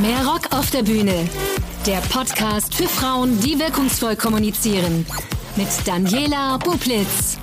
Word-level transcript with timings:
Mehr 0.00 0.24
Rock 0.24 0.54
auf 0.54 0.70
der 0.70 0.82
Bühne. 0.82 1.28
Der 1.86 1.98
Podcast 2.08 2.74
für 2.74 2.88
Frauen, 2.88 3.38
die 3.40 3.58
wirkungsvoll 3.58 4.16
kommunizieren. 4.16 5.04
Mit 5.56 5.68
Daniela 5.86 6.56
Bublitz. 6.56 7.38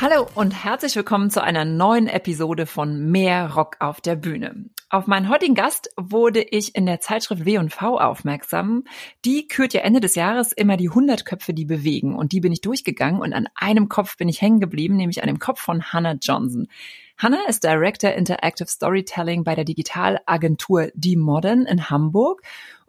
Hallo 0.00 0.26
und 0.34 0.52
herzlich 0.52 0.96
willkommen 0.96 1.28
zu 1.28 1.42
einer 1.42 1.66
neuen 1.66 2.06
Episode 2.06 2.64
von 2.64 3.10
Mehr 3.10 3.52
Rock 3.52 3.76
auf 3.80 4.00
der 4.00 4.16
Bühne. 4.16 4.64
Auf 4.88 5.06
meinen 5.06 5.28
heutigen 5.28 5.54
Gast 5.54 5.90
wurde 5.98 6.42
ich 6.42 6.74
in 6.74 6.86
der 6.86 7.00
Zeitschrift 7.00 7.44
W&V 7.44 7.98
aufmerksam. 7.98 8.84
Die 9.26 9.46
kürt 9.46 9.74
ja 9.74 9.82
Ende 9.82 10.00
des 10.00 10.14
Jahres 10.14 10.52
immer 10.52 10.78
die 10.78 10.88
100 10.88 11.26
Köpfe, 11.26 11.52
die 11.52 11.66
bewegen. 11.66 12.14
Und 12.14 12.32
die 12.32 12.40
bin 12.40 12.52
ich 12.52 12.62
durchgegangen 12.62 13.20
und 13.20 13.34
an 13.34 13.46
einem 13.54 13.90
Kopf 13.90 14.16
bin 14.16 14.30
ich 14.30 14.40
hängen 14.40 14.60
geblieben, 14.60 14.96
nämlich 14.96 15.22
an 15.22 15.28
dem 15.28 15.38
Kopf 15.38 15.60
von 15.60 15.82
Hannah 15.92 16.16
Johnson. 16.20 16.68
Hannah 17.22 17.46
ist 17.46 17.62
Director 17.62 18.10
Interactive 18.10 18.66
Storytelling 18.66 19.44
bei 19.44 19.54
der 19.54 19.64
Digitalagentur 19.64 20.88
Die 20.94 21.14
Modern 21.14 21.66
in 21.66 21.88
Hamburg 21.88 22.42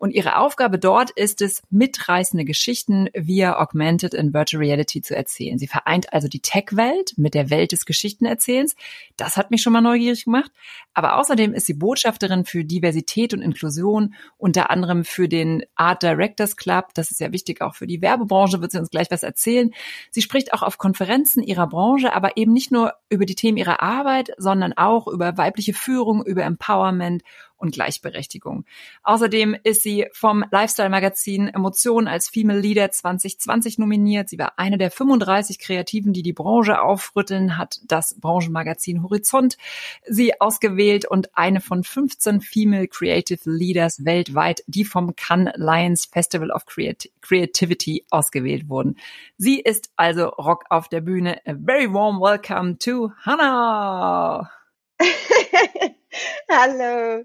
und 0.03 0.11
ihre 0.11 0.35
Aufgabe 0.35 0.79
dort 0.79 1.11
ist 1.11 1.41
es, 1.41 1.61
mitreißende 1.69 2.43
Geschichten 2.43 3.07
via 3.13 3.57
Augmented 3.57 4.13
and 4.13 4.33
Virtual 4.33 4.61
Reality 4.61 5.01
zu 5.01 5.15
erzählen. 5.15 5.57
Sie 5.57 5.67
vereint 5.67 6.11
also 6.11 6.27
die 6.27 6.41
Tech-Welt 6.41 7.13
mit 7.15 7.33
der 7.33 7.49
Welt 7.49 7.71
des 7.71 7.85
Geschichtenerzählens. 7.85 8.75
Das 9.15 9.37
hat 9.37 9.49
mich 9.49 9.61
schon 9.61 9.71
mal 9.71 9.79
neugierig 9.79 10.25
gemacht. 10.25 10.51
Aber 10.93 11.17
außerdem 11.17 11.53
ist 11.53 11.67
sie 11.67 11.73
Botschafterin 11.73 12.43
für 12.43 12.65
Diversität 12.65 13.33
und 13.33 13.41
Inklusion, 13.41 14.13
unter 14.37 14.69
anderem 14.71 15.05
für 15.05 15.29
den 15.29 15.63
Art 15.75 16.03
Directors 16.03 16.57
Club. 16.57 16.89
Das 16.95 17.09
ist 17.09 17.21
ja 17.21 17.31
wichtig 17.31 17.61
auch 17.61 17.75
für 17.75 17.87
die 17.87 18.01
Werbebranche, 18.01 18.59
wird 18.59 18.73
sie 18.73 18.79
uns 18.79 18.89
gleich 18.89 19.09
was 19.09 19.23
erzählen. 19.23 19.73
Sie 20.11 20.21
spricht 20.21 20.53
auch 20.53 20.63
auf 20.63 20.77
Konferenzen 20.77 21.41
ihrer 21.41 21.67
Branche, 21.67 22.13
aber 22.13 22.35
eben 22.35 22.51
nicht 22.51 22.73
nur 22.73 22.91
über 23.07 23.25
die 23.25 23.35
Themen 23.35 23.57
ihrer 23.57 23.81
Arbeit, 23.81 24.33
sondern 24.37 24.73
auch 24.73 25.07
über 25.07 25.37
weibliche 25.37 25.73
Führung, 25.73 26.25
über 26.25 26.43
Empowerment 26.43 27.23
und 27.63 27.71
Gleichberechtigung. 27.71 28.65
Außerdem 29.03 29.55
ist 29.63 29.83
sie 29.83 30.05
vom 30.11 30.43
Lifestyle-Magazin 30.51 31.47
Emotionen 31.47 32.07
als 32.07 32.29
Female 32.29 32.59
Leader 32.59 32.91
2020 32.91 33.79
nominiert. 33.79 34.29
Sie 34.29 34.37
war 34.37 34.59
eine 34.59 34.77
der 34.77 34.91
35 34.91 35.57
Kreativen, 35.57 36.13
die 36.13 36.21
die 36.21 36.33
Branche 36.33 36.81
aufrütteln, 36.81 37.57
hat 37.57 37.79
das 37.85 38.19
Branchenmagazin 38.19 39.01
Horizont 39.01 39.57
sie 40.05 40.39
ausgewählt 40.39 41.05
und 41.05 41.35
eine 41.37 41.61
von 41.61 41.83
15 41.83 42.41
Female 42.41 42.87
Creative 42.87 43.39
Leaders 43.45 44.03
weltweit, 44.03 44.63
die 44.67 44.83
vom 44.83 45.15
Cannes 45.15 45.53
Lions 45.55 46.05
Festival 46.05 46.51
of 46.51 46.65
Creativity 46.65 48.05
ausgewählt 48.09 48.67
wurden. 48.67 48.97
Sie 49.37 49.61
ist 49.61 49.91
also 49.95 50.25
Rock 50.25 50.65
auf 50.69 50.89
der 50.89 51.01
Bühne. 51.01 51.39
A 51.45 51.53
very 51.53 51.91
warm 51.91 52.19
welcome 52.19 52.77
to 52.77 53.11
Hannah. 53.25 54.51
Hallo. 56.51 57.23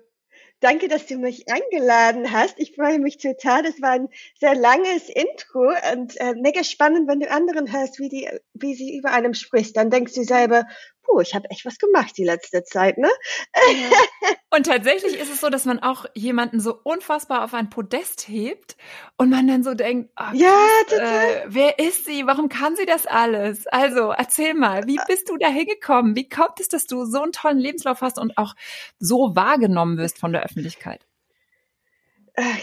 Danke, 0.60 0.88
dass 0.88 1.06
du 1.06 1.16
mich 1.18 1.44
eingeladen 1.48 2.32
hast. 2.32 2.58
Ich 2.58 2.74
freue 2.74 2.98
mich 2.98 3.18
total. 3.18 3.62
Das 3.62 3.80
war 3.80 3.90
ein 3.92 4.08
sehr 4.40 4.56
langes 4.56 5.08
Intro 5.08 5.72
und 5.92 6.20
äh, 6.20 6.34
mega 6.34 6.64
spannend, 6.64 7.08
wenn 7.08 7.20
du 7.20 7.30
anderen 7.30 7.72
hörst, 7.72 8.00
wie 8.00 8.08
die, 8.08 8.28
wie 8.54 8.74
sie 8.74 8.96
über 8.96 9.12
einem 9.12 9.34
spricht. 9.34 9.76
Dann 9.76 9.90
denkst 9.90 10.14
du 10.14 10.24
selber, 10.24 10.66
puh, 11.08 11.20
ich 11.20 11.34
habe 11.34 11.50
echt 11.50 11.64
was 11.64 11.78
gemacht 11.78 12.16
die 12.16 12.24
letzte 12.24 12.62
Zeit, 12.64 12.98
ne? 12.98 13.08
Ja. 13.54 14.32
Und 14.50 14.66
tatsächlich 14.66 15.18
ist 15.18 15.30
es 15.30 15.40
so, 15.40 15.50
dass 15.50 15.64
man 15.64 15.78
auch 15.80 16.06
jemanden 16.14 16.60
so 16.60 16.78
unfassbar 16.82 17.44
auf 17.44 17.54
ein 17.54 17.68
Podest 17.68 18.28
hebt 18.28 18.76
und 19.18 19.28
man 19.28 19.46
dann 19.46 19.62
so 19.62 19.74
denkt, 19.74 20.10
oh, 20.18 20.34
ja, 20.34 20.66
krass, 20.86 20.98
äh, 20.98 21.44
wer 21.46 21.78
ist 21.78 22.06
sie? 22.06 22.26
Warum 22.26 22.48
kann 22.48 22.74
sie 22.74 22.86
das 22.86 23.06
alles? 23.06 23.66
Also 23.66 24.10
erzähl 24.10 24.54
mal, 24.54 24.86
wie 24.86 24.98
bist 25.06 25.28
du 25.28 25.36
da 25.36 25.48
hingekommen? 25.48 26.16
Wie 26.16 26.30
kommt 26.30 26.60
es, 26.60 26.68
dass 26.68 26.86
du 26.86 27.04
so 27.04 27.20
einen 27.20 27.32
tollen 27.32 27.58
Lebenslauf 27.58 28.00
hast 28.00 28.18
und 28.18 28.38
auch 28.38 28.54
so 28.98 29.36
wahrgenommen 29.36 29.98
wirst 29.98 30.18
von 30.18 30.32
der 30.32 30.42
Öffentlichkeit? 30.44 31.06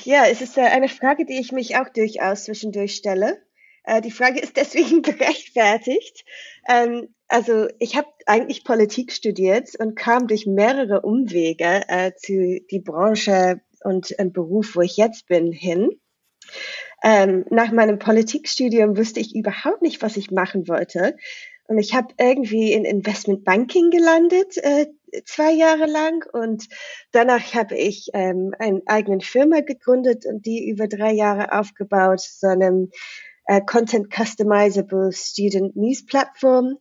Ja, 0.04 0.26
es 0.26 0.42
ist 0.42 0.58
äh, 0.58 0.62
eine 0.62 0.90
Frage, 0.90 1.26
die 1.26 1.40
ich 1.40 1.52
mich 1.52 1.78
auch 1.78 1.90
durchaus 1.90 2.46
zwischendurch 2.46 2.96
stelle. 2.96 3.42
Äh, 3.84 4.02
die 4.02 4.12
Frage 4.12 4.40
ist 4.40 4.58
deswegen 4.58 5.02
gerechtfertigt. 5.04 6.26
Also 7.28 7.68
ich 7.80 7.96
habe 7.96 8.08
eigentlich 8.26 8.64
Politik 8.64 9.12
studiert 9.12 9.72
und 9.80 9.96
kam 9.96 10.28
durch 10.28 10.46
mehrere 10.46 11.02
Umwege 11.02 11.84
äh, 11.88 12.12
zu 12.16 12.62
die 12.70 12.80
Branche 12.80 13.62
und 13.84 14.18
ein 14.20 14.32
Beruf, 14.32 14.76
wo 14.76 14.82
ich 14.82 14.98
jetzt 14.98 15.28
bin, 15.28 15.52
hin. 15.52 15.90
Ähm, 17.04 17.46
nach 17.50 17.72
meinem 17.72 18.00
Politikstudium 18.00 18.98
wusste 18.98 19.20
ich 19.20 19.36
überhaupt 19.36 19.82
nicht, 19.82 20.02
was 20.02 20.18
ich 20.18 20.32
machen 20.32 20.68
wollte. 20.68 21.16
Und 21.68 21.80
ich 21.80 21.96
habe 21.96 22.14
irgendwie 22.20 22.74
in 22.74 22.86
Investment 22.86 23.44
Banking 23.44 23.90
gelandet, 23.90 24.58
äh, 24.58 24.88
zwei 25.26 25.52
Jahre 25.52 25.88
lang. 25.88 26.24
Und 26.32 26.68
danach 27.12 27.54
habe 27.54 27.76
ich 27.76 28.10
ähm, 28.14 28.54
eine 28.60 28.82
eigene 28.86 29.22
Firma 29.22 29.62
gegründet 29.62 30.26
und 30.26 30.46
die 30.46 30.70
über 30.70 30.88
drei 30.88 31.12
Jahre 31.12 31.58
aufgebaut, 31.58 32.22
so 32.22 32.48
einem 32.48 32.92
äh, 33.48 33.62
Content 33.62 34.14
Customizable 34.14 35.12
Student 35.12 35.76
News 35.76 36.06
Plattform, 36.06 36.78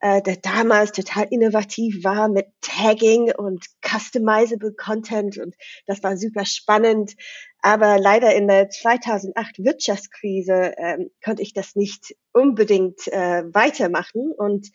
äh, 0.00 0.22
der 0.22 0.36
damals 0.36 0.92
total 0.92 1.26
innovativ 1.30 2.04
war 2.04 2.28
mit 2.28 2.46
Tagging 2.60 3.32
und 3.34 3.64
Customizable 3.82 4.72
Content 4.74 5.38
und 5.38 5.54
das 5.86 6.02
war 6.02 6.16
super 6.16 6.44
spannend. 6.44 7.14
Aber 7.60 7.98
leider 7.98 8.34
in 8.34 8.46
der 8.46 8.70
2008 8.70 9.58
Wirtschaftskrise 9.58 10.74
ähm, 10.76 11.10
konnte 11.24 11.42
ich 11.42 11.52
das 11.52 11.74
nicht 11.74 12.14
unbedingt 12.32 13.08
äh, 13.08 13.42
weitermachen 13.52 14.32
und 14.36 14.68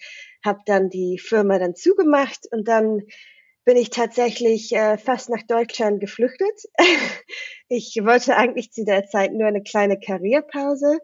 habe 0.44 0.60
dann 0.66 0.90
die 0.90 1.18
Firma 1.18 1.60
dann 1.60 1.76
zugemacht 1.76 2.46
und 2.52 2.68
dann 2.68 3.04
bin 3.66 3.78
ich 3.78 3.90
tatsächlich 3.90 4.74
äh, 4.74 4.98
fast 4.98 5.30
nach 5.30 5.44
Deutschland 5.48 6.02
geflüchtet. 6.02 6.64
ich 7.70 7.98
wollte 8.04 8.36
eigentlich 8.36 8.72
zu 8.74 8.84
der 8.84 9.06
Zeit 9.06 9.32
nur 9.32 9.48
eine 9.48 9.64
kleine 9.64 9.98
Karrierepause 9.98 11.00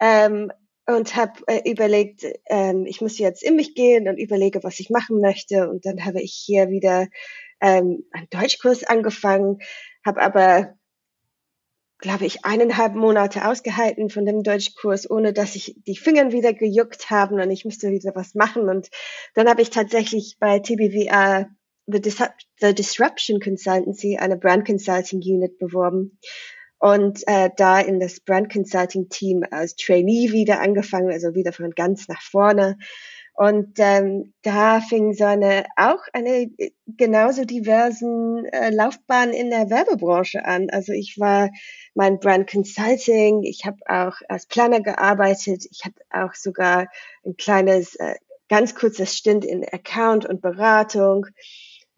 ähm, 0.00 0.52
und 0.86 1.14
habe 1.14 1.40
äh, 1.46 1.70
überlegt, 1.70 2.24
ähm, 2.46 2.86
ich 2.86 3.00
muss 3.00 3.18
jetzt 3.18 3.42
in 3.42 3.56
mich 3.56 3.74
gehen 3.74 4.08
und 4.08 4.18
überlege, 4.18 4.62
was 4.64 4.80
ich 4.80 4.90
machen 4.90 5.20
möchte. 5.20 5.68
Und 5.68 5.86
dann 5.86 6.04
habe 6.04 6.20
ich 6.20 6.32
hier 6.32 6.70
wieder 6.70 7.06
ähm, 7.60 8.04
einen 8.12 8.28
Deutschkurs 8.30 8.84
angefangen, 8.84 9.58
habe 10.04 10.20
aber, 10.20 10.74
glaube 11.98 12.26
ich, 12.26 12.44
eineinhalb 12.44 12.94
Monate 12.94 13.46
ausgehalten 13.46 14.10
von 14.10 14.26
dem 14.26 14.42
Deutschkurs, 14.42 15.08
ohne 15.08 15.32
dass 15.32 15.54
ich 15.54 15.76
die 15.86 15.96
Finger 15.96 16.32
wieder 16.32 16.52
gejuckt 16.52 17.10
haben 17.10 17.40
und 17.40 17.50
ich 17.50 17.64
musste 17.64 17.90
wieder 17.90 18.12
was 18.16 18.34
machen. 18.34 18.68
Und 18.68 18.88
dann 19.34 19.48
habe 19.48 19.62
ich 19.62 19.70
tatsächlich 19.70 20.36
bei 20.40 20.58
TBWA 20.58 21.46
The, 21.86 22.00
Dis 22.00 22.18
The 22.60 22.74
Disruption 22.74 23.40
Consultancy, 23.40 24.16
eine 24.16 24.36
Brand 24.36 24.66
Consulting 24.66 25.20
Unit 25.20 25.58
beworben 25.58 26.18
und 26.82 27.22
äh, 27.28 27.48
da 27.56 27.78
in 27.78 28.00
das 28.00 28.18
Brand 28.18 28.52
Consulting 28.52 29.08
Team 29.08 29.44
als 29.52 29.76
Trainee 29.76 30.32
wieder 30.32 30.60
angefangen, 30.60 31.12
also 31.12 31.32
wieder 31.32 31.52
von 31.52 31.70
ganz 31.70 32.08
nach 32.08 32.20
vorne. 32.20 32.76
Und 33.34 33.74
ähm, 33.78 34.34
da 34.42 34.80
fing 34.80 35.12
so 35.12 35.22
eine 35.22 35.64
auch 35.76 36.00
eine 36.12 36.50
genauso 36.88 37.44
diversen 37.44 38.46
äh, 38.46 38.70
Laufbahn 38.70 39.30
in 39.30 39.50
der 39.50 39.70
Werbebranche 39.70 40.44
an. 40.44 40.70
Also 40.70 40.92
ich 40.92 41.20
war 41.20 41.50
mein 41.94 42.18
Brand 42.18 42.50
Consulting, 42.50 43.44
ich 43.44 43.64
habe 43.64 43.78
auch 43.86 44.16
als 44.28 44.46
Planner 44.46 44.80
gearbeitet, 44.80 45.64
ich 45.70 45.82
habe 45.84 45.94
auch 46.10 46.34
sogar 46.34 46.88
ein 47.24 47.36
kleines, 47.36 47.94
äh, 47.94 48.16
ganz 48.48 48.74
kurzes 48.74 49.16
Stint 49.16 49.44
in 49.44 49.64
Account 49.64 50.26
und 50.26 50.42
Beratung. 50.42 51.26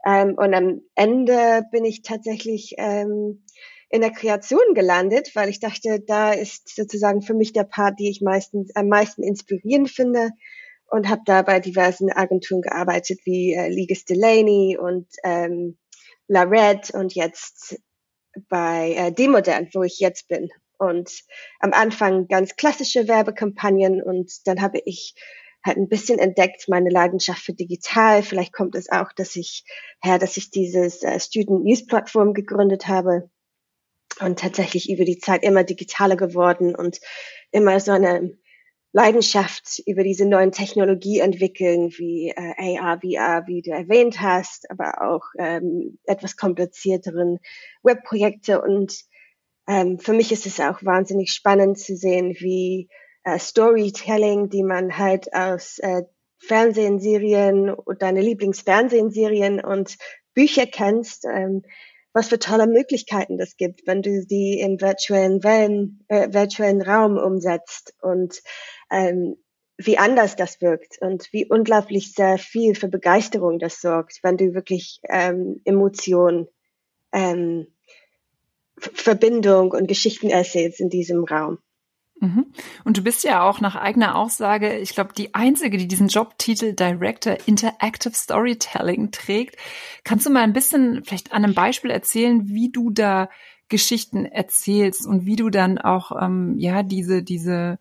Ähm, 0.04 0.34
und 0.36 0.52
am 0.52 0.82
Ende 0.94 1.62
bin 1.72 1.86
ich 1.86 2.02
tatsächlich 2.02 2.74
ähm, 2.76 3.43
in 3.94 4.00
der 4.00 4.10
Kreation 4.10 4.74
gelandet, 4.74 5.30
weil 5.36 5.48
ich 5.48 5.60
dachte, 5.60 6.00
da 6.00 6.32
ist 6.32 6.74
sozusagen 6.74 7.22
für 7.22 7.32
mich 7.32 7.52
der 7.52 7.62
Part, 7.62 8.00
die 8.00 8.10
ich 8.10 8.22
meistens 8.22 8.74
am 8.74 8.88
meisten 8.88 9.22
inspirierend 9.22 9.88
finde 9.88 10.30
und 10.86 11.08
habe 11.08 11.22
da 11.24 11.42
bei 11.42 11.60
diversen 11.60 12.10
Agenturen 12.10 12.60
gearbeitet 12.60 13.20
wie 13.24 13.54
äh, 13.54 13.68
Ligas 13.68 14.04
Delaney 14.04 14.76
und 14.76 15.06
ähm, 15.22 15.78
La 16.26 16.42
Red 16.42 16.90
und 16.90 17.14
jetzt 17.14 17.80
bei 18.48 18.94
äh, 18.96 19.12
Demodern, 19.12 19.68
wo 19.74 19.84
ich 19.84 20.00
jetzt 20.00 20.26
bin. 20.26 20.48
Und 20.76 21.12
am 21.60 21.72
Anfang 21.72 22.26
ganz 22.26 22.56
klassische 22.56 23.06
Werbekampagnen 23.06 24.02
und 24.02 24.44
dann 24.48 24.60
habe 24.60 24.80
ich 24.84 25.14
halt 25.64 25.76
ein 25.76 25.88
bisschen 25.88 26.18
entdeckt 26.18 26.68
meine 26.68 26.90
Leidenschaft 26.90 27.44
für 27.44 27.54
digital. 27.54 28.24
Vielleicht 28.24 28.52
kommt 28.52 28.74
es 28.74 28.90
auch, 28.90 29.12
dass 29.12 29.36
ich 29.36 29.64
her, 30.02 30.18
dass 30.18 30.36
ich 30.36 30.50
dieses 30.50 31.04
äh, 31.04 31.20
Student 31.20 31.62
News 31.62 31.86
Plattform 31.86 32.34
gegründet 32.34 32.88
habe 32.88 33.30
und 34.20 34.38
tatsächlich 34.38 34.90
über 34.90 35.04
die 35.04 35.18
Zeit 35.18 35.42
immer 35.42 35.64
digitaler 35.64 36.16
geworden 36.16 36.74
und 36.74 37.00
immer 37.50 37.78
so 37.80 37.92
eine 37.92 38.36
Leidenschaft 38.92 39.82
über 39.86 40.04
diese 40.04 40.24
neuen 40.24 40.52
Technologie 40.52 41.18
entwickeln, 41.18 41.90
wie 41.96 42.30
äh, 42.30 42.78
AR, 42.78 43.00
VR, 43.00 43.42
wie 43.48 43.60
du 43.60 43.72
erwähnt 43.72 44.20
hast, 44.20 44.70
aber 44.70 45.02
auch 45.02 45.24
ähm, 45.36 45.98
etwas 46.04 46.36
komplizierteren 46.36 47.40
Webprojekte. 47.82 48.62
Und 48.62 49.02
ähm, 49.66 49.98
für 49.98 50.12
mich 50.12 50.30
ist 50.30 50.46
es 50.46 50.60
auch 50.60 50.84
wahnsinnig 50.84 51.32
spannend 51.32 51.76
zu 51.76 51.96
sehen, 51.96 52.36
wie 52.38 52.88
äh, 53.24 53.36
Storytelling, 53.36 54.48
die 54.48 54.62
man 54.62 54.96
halt 54.96 55.34
aus 55.34 55.80
äh, 55.80 56.02
Fernsehserien 56.38 57.70
und 57.70 58.00
deine 58.00 58.20
Lieblingsfernsehserien 58.20 59.64
und 59.64 59.96
Bücher 60.34 60.66
kennst, 60.66 61.24
ähm, 61.24 61.62
was 62.14 62.28
für 62.28 62.38
tolle 62.38 62.68
Möglichkeiten 62.68 63.36
das 63.36 63.56
gibt, 63.56 63.86
wenn 63.86 64.00
du 64.00 64.24
die 64.24 64.60
im 64.60 64.80
virtuellen, 64.80 65.42
Wellen, 65.42 66.04
äh, 66.08 66.32
virtuellen 66.32 66.80
Raum 66.80 67.18
umsetzt 67.18 67.92
und 68.00 68.40
ähm, 68.90 69.36
wie 69.76 69.98
anders 69.98 70.36
das 70.36 70.60
wirkt 70.60 70.98
und 71.00 71.28
wie 71.32 71.46
unglaublich 71.46 72.14
sehr 72.14 72.38
viel 72.38 72.76
für 72.76 72.88
Begeisterung 72.88 73.58
das 73.58 73.80
sorgt, 73.80 74.20
wenn 74.22 74.36
du 74.36 74.54
wirklich 74.54 75.00
ähm, 75.08 75.60
Emotionen, 75.64 76.46
ähm, 77.12 77.66
Verbindung 78.78 79.72
und 79.72 79.88
Geschichten 79.88 80.30
erzählst 80.30 80.80
in 80.80 80.90
diesem 80.90 81.24
Raum. 81.24 81.58
Mhm. 82.24 82.46
Und 82.84 82.96
du 82.96 83.02
bist 83.02 83.22
ja 83.24 83.42
auch 83.42 83.60
nach 83.60 83.76
eigener 83.76 84.16
Aussage, 84.16 84.78
ich 84.78 84.94
glaube, 84.94 85.12
die 85.12 85.34
einzige, 85.34 85.76
die 85.76 85.88
diesen 85.88 86.08
Jobtitel 86.08 86.72
Director 86.72 87.36
Interactive 87.46 88.14
Storytelling 88.14 89.10
trägt. 89.10 89.56
Kannst 90.04 90.26
du 90.26 90.30
mal 90.30 90.42
ein 90.42 90.52
bisschen 90.52 91.04
vielleicht 91.04 91.32
an 91.32 91.44
einem 91.44 91.54
Beispiel 91.54 91.90
erzählen, 91.90 92.48
wie 92.48 92.70
du 92.70 92.90
da 92.90 93.28
Geschichten 93.68 94.24
erzählst 94.24 95.06
und 95.06 95.26
wie 95.26 95.36
du 95.36 95.50
dann 95.50 95.78
auch 95.78 96.12
ähm, 96.20 96.56
ja 96.58 96.82
diese 96.82 97.22
diese 97.22 97.78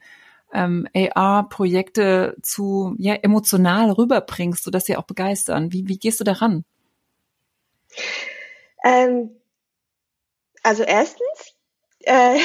ähm, 0.53 0.87
AR-Projekte 0.93 2.35
zu 2.41 2.95
ja 2.97 3.13
emotional 3.15 3.91
rüberbringst, 3.91 4.63
sodass 4.63 4.85
sie 4.85 4.97
auch 4.97 5.05
begeistern. 5.05 5.71
Wie, 5.71 5.87
wie 5.87 5.97
gehst 5.97 6.19
du 6.19 6.23
daran? 6.23 6.63
Ähm, 8.83 9.31
also 10.61 10.83
erstens, 10.83 11.55
äh, 11.99 12.39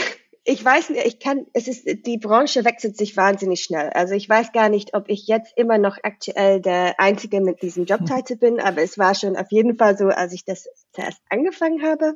ich 0.49 0.65
weiß 0.65 0.91
nicht, 0.91 1.05
ich 1.05 1.21
kann, 1.21 1.47
es 1.53 1.69
ist, 1.69 1.85
die 2.06 2.17
Branche 2.17 2.65
wechselt 2.65 2.97
sich 2.97 3.19
wahnsinnig 3.19 3.62
schnell. 3.62 3.91
Also 3.91 4.15
ich 4.15 4.27
weiß 4.27 4.53
gar 4.53 4.71
nicht, 4.71 4.95
ob 4.95 5.11
ich 5.11 5.27
jetzt 5.27 5.53
immer 5.59 5.77
noch 5.77 5.99
aktuell 6.03 6.62
der 6.62 6.99
Einzige 6.99 7.43
mit 7.43 7.61
diesem 7.61 7.85
Jobtitel 7.85 8.37
bin, 8.37 8.59
aber 8.59 8.81
es 8.83 8.97
war 8.97 9.15
schon 9.15 9.37
auf 9.37 9.49
jeden 9.50 9.77
Fall 9.77 9.99
so, 9.99 10.06
als 10.06 10.33
ich 10.33 10.47
das 10.47 10.67
zuerst 10.95 11.21
angefangen 11.29 11.83
habe. 11.83 12.15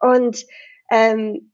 Und 0.00 0.46
ähm, 0.90 1.52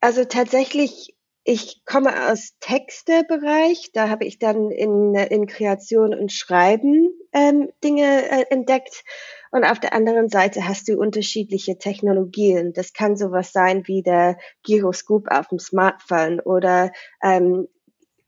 also 0.00 0.24
tatsächlich, 0.24 1.14
ich 1.44 1.82
komme 1.84 2.32
aus 2.32 2.54
Textebereich, 2.58 3.90
da 3.92 4.08
habe 4.08 4.24
ich 4.24 4.40
dann 4.40 4.72
in, 4.72 5.14
in 5.14 5.46
Kreation 5.46 6.14
und 6.14 6.32
Schreiben 6.32 7.10
ähm, 7.32 7.70
Dinge 7.84 8.28
äh, 8.28 8.44
entdeckt 8.50 9.04
und 9.50 9.64
auf 9.64 9.80
der 9.80 9.92
anderen 9.92 10.28
Seite 10.28 10.66
hast 10.68 10.88
du 10.88 10.98
unterschiedliche 10.98 11.78
Technologien. 11.78 12.72
Das 12.72 12.92
kann 12.92 13.16
sowas 13.16 13.52
sein 13.52 13.86
wie 13.86 14.02
der 14.02 14.38
Gyroskop 14.64 15.28
auf 15.30 15.48
dem 15.48 15.58
Smartphone 15.58 16.40
oder 16.40 16.92
ähm, 17.22 17.68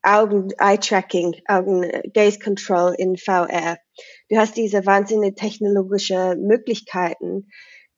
Augen, 0.03 0.49
Eye 0.59 0.79
Tracking, 0.79 1.37
Augen 1.47 1.91
Gaze 2.15 2.39
Control 2.39 2.95
in 2.97 3.17
VR. 3.17 3.79
Du 4.31 4.37
hast 4.37 4.57
diese 4.57 4.87
wahnsinnige 4.87 5.35
technologische 5.35 6.37
Möglichkeiten, 6.37 7.49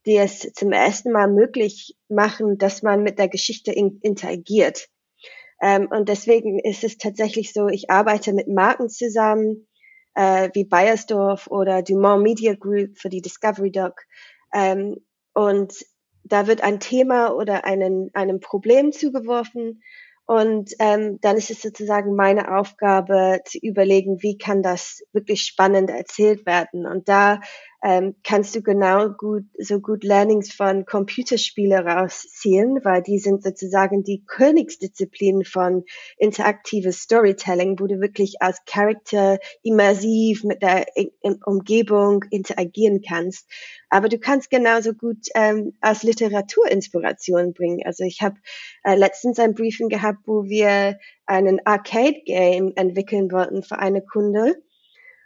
die 0.05 0.17
es 0.17 0.41
zum 0.55 0.73
ersten 0.73 1.13
Mal 1.13 1.29
möglich 1.29 1.97
machen, 2.09 2.59
dass 2.59 2.83
man 2.83 3.05
mit 3.05 3.19
der 3.19 3.29
Geschichte 3.29 3.73
in, 3.73 4.01
interagiert. 4.03 4.89
Ähm, 5.61 5.87
und 5.91 6.09
deswegen 6.09 6.59
ist 6.59 6.83
es 6.83 6.99
tatsächlich 6.99 7.53
so, 7.53 7.69
ich 7.69 7.89
arbeite 7.89 8.33
mit 8.33 8.49
Marken 8.49 8.89
zusammen, 8.89 9.69
äh, 10.15 10.51
wie 10.55 10.65
Bayersdorf 10.65 11.47
oder 11.49 11.83
Dumont 11.83 12.23
Media 12.23 12.55
Group 12.55 12.99
für 12.99 13.09
die 13.09 13.23
Discovery 13.23 13.71
Doc. 13.71 14.03
Ähm, 14.53 14.97
und 15.35 15.85
da 16.25 16.47
wird 16.47 16.63
ein 16.63 16.81
Thema 16.81 17.35
oder 17.35 17.65
einen, 17.65 18.11
einem 18.15 18.41
Problem 18.41 18.93
zugeworfen 18.93 19.83
und 20.27 20.73
ähm, 20.79 21.19
dann 21.21 21.37
ist 21.37 21.51
es 21.51 21.63
sozusagen 21.63 22.15
meine 22.15 22.57
Aufgabe 22.57 23.41
zu 23.45 23.59
überlegen, 23.59 24.23
wie 24.23 24.39
kann 24.39 24.63
das 24.63 25.03
wirklich 25.13 25.43
spannend 25.43 25.91
erzählt 25.91 26.47
werden. 26.47 26.87
Und 26.87 27.09
da 27.09 27.41
ähm, 27.83 28.15
kannst 28.23 28.55
du 28.55 28.63
genau 28.63 29.09
gut, 29.11 29.45
so 29.59 29.81
gut 29.81 30.05
Learnings 30.05 30.53
von 30.53 30.85
Computerspiele 30.85 31.85
rausziehen, 31.85 32.79
weil 32.85 33.03
die 33.03 33.19
sind 33.19 33.43
sozusagen 33.43 34.05
die 34.05 34.25
Königsdisziplin 34.25 35.45
von 35.45 35.85
interaktives 36.17 37.01
Storytelling, 37.01 37.81
wo 37.81 37.87
du 37.89 38.01
wirklich 38.01 38.41
als 38.41 38.65
Charakter 38.67 39.39
immersiv 39.63 40.45
mit 40.45 40.63
der 40.63 40.87
Umgebung 41.45 42.25
interagieren 42.31 43.03
kannst. 43.07 43.49
Aber 43.89 44.09
du 44.09 44.19
kannst 44.19 44.49
genauso 44.51 44.95
gut 44.95 45.27
ähm, 45.35 45.77
als 45.81 46.05
Literaturinspiration 46.05 47.53
bringen. 47.53 47.81
Also 47.85 48.05
ich 48.05 48.23
habe 48.23 48.37
äh, 48.85 48.95
letztens 48.95 49.39
ein 49.41 49.55
Briefing 49.55 49.89
gehabt, 49.89 50.21
wo 50.27 50.45
wir 50.45 50.99
einen 51.27 51.61
Arcade-Game 51.65 52.73
entwickeln 52.77 53.31
wollten 53.33 53.63
für 53.63 53.79
eine 53.79 54.03
Kunde. 54.03 54.55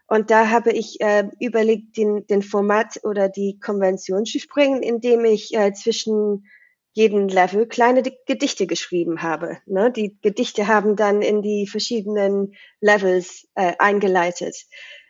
Und 0.07 0.31
da 0.31 0.51
habe 0.51 0.71
ich 0.71 1.01
äh, 1.01 1.29
überlegt, 1.41 1.97
den, 1.97 2.27
den 2.27 2.43
Format 2.43 3.01
oder 3.03 3.29
die 3.29 3.59
Konvention 3.59 4.25
zu 4.25 4.39
springen, 4.39 4.83
indem 4.83 5.25
ich 5.25 5.55
äh, 5.55 5.73
zwischen 5.73 6.47
jedem 6.93 7.29
Level 7.29 7.67
kleine 7.67 8.03
Gedichte 8.03 8.67
geschrieben 8.67 9.21
habe. 9.23 9.59
Ne? 9.67 9.93
Die 9.93 10.17
Gedichte 10.23 10.67
haben 10.67 10.97
dann 10.97 11.21
in 11.23 11.43
die 11.43 11.67
verschiedenen 11.67 12.55
Levels 12.81 13.49
äh, 13.55 13.75
eingeleitet. 13.79 14.57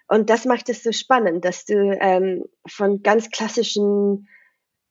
Und 0.08 0.30
das 0.30 0.46
macht 0.46 0.68
es 0.68 0.82
so 0.82 0.92
spannend, 0.92 1.44
dass 1.44 1.64
du 1.64 1.96
ähm, 2.00 2.44
von 2.66 3.02
ganz 3.02 3.30
klassischen 3.30 4.28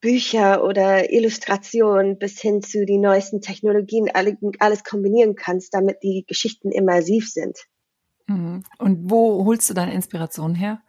Bücher 0.00 0.62
oder 0.64 1.12
Illustrationen 1.12 2.18
bis 2.18 2.40
hin 2.40 2.62
zu 2.62 2.86
die 2.86 2.98
neuesten 2.98 3.40
Technologien 3.40 4.10
alles 4.58 4.84
kombinieren 4.84 5.34
kannst, 5.34 5.74
damit 5.74 6.02
die 6.02 6.24
Geschichten 6.26 6.70
immersiv 6.70 7.30
sind. 7.30 7.58
Mhm. 8.26 8.64
Und 8.78 9.10
wo 9.10 9.44
holst 9.44 9.68
du 9.70 9.74
deine 9.74 9.94
Inspiration 9.94 10.54
her? 10.54 10.82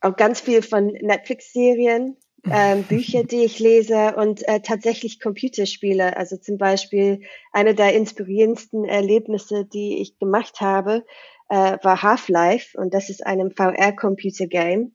Auch 0.00 0.16
ganz 0.16 0.40
viel 0.40 0.62
von 0.62 0.86
Netflix-Serien, 0.86 2.16
ähm, 2.50 2.82
Bücher, 2.82 3.24
die 3.24 3.44
ich 3.44 3.58
lese 3.58 4.16
und 4.16 4.46
äh, 4.46 4.60
tatsächlich 4.60 5.18
Computerspiele. 5.18 6.16
Also 6.16 6.36
zum 6.36 6.58
Beispiel 6.58 7.22
eine 7.52 7.74
der 7.74 7.94
inspirierendsten 7.94 8.84
Erlebnisse, 8.84 9.64
die 9.64 10.02
ich 10.02 10.18
gemacht 10.18 10.60
habe, 10.60 11.04
äh, 11.48 11.78
war 11.82 12.02
Half-Life 12.02 12.78
und 12.78 12.92
das 12.92 13.08
ist 13.08 13.24
ein 13.24 13.50
VR-Computer-Game, 13.50 14.94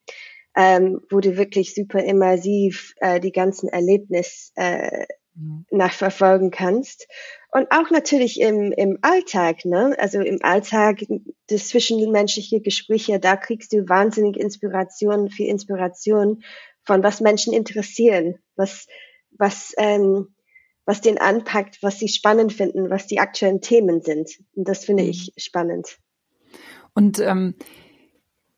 ähm, 0.55 1.01
wo 1.09 1.19
du 1.19 1.37
wirklich 1.37 1.73
super 1.73 2.03
immersiv 2.03 2.93
äh, 2.97 3.19
die 3.19 3.31
ganzen 3.31 3.69
Erlebnisse 3.69 4.51
äh, 4.55 5.05
mhm. 5.35 5.65
nachverfolgen 5.71 6.51
kannst. 6.51 7.07
Und 7.51 7.71
auch 7.71 7.89
natürlich 7.89 8.39
im, 8.39 8.71
im 8.71 8.99
Alltag, 9.01 9.65
ne? 9.65 9.95
Also 9.97 10.19
im 10.19 10.37
Alltag, 10.43 11.03
das 11.47 11.69
zwischenmenschliche 11.69 12.61
Gespräche, 12.61 13.19
da 13.19 13.35
kriegst 13.35 13.73
du 13.73 13.89
wahnsinnig 13.89 14.37
Inspiration, 14.37 15.29
viel 15.31 15.47
Inspiration 15.47 16.43
von 16.83 17.01
was 17.03 17.21
Menschen 17.21 17.51
interessieren, 17.53 18.37
was, 18.55 18.87
was, 19.31 19.73
ähm, 19.77 20.35
was 20.85 21.01
den 21.01 21.17
anpackt, 21.17 21.81
was 21.81 21.97
sie 21.97 22.07
spannend 22.07 22.53
finden, 22.53 22.91
was 22.91 23.07
die 23.07 23.19
aktuellen 23.19 23.61
Themen 23.61 24.01
sind. 24.01 24.29
Und 24.55 24.67
das 24.67 24.85
finde 24.85 25.03
mhm. 25.03 25.09
ich 25.09 25.33
spannend. 25.37 25.97
Und 26.93 27.19
ähm, 27.19 27.55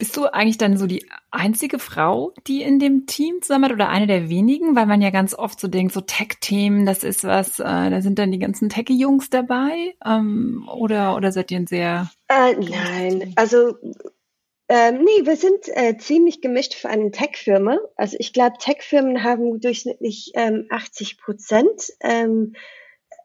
bist 0.01 0.17
du 0.17 0.25
eigentlich 0.25 0.57
dann 0.57 0.77
so 0.77 0.87
die 0.87 1.05
einzige 1.29 1.77
Frau, 1.77 2.33
die 2.47 2.63
in 2.63 2.79
dem 2.79 3.05
Team 3.05 3.39
zusammen 3.43 3.65
hat 3.65 3.71
oder 3.71 3.87
eine 3.87 4.07
der 4.07 4.29
wenigen? 4.29 4.75
Weil 4.75 4.87
man 4.87 4.99
ja 4.99 5.11
ganz 5.11 5.35
oft 5.35 5.59
so 5.59 5.67
denkt, 5.67 5.93
so 5.93 6.01
Tech-Themen, 6.01 6.87
das 6.87 7.03
ist 7.03 7.23
was, 7.23 7.59
äh, 7.59 7.63
da 7.63 8.01
sind 8.01 8.17
dann 8.17 8.31
die 8.31 8.39
ganzen 8.39 8.67
Techie-Jungs 8.67 9.29
dabei? 9.29 9.93
Ähm, 10.03 10.67
oder, 10.75 11.15
oder 11.15 11.31
seid 11.31 11.51
ihr 11.51 11.57
ein 11.57 11.67
sehr... 11.67 12.09
Äh, 12.29 12.55
nein, 12.55 13.33
also 13.35 13.75
ähm, 14.69 15.03
nee, 15.03 15.23
wir 15.23 15.35
sind 15.35 15.67
äh, 15.67 15.95
ziemlich 15.99 16.41
gemischt 16.41 16.73
für 16.73 16.89
eine 16.89 17.11
Tech-Firma. 17.11 17.77
Also 17.95 18.17
ich 18.19 18.33
glaube, 18.33 18.55
Tech-Firmen 18.57 19.23
haben 19.23 19.59
durchschnittlich 19.59 20.31
ähm, 20.33 20.65
80 20.71 21.19
Prozent 21.19 21.91
ähm, 21.99 22.55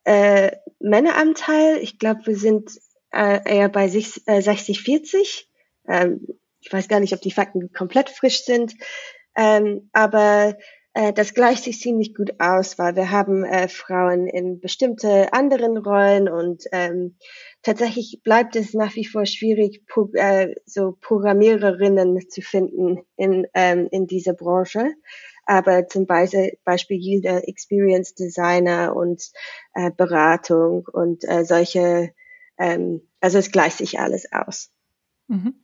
äh, 0.05 0.51
Männeranteil. 0.81 1.79
Ich 1.79 1.99
glaube, 1.99 2.27
wir 2.27 2.37
sind 2.37 2.71
äh, 3.13 3.41
eher 3.51 3.71
bei 3.71 3.89
sich, 3.89 4.21
äh, 4.27 4.43
60, 4.43 4.83
40. 4.83 5.49
Ähm, 5.89 6.27
ich 6.67 6.73
weiß 6.73 6.89
gar 6.89 6.99
nicht, 6.99 7.15
ob 7.15 7.21
die 7.21 7.31
Fakten 7.31 7.73
komplett 7.73 8.11
frisch 8.11 8.45
sind, 8.45 8.75
ähm, 9.37 9.89
aber 9.93 10.57
äh, 10.95 11.13
das 11.13 11.33
gleicht 11.33 11.63
sich 11.63 11.79
ziemlich 11.79 12.13
gut 12.13 12.41
aus, 12.41 12.77
weil 12.77 12.97
wir 12.97 13.13
haben 13.13 13.45
äh, 13.45 13.69
Frauen 13.69 14.27
in 14.27 14.59
bestimmte 14.59 15.33
anderen 15.33 15.77
Rollen 15.77 16.29
und 16.29 16.65
ähm, 16.73 17.19
tatsächlich 17.63 18.21
bleibt 18.25 18.57
es 18.57 18.75
nach 18.75 18.97
wie 18.97 19.05
vor 19.05 19.27
schwierig, 19.27 19.87
pro, 19.87 20.11
äh, 20.15 20.57
so 20.65 20.97
Programmiererinnen 21.01 22.29
zu 22.29 22.41
finden 22.43 23.03
in, 23.17 23.47
ähm, 23.55 23.87
in 23.93 24.09
dieser 24.09 24.33
Branche. 24.33 24.91
Aber 25.45 25.87
zum 25.87 26.07
Beispiel, 26.07 26.59
Beispiel 26.65 26.99
User 26.99 27.47
Experience 27.47 28.15
Designer 28.15 28.97
und 28.97 29.23
äh, 29.75 29.93
Beratung 29.97 30.89
und 30.93 31.23
äh, 31.29 31.45
solche, 31.45 32.13
ähm, 32.59 33.09
also 33.21 33.39
es 33.39 33.53
gleicht 33.53 33.79
sich 33.79 34.01
alles 34.01 34.33
aus. 34.33 34.73
Mhm. 35.29 35.55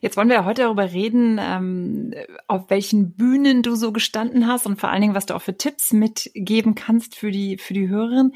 Jetzt 0.00 0.16
wollen 0.16 0.28
wir 0.28 0.44
heute 0.44 0.62
darüber 0.62 0.92
reden, 0.92 1.40
ähm, 1.40 2.14
auf 2.46 2.70
welchen 2.70 3.14
Bühnen 3.16 3.62
du 3.62 3.74
so 3.74 3.90
gestanden 3.90 4.46
hast 4.46 4.64
und 4.64 4.78
vor 4.78 4.90
allen 4.90 5.00
Dingen, 5.00 5.14
was 5.14 5.26
du 5.26 5.34
auch 5.34 5.42
für 5.42 5.56
Tipps 5.56 5.92
mitgeben 5.92 6.76
kannst 6.76 7.16
für 7.16 7.32
die 7.32 7.58
für 7.58 7.74
die 7.74 7.88
Hörerin. 7.88 8.32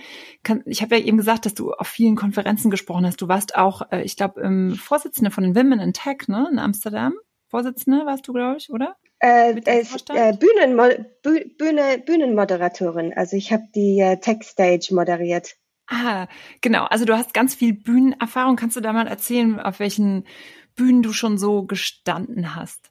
ich 0.66 0.82
habe 0.82 0.96
ja 0.96 1.04
eben 1.04 1.18
gesagt, 1.18 1.46
dass 1.46 1.54
du 1.54 1.72
auf 1.72 1.86
vielen 1.86 2.16
Konferenzen 2.16 2.70
gesprochen 2.70 3.06
hast. 3.06 3.20
Du 3.20 3.28
warst 3.28 3.54
auch, 3.54 3.82
äh, 3.92 4.02
ich 4.02 4.16
glaube, 4.16 4.40
im 4.40 4.74
Vorsitzende 4.74 5.30
von 5.30 5.44
den 5.44 5.54
Women 5.54 5.78
in 5.78 5.92
Tech, 5.92 6.26
ne, 6.26 6.48
in 6.50 6.58
Amsterdam. 6.58 7.14
Vorsitzende 7.48 8.04
warst 8.04 8.26
du, 8.26 8.32
glaube 8.32 8.56
ich, 8.56 8.70
oder? 8.70 8.96
Äh, 9.20 9.52
äh, 9.52 10.36
Bühnenmo 10.36 10.88
Bühne, 11.22 12.02
Bühnenmoderatorin. 12.04 13.12
Also 13.14 13.36
ich 13.36 13.52
habe 13.52 13.64
die 13.72 14.00
äh, 14.00 14.16
Tech 14.16 14.42
Stage 14.42 14.88
moderiert. 14.92 15.54
Ah, 15.86 16.26
genau. 16.60 16.84
Also 16.84 17.04
du 17.04 17.16
hast 17.16 17.34
ganz 17.34 17.54
viel 17.54 17.74
Bühnenerfahrung. 17.74 18.56
Kannst 18.56 18.76
du 18.76 18.80
da 18.80 18.92
mal 18.92 19.06
erzählen, 19.06 19.60
auf 19.60 19.78
welchen 19.78 20.26
Bühnen 20.74 21.02
du 21.02 21.12
schon 21.12 21.38
so 21.38 21.64
gestanden 21.64 22.54
hast? 22.54 22.90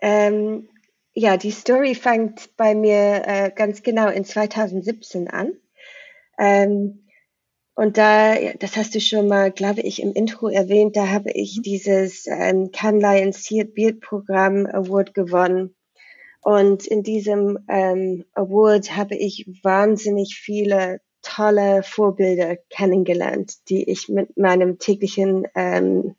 Ähm, 0.00 0.68
ja, 1.12 1.36
die 1.36 1.50
Story 1.50 1.94
fängt 1.94 2.56
bei 2.56 2.74
mir 2.74 3.22
äh, 3.26 3.50
ganz 3.54 3.82
genau 3.82 4.08
in 4.08 4.24
2017 4.24 5.28
an. 5.28 5.52
Ähm, 6.38 7.04
und 7.74 7.96
da, 7.96 8.36
das 8.58 8.76
hast 8.76 8.94
du 8.94 9.00
schon 9.00 9.26
mal, 9.28 9.50
glaube 9.50 9.80
ich, 9.80 10.02
im 10.02 10.12
Intro 10.12 10.48
erwähnt, 10.48 10.96
da 10.96 11.08
habe 11.08 11.30
ich 11.32 11.58
mhm. 11.58 11.62
dieses 11.62 12.26
ähm, 12.26 12.70
Can 12.72 13.00
Lions 13.00 13.44
Seared 13.44 13.74
Beard 13.74 14.00
Programm 14.00 14.66
Award 14.66 15.14
gewonnen. 15.14 15.74
Und 16.42 16.86
in 16.86 17.02
diesem 17.02 17.58
ähm, 17.68 18.24
Award 18.34 18.96
habe 18.96 19.14
ich 19.16 19.46
wahnsinnig 19.62 20.36
viele 20.36 21.00
tolle 21.22 21.82
Vorbilder 21.82 22.56
kennengelernt, 22.56 23.68
die 23.68 23.88
ich 23.88 24.08
mit 24.08 24.36
meinem 24.36 24.78
täglichen 24.78 25.46
ähm, 25.54 26.16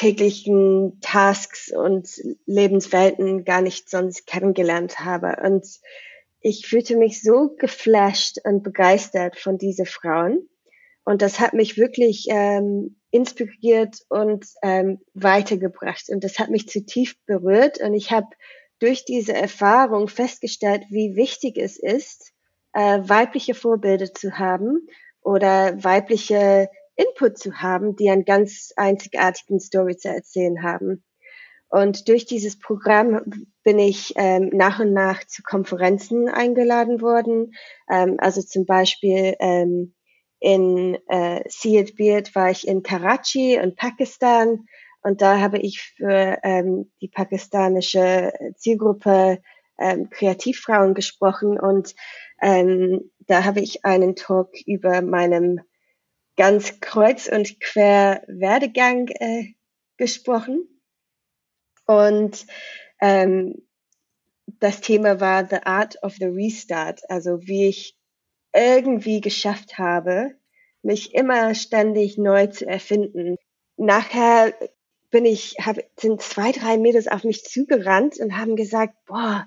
täglichen 0.00 0.98
Tasks 1.02 1.70
und 1.70 2.08
Lebenswelten 2.46 3.44
gar 3.44 3.60
nicht 3.60 3.90
sonst 3.90 4.26
kennengelernt 4.26 5.00
habe. 5.00 5.36
Und 5.44 5.66
ich 6.40 6.66
fühlte 6.66 6.96
mich 6.96 7.22
so 7.22 7.54
geflasht 7.58 8.38
und 8.44 8.62
begeistert 8.62 9.36
von 9.36 9.58
diesen 9.58 9.84
Frauen. 9.84 10.48
Und 11.04 11.20
das 11.20 11.38
hat 11.38 11.52
mich 11.52 11.76
wirklich 11.76 12.28
ähm, 12.30 12.96
inspiriert 13.10 13.98
und 14.08 14.46
ähm, 14.62 15.00
weitergebracht. 15.12 16.08
Und 16.08 16.24
das 16.24 16.38
hat 16.38 16.48
mich 16.48 16.66
zutiefst 16.66 17.18
berührt. 17.26 17.78
Und 17.78 17.92
ich 17.92 18.10
habe 18.10 18.28
durch 18.78 19.04
diese 19.04 19.34
Erfahrung 19.34 20.08
festgestellt, 20.08 20.84
wie 20.88 21.14
wichtig 21.14 21.58
es 21.58 21.78
ist, 21.78 22.32
äh, 22.72 23.00
weibliche 23.02 23.52
Vorbilder 23.52 24.14
zu 24.14 24.38
haben 24.38 24.88
oder 25.20 25.84
weibliche 25.84 26.70
Input 27.00 27.38
zu 27.38 27.54
haben, 27.54 27.96
die 27.96 28.10
einen 28.10 28.24
ganz 28.24 28.72
einzigartigen 28.76 29.60
Story 29.60 29.96
zu 29.96 30.08
erzählen 30.08 30.62
haben. 30.62 31.04
Und 31.68 32.08
durch 32.08 32.26
dieses 32.26 32.58
Programm 32.58 33.22
bin 33.62 33.78
ich 33.78 34.14
ähm, 34.16 34.50
nach 34.52 34.80
und 34.80 34.92
nach 34.92 35.24
zu 35.24 35.42
Konferenzen 35.42 36.28
eingeladen 36.28 37.00
worden. 37.00 37.52
Ähm, 37.88 38.16
also 38.18 38.42
zum 38.42 38.66
Beispiel 38.66 39.36
ähm, 39.38 39.94
in 40.40 40.98
äh, 41.06 41.42
Seed 41.48 41.96
Beard 41.96 42.34
war 42.34 42.50
ich 42.50 42.66
in 42.66 42.82
Karachi 42.82 43.54
in 43.54 43.76
Pakistan 43.76 44.66
und 45.02 45.22
da 45.22 45.38
habe 45.38 45.58
ich 45.58 45.80
für 45.96 46.38
ähm, 46.42 46.90
die 47.00 47.08
pakistanische 47.08 48.32
Zielgruppe 48.56 49.40
ähm, 49.78 50.10
Kreativfrauen 50.10 50.94
gesprochen 50.94 51.58
und 51.58 51.94
ähm, 52.42 53.10
da 53.26 53.44
habe 53.44 53.60
ich 53.60 53.84
einen 53.84 54.16
Talk 54.16 54.50
über 54.66 55.02
meinem 55.02 55.60
ganz 56.40 56.80
kreuz 56.80 57.28
und 57.28 57.60
quer 57.60 58.24
Werdegang 58.26 59.08
äh, 59.08 59.52
gesprochen. 59.98 60.66
Und 61.84 62.46
ähm, 62.98 63.68
das 64.46 64.80
Thema 64.80 65.20
war 65.20 65.46
The 65.46 65.64
Art 65.64 66.02
of 66.02 66.14
the 66.14 66.24
Restart, 66.24 67.02
also 67.10 67.42
wie 67.42 67.68
ich 67.68 67.94
irgendwie 68.54 69.20
geschafft 69.20 69.76
habe, 69.76 70.34
mich 70.80 71.12
immer 71.12 71.54
ständig 71.54 72.16
neu 72.16 72.46
zu 72.46 72.66
erfinden. 72.66 73.36
Nachher 73.76 74.54
bin 75.10 75.26
ich, 75.26 75.56
hab, 75.60 75.76
sind 75.98 76.22
zwei, 76.22 76.52
drei 76.52 76.78
Mädels 76.78 77.06
auf 77.06 77.22
mich 77.22 77.44
zugerannt 77.44 78.18
und 78.18 78.38
haben 78.38 78.56
gesagt, 78.56 78.94
boah, 79.04 79.46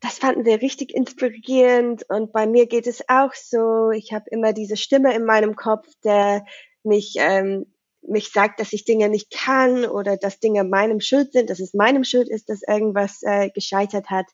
das 0.00 0.18
fanden 0.18 0.44
wir 0.44 0.62
richtig 0.62 0.94
inspirierend 0.94 2.04
und 2.08 2.32
bei 2.32 2.46
mir 2.46 2.66
geht 2.66 2.86
es 2.86 3.08
auch 3.08 3.34
so. 3.34 3.90
Ich 3.90 4.12
habe 4.12 4.24
immer 4.30 4.52
diese 4.52 4.76
Stimme 4.76 5.14
in 5.14 5.24
meinem 5.24 5.56
Kopf, 5.56 5.86
der 6.04 6.44
mich 6.82 7.16
ähm, 7.18 7.66
mich 8.02 8.32
sagt, 8.32 8.60
dass 8.60 8.72
ich 8.72 8.84
Dinge 8.84 9.08
nicht 9.08 9.30
kann 9.30 9.84
oder 9.84 10.16
dass 10.16 10.40
Dinge 10.40 10.64
meinem 10.64 11.00
Schuld 11.00 11.32
sind, 11.32 11.50
dass 11.50 11.60
es 11.60 11.74
meinem 11.74 12.04
Schuld 12.04 12.28
ist, 12.28 12.48
dass 12.48 12.62
irgendwas 12.62 13.22
äh, 13.22 13.50
gescheitert 13.50 14.08
hat. 14.10 14.26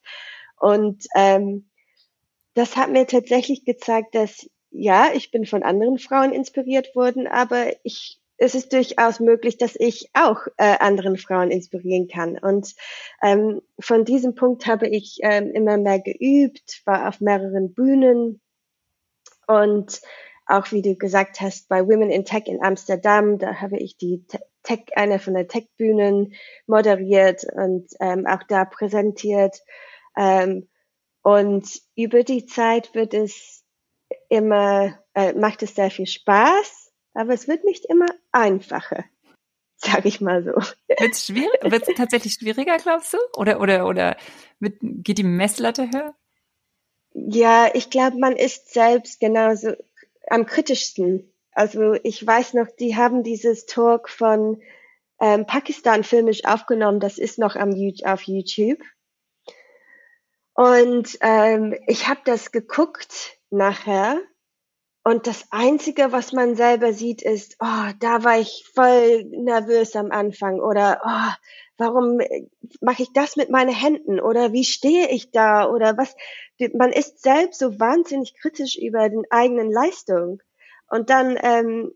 Und 0.58 1.04
ähm, 1.16 1.68
das 2.54 2.76
hat 2.76 2.90
mir 2.90 3.06
tatsächlich 3.06 3.64
gezeigt, 3.64 4.14
dass 4.14 4.48
ja, 4.70 5.10
ich 5.14 5.30
bin 5.30 5.46
von 5.46 5.62
anderen 5.62 5.98
Frauen 5.98 6.32
inspiriert 6.32 6.94
worden, 6.94 7.26
aber 7.26 7.72
ich 7.82 8.20
es 8.38 8.54
ist 8.54 8.72
durchaus 8.72 9.20
möglich, 9.20 9.58
dass 9.58 9.76
ich 9.76 10.10
auch 10.14 10.46
äh, 10.56 10.76
anderen 10.78 11.16
Frauen 11.16 11.50
inspirieren 11.50 12.08
kann. 12.08 12.38
Und 12.38 12.74
ähm, 13.22 13.62
von 13.80 14.04
diesem 14.04 14.34
Punkt 14.34 14.66
habe 14.66 14.88
ich 14.88 15.18
ähm, 15.22 15.50
immer 15.52 15.78
mehr 15.78 16.00
geübt, 16.00 16.82
war 16.84 17.08
auf 17.08 17.20
mehreren 17.20 17.72
Bühnen 17.72 18.40
und 19.46 20.00
auch 20.46 20.70
wie 20.70 20.82
du 20.82 20.94
gesagt 20.96 21.40
hast, 21.40 21.68
bei 21.68 21.84
Women 21.86 22.10
in 22.10 22.24
Tech 22.24 22.44
in 22.46 22.62
Amsterdam, 22.62 23.38
da 23.38 23.60
habe 23.60 23.78
ich 23.78 23.96
die 23.96 24.24
Tech, 24.62 24.84
eine 24.94 25.18
von 25.18 25.34
der 25.34 25.48
Tech-Bühnen 25.48 26.34
moderiert 26.66 27.44
und 27.52 27.88
ähm, 28.00 28.26
auch 28.26 28.44
da 28.44 28.64
präsentiert. 28.64 29.62
Ähm, 30.16 30.68
und 31.22 31.68
über 31.96 32.22
die 32.22 32.46
Zeit 32.46 32.94
wird 32.94 33.12
es 33.12 33.64
immer, 34.28 34.96
äh, 35.14 35.32
macht 35.32 35.64
es 35.64 35.74
sehr 35.74 35.90
viel 35.90 36.06
Spaß 36.06 36.85
aber 37.16 37.32
es 37.32 37.48
wird 37.48 37.64
nicht 37.64 37.84
immer 37.86 38.06
einfacher, 38.32 39.04
sage 39.76 40.08
ich 40.08 40.20
mal 40.20 40.44
so. 40.44 40.52
Wird 40.52 41.12
es 41.12 41.26
schwierig? 41.26 41.60
Tatsächlich 41.96 42.34
schwieriger, 42.34 42.76
glaubst 42.76 43.14
du? 43.14 43.18
Oder 43.36 43.60
oder 43.60 43.86
oder 43.86 44.16
wird, 44.60 44.78
geht 44.80 45.18
die 45.18 45.24
Messlatte 45.24 45.90
höher? 45.92 46.14
Ja, 47.14 47.70
ich 47.72 47.90
glaube, 47.90 48.18
man 48.18 48.36
ist 48.36 48.72
selbst 48.72 49.20
genauso 49.20 49.72
am 50.28 50.44
kritischsten. 50.44 51.32
Also 51.52 51.94
ich 52.02 52.26
weiß 52.26 52.54
noch, 52.54 52.68
die 52.78 52.96
haben 52.96 53.22
dieses 53.22 53.64
Talk 53.64 54.10
von 54.10 54.60
ähm, 55.18 55.46
Pakistan 55.46 56.04
filmisch 56.04 56.44
aufgenommen. 56.44 57.00
Das 57.00 57.16
ist 57.16 57.38
noch 57.38 57.56
am, 57.56 57.70
auf 58.04 58.22
YouTube. 58.22 58.82
Und 60.52 61.18
ähm, 61.20 61.74
ich 61.86 62.08
habe 62.08 62.20
das 62.24 62.52
geguckt 62.52 63.38
nachher 63.50 64.20
und 65.06 65.28
das 65.28 65.44
Einzige, 65.52 66.10
was 66.10 66.32
man 66.32 66.56
selber 66.56 66.92
sieht, 66.92 67.22
ist, 67.22 67.58
oh, 67.60 67.92
da 68.00 68.24
war 68.24 68.40
ich 68.40 68.64
voll 68.74 69.22
nervös 69.26 69.94
am 69.94 70.10
Anfang 70.10 70.58
oder 70.58 71.00
oh, 71.04 71.32
warum 71.76 72.18
mache 72.80 73.04
ich 73.04 73.12
das 73.12 73.36
mit 73.36 73.48
meinen 73.48 73.72
Händen 73.72 74.18
oder 74.18 74.52
wie 74.52 74.64
stehe 74.64 75.08
ich 75.10 75.30
da 75.30 75.70
oder 75.70 75.96
was. 75.96 76.16
Man 76.74 76.90
ist 76.90 77.22
selbst 77.22 77.60
so 77.60 77.78
wahnsinnig 77.78 78.34
kritisch 78.34 78.76
über 78.76 79.08
den 79.08 79.22
eigenen 79.30 79.70
Leistung. 79.70 80.42
Und 80.90 81.08
dann 81.08 81.38
ähm, 81.40 81.92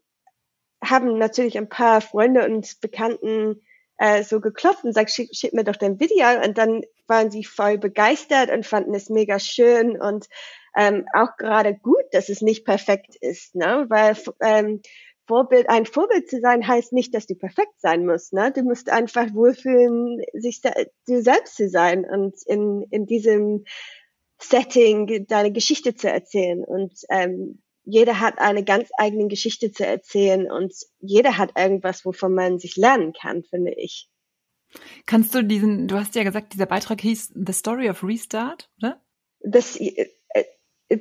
haben 0.81 1.19
natürlich 1.19 1.59
ein 1.59 1.69
paar 1.69 2.02
Freunde 2.02 2.45
und 2.45 2.81
Bekannten 2.81 3.61
äh, 3.99 4.23
so 4.23 4.40
geklopft 4.40 4.85
und 4.85 4.93
sagt, 4.93 5.11
schick, 5.11 5.31
schick 5.35 5.52
mir 5.52 5.64
doch 5.64 5.75
dein 5.75 5.99
Video. 5.99 6.26
Und 6.45 6.59
dann 6.59 6.83
waren 7.09 7.33
sie 7.33 7.43
voll 7.43 7.76
begeistert 7.76 8.52
und 8.52 8.64
fanden 8.64 8.95
es 8.95 9.11
mega 9.11 9.40
schön 9.40 10.00
und 10.00 10.29
ähm, 10.77 11.05
auch 11.15 11.37
gerade 11.37 11.75
gut, 11.75 12.05
dass 12.12 12.29
es 12.29 12.41
nicht 12.41 12.65
perfekt 12.65 13.17
ist, 13.21 13.55
ne? 13.55 13.87
Weil 13.89 14.17
ähm, 14.41 14.81
Vorbild, 15.27 15.69
ein 15.69 15.87
Vorbild 15.87 16.29
zu 16.29 16.41
sein 16.41 16.67
heißt 16.67 16.93
nicht, 16.93 17.15
dass 17.15 17.27
du 17.27 17.37
perfekt 17.37 17.81
sein 17.81 18.05
musst, 18.05 18.33
ne? 18.33 18.53
Du 18.53 18.62
musst 18.62 18.91
einfach 18.91 19.33
wohlfühlen, 19.33 20.21
sich 20.33 20.61
du 20.62 21.23
selbst 21.23 21.57
zu 21.57 21.69
sein 21.69 22.05
und 22.05 22.35
in, 22.47 22.85
in 22.91 23.07
diesem 23.07 23.65
Setting 24.41 25.27
deine 25.29 25.53
Geschichte 25.53 25.95
zu 25.95 26.11
erzählen. 26.11 26.65
Und 26.65 26.95
ähm, 27.11 27.62
jeder 27.85 28.21
hat 28.21 28.39
eine 28.39 28.65
ganz 28.65 28.89
eigene 28.97 29.29
Geschichte 29.29 29.71
zu 29.71 29.87
erzählen 29.87 30.50
und 30.50 30.75
jeder 30.99 31.39
hat 31.39 31.59
irgendwas, 31.59 32.05
wovon 32.05 32.35
man 32.35 32.59
sich 32.59 32.77
lernen 32.77 33.12
kann, 33.12 33.45
finde 33.45 33.73
ich. 33.77 34.09
Kannst 35.07 35.35
du 35.35 35.43
diesen, 35.43 35.89
du 35.89 35.97
hast 35.97 36.15
ja 36.15 36.23
gesagt, 36.23 36.55
dieser 36.55 36.67
Beitrag 36.67 37.00
hieß 37.00 37.33
The 37.35 37.53
Story 37.53 37.91
of 37.91 38.05
Restart, 38.05 38.71
oder? 38.79 39.00
Das, 39.41 39.79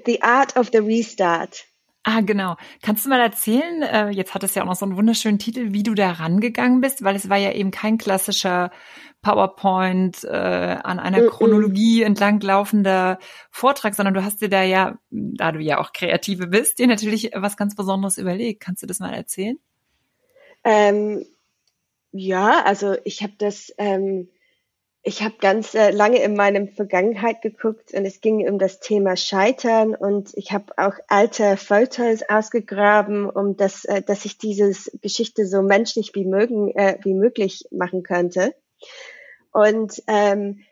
The 0.06 0.22
Art 0.22 0.56
of 0.56 0.70
the 0.72 0.80
Restart. 0.80 1.66
Ah, 2.04 2.22
genau. 2.22 2.56
Kannst 2.82 3.06
du 3.06 3.10
mal 3.10 3.20
erzählen, 3.20 3.82
äh, 3.82 4.10
jetzt 4.10 4.34
hat 4.34 4.44
es 4.44 4.56
ja 4.56 4.64
auch 4.64 4.68
noch 4.68 4.76
so 4.76 4.86
einen 4.86 4.96
wunderschönen 4.96 5.38
Titel, 5.38 5.74
wie 5.74 5.84
du 5.84 5.94
da 5.94 6.12
rangegangen 6.12 6.80
bist, 6.80 7.04
weil 7.04 7.16
es 7.16 7.30
war 7.30 7.38
ja 7.38 7.52
eben 7.52 7.72
kein 7.72 7.98
klassischer 7.98 8.72
PowerPoint 9.22 10.24
äh, 10.24 10.30
an 10.30 10.98
einer 10.98 11.20
mm 11.20 11.26
-mm. 11.26 11.30
Chronologie 11.30 12.04
entlanglaufender 12.04 13.20
Vortrag, 13.52 13.96
sondern 13.96 14.14
du 14.14 14.24
hast 14.24 14.42
dir 14.42 14.50
da 14.50 14.64
ja, 14.64 14.98
da 15.10 15.52
du 15.52 15.60
ja 15.60 15.80
auch 15.80 15.92
Kreative 15.92 16.48
bist, 16.48 16.80
dir 16.80 16.88
natürlich 16.88 17.32
was 17.36 17.58
ganz 17.58 17.76
Besonderes 17.76 18.18
überlegt. 18.18 18.62
Kannst 18.62 18.82
du 18.82 18.88
das 18.88 19.00
mal 19.00 19.14
erzählen? 19.14 19.60
Ähm, 20.64 21.26
ja, 22.12 22.64
also 22.64 22.96
ich 23.04 23.22
habe 23.24 23.34
das 23.38 23.74
ähm, 23.78 24.30
ich 25.02 25.24
habe 25.24 25.36
ganz 25.40 25.76
äh, 25.76 25.92
lange 25.92 26.22
in 26.22 26.36
meinem 26.36 26.68
Vergangenheit 26.68 27.42
geguckt 27.42 27.94
und 27.94 28.06
es 28.06 28.20
ging 28.20 28.48
um 28.50 28.60
das 28.60 28.80
Thema 28.80 29.16
Scheitern 29.16 29.96
und 29.96 30.32
ich 30.34 30.52
habe 30.52 30.74
auch 30.78 30.96
alte 31.08 31.56
Fotos 31.56 32.24
ausgegraben, 32.28 33.30
um 33.30 33.56
das, 33.56 33.86
äh, 33.86 34.02
dass 34.02 34.26
ich 34.26 34.38
diese 34.38 34.74
Geschichte 35.02 35.46
so 35.48 35.62
menschlich 35.62 36.12
wie, 36.16 36.26
mögen, 36.26 36.76
äh, 36.76 36.98
wie 37.04 37.14
möglich 37.14 37.64
machen 37.72 38.04
könnte. 38.04 38.54
Und 39.54 40.04
ähm, 40.08 40.66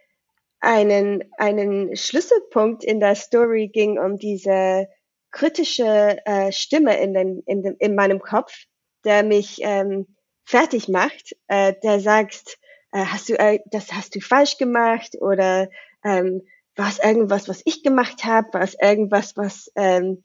einen, 0.60 1.24
einen 1.38 1.96
Schlüsselpunkt 1.96 2.84
in 2.84 3.00
der 3.00 3.16
Story 3.16 3.70
ging 3.70 3.98
um 3.98 4.18
diese 4.18 4.88
kritische 5.32 6.18
äh, 6.26 6.52
Stimme 6.52 7.00
in, 7.00 7.14
den, 7.14 7.44
in, 7.46 7.64
dem, 7.64 7.76
in 7.80 7.96
meinem 7.96 8.20
Kopf, 8.20 8.66
der 9.06 9.24
mich 9.24 9.60
ähm, 9.62 10.18
fertig 10.44 10.90
macht, 10.90 11.36
äh, 11.48 11.74
der 11.82 12.02
sagt, 12.02 12.58
äh, 12.92 13.06
hast 13.06 13.30
du 13.30 13.38
äh, 13.40 13.60
das 13.66 13.92
hast 13.92 14.16
du 14.16 14.20
falsch 14.20 14.58
gemacht 14.58 15.16
oder 15.20 15.70
ähm, 16.04 16.42
war 16.76 16.90
es 16.90 17.00
irgendwas, 17.00 17.50
was 17.50 17.62
ich 17.66 17.84
gemacht 17.84 18.24
habe, 18.24 18.54
war 18.54 18.62
es 18.62 18.76
irgendwas, 18.80 19.36
was 19.36 19.72
ähm, 19.76 20.22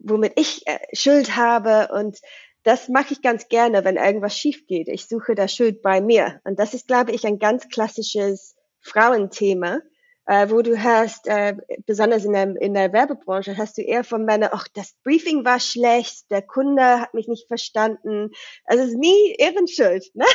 womit 0.00 0.32
ich 0.36 0.66
äh, 0.66 0.78
Schuld 0.92 1.36
habe 1.36 1.88
und 1.92 2.18
das 2.62 2.88
mache 2.88 3.14
ich 3.14 3.22
ganz 3.22 3.48
gerne, 3.48 3.84
wenn 3.84 3.96
irgendwas 3.96 4.36
schief 4.36 4.66
geht. 4.66 4.88
Ich 4.88 5.06
suche 5.06 5.34
da 5.34 5.48
Schuld 5.48 5.80
bei 5.80 6.00
mir 6.00 6.40
und 6.44 6.58
das 6.58 6.74
ist, 6.74 6.86
glaube 6.86 7.12
ich, 7.12 7.26
ein 7.26 7.38
ganz 7.38 7.68
klassisches 7.68 8.56
Frauenthema, 8.80 9.78
äh, 10.26 10.50
wo 10.50 10.60
du 10.60 10.82
hast, 10.82 11.26
äh, 11.26 11.56
besonders 11.86 12.24
in 12.24 12.32
der, 12.34 12.54
in 12.60 12.74
der 12.74 12.92
Werbebranche, 12.92 13.56
hast 13.56 13.78
du 13.78 13.82
eher 13.82 14.04
von 14.04 14.24
Männern, 14.24 14.50
ach, 14.52 14.68
das 14.74 14.94
Briefing 15.02 15.44
war 15.44 15.60
schlecht, 15.60 16.30
der 16.30 16.42
Kunde 16.42 17.00
hat 17.00 17.14
mich 17.14 17.28
nicht 17.28 17.48
verstanden. 17.48 18.30
Also 18.64 18.84
es 18.84 18.90
ist 18.90 18.98
nie 18.98 19.34
Ehrenschuld. 19.38 20.04
Ne? 20.14 20.26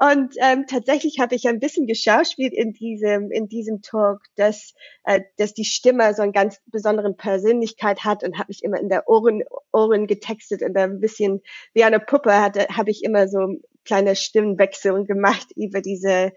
Und 0.00 0.34
ähm, 0.40 0.66
tatsächlich 0.68 1.18
habe 1.18 1.34
ich 1.34 1.48
ein 1.48 1.58
bisschen 1.58 1.88
geschauspielt 1.88 2.52
in 2.54 2.72
diesem 2.72 3.32
in 3.32 3.48
diesem 3.48 3.82
Talk, 3.82 4.20
dass 4.36 4.74
äh, 5.02 5.22
dass 5.36 5.54
die 5.54 5.64
Stimme 5.64 6.14
so 6.14 6.22
einen 6.22 6.32
ganz 6.32 6.60
besonderen 6.66 7.16
Persönlichkeit 7.16 8.04
hat 8.04 8.22
und 8.22 8.38
habe 8.38 8.48
mich 8.48 8.62
immer 8.62 8.78
in 8.78 8.88
der 8.88 9.08
Ohren 9.08 9.42
Ohren 9.72 10.06
getextet 10.06 10.62
und 10.62 10.76
ein 10.76 11.00
bisschen 11.00 11.40
wie 11.74 11.82
eine 11.82 11.98
Puppe 11.98 12.40
hatte 12.40 12.68
habe 12.68 12.90
ich 12.90 13.02
immer 13.02 13.26
so 13.26 13.56
kleine 13.84 14.14
Stimmenwechsel 14.14 15.04
gemacht 15.04 15.48
über 15.56 15.80
diese 15.80 16.32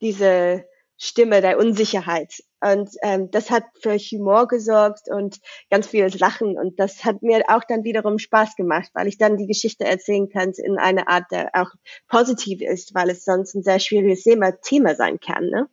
diese 0.00 0.64
Stimme 1.02 1.40
der 1.40 1.58
Unsicherheit. 1.58 2.42
Und 2.60 2.90
ähm, 3.02 3.30
das 3.30 3.50
hat 3.50 3.64
für 3.80 3.96
Humor 3.96 4.46
gesorgt 4.48 5.08
und 5.08 5.38
ganz 5.70 5.86
vieles 5.86 6.18
Lachen. 6.20 6.58
Und 6.58 6.78
das 6.78 7.04
hat 7.06 7.22
mir 7.22 7.42
auch 7.48 7.64
dann 7.66 7.84
wiederum 7.84 8.18
Spaß 8.18 8.54
gemacht, 8.54 8.90
weil 8.92 9.08
ich 9.08 9.16
dann 9.16 9.38
die 9.38 9.46
Geschichte 9.46 9.84
erzählen 9.84 10.28
kann 10.28 10.52
in 10.52 10.76
einer 10.76 11.08
Art, 11.08 11.24
der 11.30 11.50
auch 11.54 11.70
positiv 12.06 12.60
ist, 12.60 12.94
weil 12.94 13.08
es 13.08 13.24
sonst 13.24 13.54
ein 13.54 13.62
sehr 13.62 13.80
schwieriges 13.80 14.24
Thema, 14.24 14.52
Thema 14.60 14.94
sein 14.94 15.18
kann. 15.20 15.46
Ne? 15.46 15.70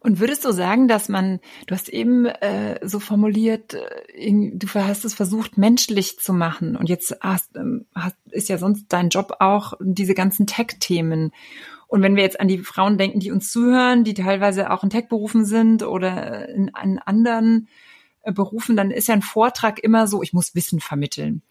Und 0.00 0.20
würdest 0.20 0.44
du 0.44 0.52
sagen, 0.52 0.86
dass 0.86 1.08
man, 1.08 1.40
du 1.66 1.74
hast 1.74 1.88
eben 1.88 2.26
äh, 2.26 2.78
so 2.86 3.00
formuliert, 3.00 3.72
äh, 3.72 4.50
du 4.52 4.68
hast 4.74 5.06
es 5.06 5.14
versucht, 5.14 5.56
menschlich 5.56 6.18
zu 6.18 6.34
machen 6.34 6.76
und 6.76 6.90
jetzt 6.90 7.16
hast, 7.22 7.56
ähm, 7.56 7.86
hast, 7.94 8.16
ist 8.30 8.50
ja 8.50 8.58
sonst 8.58 8.86
dein 8.90 9.08
Job 9.08 9.36
auch 9.40 9.72
diese 9.80 10.14
ganzen 10.14 10.46
Tech-Themen. 10.46 11.32
Und 11.86 12.02
wenn 12.02 12.16
wir 12.16 12.22
jetzt 12.22 12.40
an 12.40 12.48
die 12.48 12.58
Frauen 12.58 12.98
denken, 12.98 13.20
die 13.20 13.30
uns 13.30 13.50
zuhören, 13.50 14.04
die 14.04 14.14
teilweise 14.14 14.70
auch 14.70 14.82
in 14.82 14.90
Tech-Berufen 14.90 15.44
sind 15.44 15.82
oder 15.82 16.48
in, 16.48 16.70
in 16.82 16.98
anderen 16.98 17.68
äh, 18.22 18.32
Berufen, 18.32 18.76
dann 18.76 18.90
ist 18.90 19.08
ja 19.08 19.14
ein 19.14 19.22
Vortrag 19.22 19.78
immer 19.78 20.06
so, 20.08 20.22
ich 20.22 20.32
muss 20.32 20.54
Wissen 20.54 20.80
vermitteln. 20.80 21.42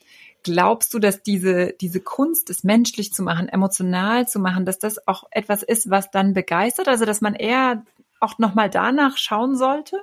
Glaubst 0.44 0.94
du, 0.94 1.00
dass 1.00 1.24
diese, 1.24 1.74
diese 1.74 2.02
Kunst, 2.02 2.50
es 2.50 2.64
menschlich 2.64 3.14
zu 3.14 3.24
machen, 3.24 3.50
emotional 3.50 4.28
zu 4.28 4.40
machen, 4.40 4.66
dass 4.66 4.78
das 4.78 5.08
auch 5.08 5.24
etwas 5.32 5.64
ist, 5.64 5.90
was 5.90 6.12
dann 6.12 6.34
begeistert? 6.34 6.88
Also, 6.88 7.06
dass 7.06 7.22
man 7.22 7.34
eher 7.34 7.84
auch 8.20 8.38
nochmal 8.38 8.70
danach 8.70 9.18
schauen 9.18 9.56
sollte? 9.56 9.98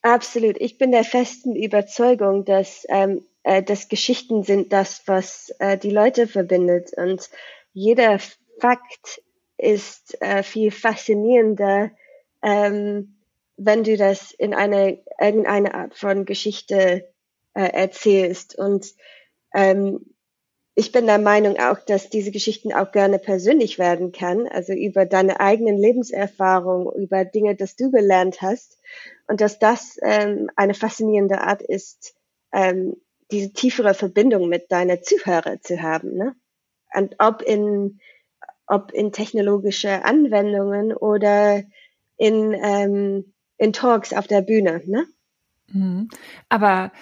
Absolut. 0.00 0.60
Ich 0.60 0.78
bin 0.78 0.92
der 0.92 1.04
festen 1.04 1.56
Überzeugung, 1.56 2.44
dass, 2.44 2.86
ähm, 2.88 3.24
äh, 3.42 3.62
dass 3.62 3.88
Geschichten 3.88 4.42
sind 4.44 4.72
das, 4.72 5.02
was 5.06 5.50
äh, 5.58 5.76
die 5.76 5.90
Leute 5.90 6.26
verbindet. 6.26 6.92
Und 6.96 7.30
jeder 7.74 8.18
Fakt 8.60 9.22
ist 9.58 10.20
äh, 10.22 10.42
viel 10.42 10.70
faszinierender, 10.70 11.90
ähm, 12.42 13.18
wenn 13.56 13.84
du 13.84 13.96
das 13.96 14.32
in 14.32 14.54
eine 14.54 15.02
irgendeine 15.20 15.74
Art 15.74 15.94
von 15.94 16.24
Geschichte 16.24 17.08
äh, 17.54 17.68
erzählst. 17.72 18.58
Und 18.58 18.94
ähm, 19.54 20.14
ich 20.74 20.92
bin 20.92 21.06
der 21.06 21.18
Meinung 21.18 21.56
auch, 21.58 21.78
dass 21.80 22.10
diese 22.10 22.30
Geschichten 22.30 22.72
auch 22.72 22.90
gerne 22.90 23.18
persönlich 23.18 23.78
werden 23.78 24.12
kann, 24.12 24.48
also 24.48 24.72
über 24.72 25.06
deine 25.06 25.40
eigenen 25.40 25.76
Lebenserfahrungen, 25.76 26.92
über 27.00 27.24
Dinge, 27.24 27.54
das 27.54 27.76
du 27.76 27.90
gelernt 27.90 28.42
hast 28.42 28.78
und 29.28 29.40
dass 29.40 29.58
das 29.58 29.98
ähm, 30.02 30.50
eine 30.56 30.74
faszinierende 30.74 31.40
Art 31.40 31.62
ist, 31.62 32.14
ähm, 32.52 32.96
diese 33.30 33.52
tiefere 33.52 33.94
Verbindung 33.94 34.48
mit 34.48 34.70
deiner 34.70 35.00
Zuhörer 35.00 35.60
zu 35.60 35.80
haben. 35.80 36.16
Ne? 36.16 36.34
Und 36.94 37.16
ob 37.18 37.42
in, 37.42 38.00
ob 38.66 38.92
in 38.92 39.12
technologische 39.12 40.04
Anwendungen 40.04 40.92
oder 40.92 41.62
in, 42.16 42.52
ähm, 42.54 43.34
in 43.58 43.72
Talks 43.72 44.12
auf 44.12 44.26
der 44.26 44.42
Bühne. 44.42 44.82
Ne? 44.86 45.06
Mhm. 45.72 46.08
Aber 46.48 46.92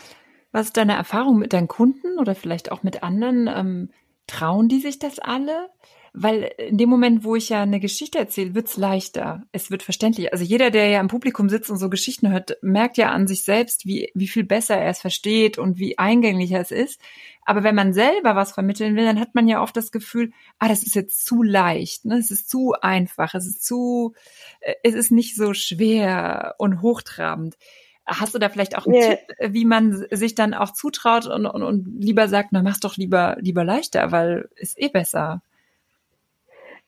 was 0.50 0.66
ist 0.66 0.76
deine 0.76 0.94
Erfahrung 0.94 1.38
mit 1.38 1.52
deinen 1.52 1.68
Kunden 1.68 2.18
oder 2.18 2.34
vielleicht 2.34 2.72
auch 2.72 2.82
mit 2.82 3.02
anderen? 3.02 3.48
Ähm, 3.48 3.90
trauen 4.26 4.68
die 4.68 4.80
sich 4.80 4.98
das 4.98 5.18
alle? 5.18 5.70
Weil 6.14 6.52
in 6.58 6.76
dem 6.76 6.90
Moment, 6.90 7.24
wo 7.24 7.36
ich 7.36 7.48
ja 7.48 7.62
eine 7.62 7.80
Geschichte 7.80 8.18
erzähle, 8.18 8.54
wird's 8.54 8.76
leichter. 8.76 9.44
Es 9.50 9.70
wird 9.70 9.82
verständlich. 9.82 10.30
Also 10.30 10.44
jeder, 10.44 10.70
der 10.70 10.88
ja 10.88 11.00
im 11.00 11.08
Publikum 11.08 11.48
sitzt 11.48 11.70
und 11.70 11.78
so 11.78 11.88
Geschichten 11.88 12.30
hört, 12.30 12.58
merkt 12.60 12.98
ja 12.98 13.10
an 13.10 13.26
sich 13.26 13.44
selbst, 13.44 13.86
wie, 13.86 14.10
wie 14.14 14.28
viel 14.28 14.44
besser 14.44 14.76
er 14.76 14.90
es 14.90 15.00
versteht 15.00 15.56
und 15.56 15.78
wie 15.78 15.96
eingänglicher 15.96 16.60
es 16.60 16.70
ist. 16.70 17.00
Aber 17.46 17.64
wenn 17.64 17.74
man 17.74 17.94
selber 17.94 18.36
was 18.36 18.52
vermitteln 18.52 18.94
will, 18.94 19.06
dann 19.06 19.18
hat 19.18 19.34
man 19.34 19.48
ja 19.48 19.62
oft 19.62 19.74
das 19.74 19.90
Gefühl, 19.90 20.32
ah, 20.58 20.68
das 20.68 20.82
ist 20.82 20.94
jetzt 20.94 21.24
zu 21.24 21.42
leicht, 21.42 22.04
ne? 22.04 22.18
es 22.18 22.30
ist 22.30 22.48
zu 22.48 22.74
einfach, 22.80 23.34
es 23.34 23.46
ist 23.46 23.64
zu, 23.64 24.14
äh, 24.60 24.74
es 24.82 24.94
ist 24.94 25.12
nicht 25.12 25.34
so 25.34 25.54
schwer 25.54 26.54
und 26.58 26.82
hochtrabend. 26.82 27.56
Hast 28.04 28.34
du 28.34 28.38
da 28.38 28.48
vielleicht 28.48 28.76
auch 28.76 28.86
einen 28.86 28.96
yeah. 28.96 29.10
Tipp, 29.16 29.54
wie 29.54 29.64
man 29.64 30.04
sich 30.10 30.34
dann 30.34 30.54
auch 30.54 30.72
zutraut 30.72 31.26
und, 31.26 31.46
und, 31.46 31.62
und 31.62 31.86
lieber 32.02 32.28
sagt, 32.28 32.50
na 32.52 32.62
mach's 32.62 32.80
doch 32.80 32.96
lieber 32.96 33.36
lieber 33.40 33.64
leichter, 33.64 34.12
weil 34.12 34.48
ist 34.56 34.78
eh 34.78 34.88
besser. 34.88 35.40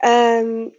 Ähm, 0.04 0.72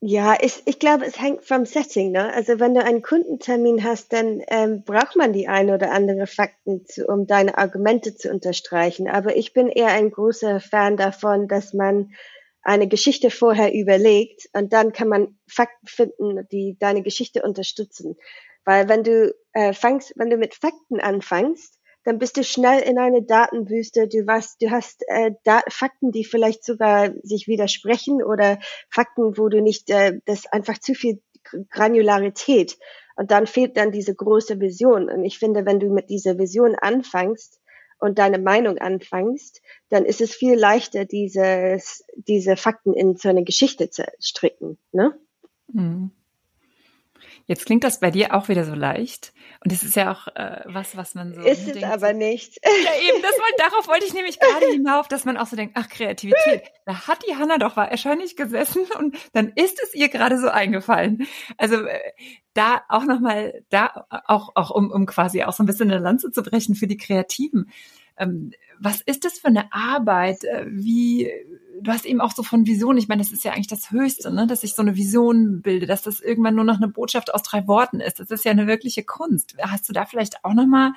ja, 0.00 0.36
ich, 0.38 0.62
ich 0.66 0.78
glaube, 0.78 1.06
es 1.06 1.18
hängt 1.18 1.44
vom 1.44 1.64
Setting. 1.64 2.10
Ne? 2.10 2.30
Also 2.34 2.60
wenn 2.60 2.74
du 2.74 2.82
einen 2.82 3.00
Kundentermin 3.00 3.84
hast, 3.84 4.12
dann 4.12 4.42
ähm, 4.48 4.82
braucht 4.84 5.16
man 5.16 5.32
die 5.32 5.48
ein 5.48 5.70
oder 5.70 5.92
andere 5.92 6.26
Fakten, 6.26 6.84
zu, 6.84 7.06
um 7.06 7.26
deine 7.26 7.56
Argumente 7.56 8.14
zu 8.14 8.30
unterstreichen. 8.30 9.08
Aber 9.08 9.36
ich 9.36 9.54
bin 9.54 9.68
eher 9.68 9.88
ein 9.88 10.10
großer 10.10 10.60
Fan 10.60 10.98
davon, 10.98 11.48
dass 11.48 11.72
man 11.72 12.10
eine 12.62 12.88
Geschichte 12.88 13.30
vorher 13.30 13.72
überlegt 13.72 14.48
und 14.52 14.72
dann 14.72 14.92
kann 14.92 15.08
man 15.08 15.38
Fakten 15.46 15.86
finden, 15.86 16.48
die 16.50 16.76
deine 16.78 17.02
Geschichte 17.02 17.42
unterstützen. 17.42 18.16
Weil 18.64 18.88
wenn 18.88 19.04
du 19.04 19.34
äh, 19.52 19.72
fangst, 19.72 20.14
wenn 20.16 20.30
du 20.30 20.36
mit 20.36 20.54
Fakten 20.54 21.00
anfängst, 21.00 21.78
dann 22.04 22.18
bist 22.18 22.36
du 22.36 22.44
schnell 22.44 22.80
in 22.80 22.98
eine 22.98 23.22
Datenwüste. 23.22 24.08
Du, 24.08 24.26
was, 24.26 24.56
du 24.58 24.70
hast 24.70 25.02
äh, 25.08 25.32
da 25.44 25.62
Fakten, 25.68 26.12
die 26.12 26.24
vielleicht 26.24 26.64
sogar 26.64 27.12
sich 27.22 27.48
widersprechen 27.48 28.22
oder 28.22 28.58
Fakten, 28.90 29.36
wo 29.36 29.48
du 29.48 29.60
nicht, 29.60 29.90
äh, 29.90 30.20
das 30.26 30.46
einfach 30.46 30.78
zu 30.78 30.94
viel 30.94 31.20
Granularität. 31.70 32.78
Und 33.16 33.30
dann 33.30 33.46
fehlt 33.46 33.76
dann 33.76 33.92
diese 33.92 34.14
große 34.14 34.60
Vision. 34.60 35.08
Und 35.08 35.24
ich 35.24 35.38
finde, 35.38 35.66
wenn 35.66 35.80
du 35.80 35.88
mit 35.88 36.10
dieser 36.10 36.38
Vision 36.38 36.74
anfängst 36.74 37.60
und 37.98 38.18
deine 38.18 38.38
Meinung 38.38 38.78
anfängst, 38.78 39.62
dann 39.88 40.04
ist 40.04 40.20
es 40.20 40.34
viel 40.34 40.58
leichter, 40.58 41.04
dieses, 41.04 42.04
diese 42.16 42.56
Fakten 42.56 42.92
in 42.92 43.16
so 43.16 43.28
eine 43.28 43.44
Geschichte 43.44 43.88
zu 43.88 44.04
stricken. 44.18 44.78
Ne? 44.92 45.18
Mhm. 45.72 46.10
Jetzt 47.46 47.66
klingt 47.66 47.84
das 47.84 48.00
bei 48.00 48.10
dir 48.10 48.34
auch 48.34 48.48
wieder 48.48 48.64
so 48.64 48.74
leicht. 48.74 49.32
Und 49.62 49.72
es 49.72 49.82
ist 49.82 49.96
ja 49.96 50.12
auch 50.12 50.28
äh, 50.34 50.62
was, 50.66 50.96
was 50.96 51.14
man 51.14 51.34
so. 51.34 51.42
Ist 51.42 51.68
es 51.68 51.82
aber 51.82 52.12
nicht. 52.12 52.58
Ja, 52.62 52.92
eben, 53.08 53.22
das 53.22 53.32
wollte, 53.32 53.56
darauf 53.58 53.88
wollte 53.88 54.06
ich 54.06 54.14
nämlich 54.14 54.40
gerade 54.40 54.66
hinauf, 54.66 55.08
dass 55.08 55.24
man 55.24 55.36
auch 55.36 55.46
so 55.46 55.56
denkt, 55.56 55.74
ach, 55.76 55.88
Kreativität. 55.88 56.62
Da 56.86 57.06
hat 57.06 57.18
die 57.28 57.36
Hanna 57.36 57.58
doch 57.58 57.76
wahrscheinlich 57.76 58.36
gesessen 58.36 58.82
und 58.98 59.16
dann 59.32 59.52
ist 59.56 59.82
es 59.82 59.94
ihr 59.94 60.08
gerade 60.08 60.38
so 60.38 60.48
eingefallen. 60.48 61.26
Also 61.58 61.76
äh, 61.76 62.00
da 62.54 62.82
auch 62.88 63.04
nochmal, 63.04 63.62
da 63.68 64.06
auch, 64.26 64.52
auch 64.54 64.70
um, 64.70 64.90
um 64.90 65.06
quasi 65.06 65.42
auch 65.42 65.52
so 65.52 65.62
ein 65.62 65.66
bisschen 65.66 65.90
eine 65.90 66.00
Lanze 66.00 66.30
zu 66.30 66.42
brechen 66.42 66.74
für 66.74 66.86
die 66.86 66.96
Kreativen. 66.96 67.70
Ähm, 68.16 68.52
was 68.78 69.00
ist 69.00 69.24
das 69.24 69.38
für 69.38 69.48
eine 69.48 69.72
Arbeit? 69.72 70.44
Äh, 70.44 70.66
wie, 70.68 71.30
du 71.80 71.90
hast 71.90 72.06
eben 72.06 72.20
auch 72.20 72.32
so 72.32 72.42
von 72.42 72.66
Vision, 72.66 72.96
ich 72.96 73.08
meine, 73.08 73.22
das 73.22 73.32
ist 73.32 73.44
ja 73.44 73.52
eigentlich 73.52 73.66
das 73.66 73.90
Höchste, 73.90 74.32
ne? 74.32 74.46
dass 74.46 74.64
ich 74.64 74.74
so 74.74 74.82
eine 74.82 74.96
Vision 74.96 75.62
bilde, 75.62 75.86
dass 75.86 76.02
das 76.02 76.20
irgendwann 76.20 76.54
nur 76.54 76.64
noch 76.64 76.76
eine 76.76 76.88
Botschaft 76.88 77.34
aus 77.34 77.42
drei 77.42 77.66
Worten 77.66 78.00
ist. 78.00 78.20
Das 78.20 78.30
ist 78.30 78.44
ja 78.44 78.52
eine 78.52 78.66
wirkliche 78.66 79.04
Kunst. 79.04 79.56
Hast 79.60 79.88
du 79.88 79.92
da 79.92 80.06
vielleicht 80.06 80.44
auch 80.44 80.54
nochmal 80.54 80.92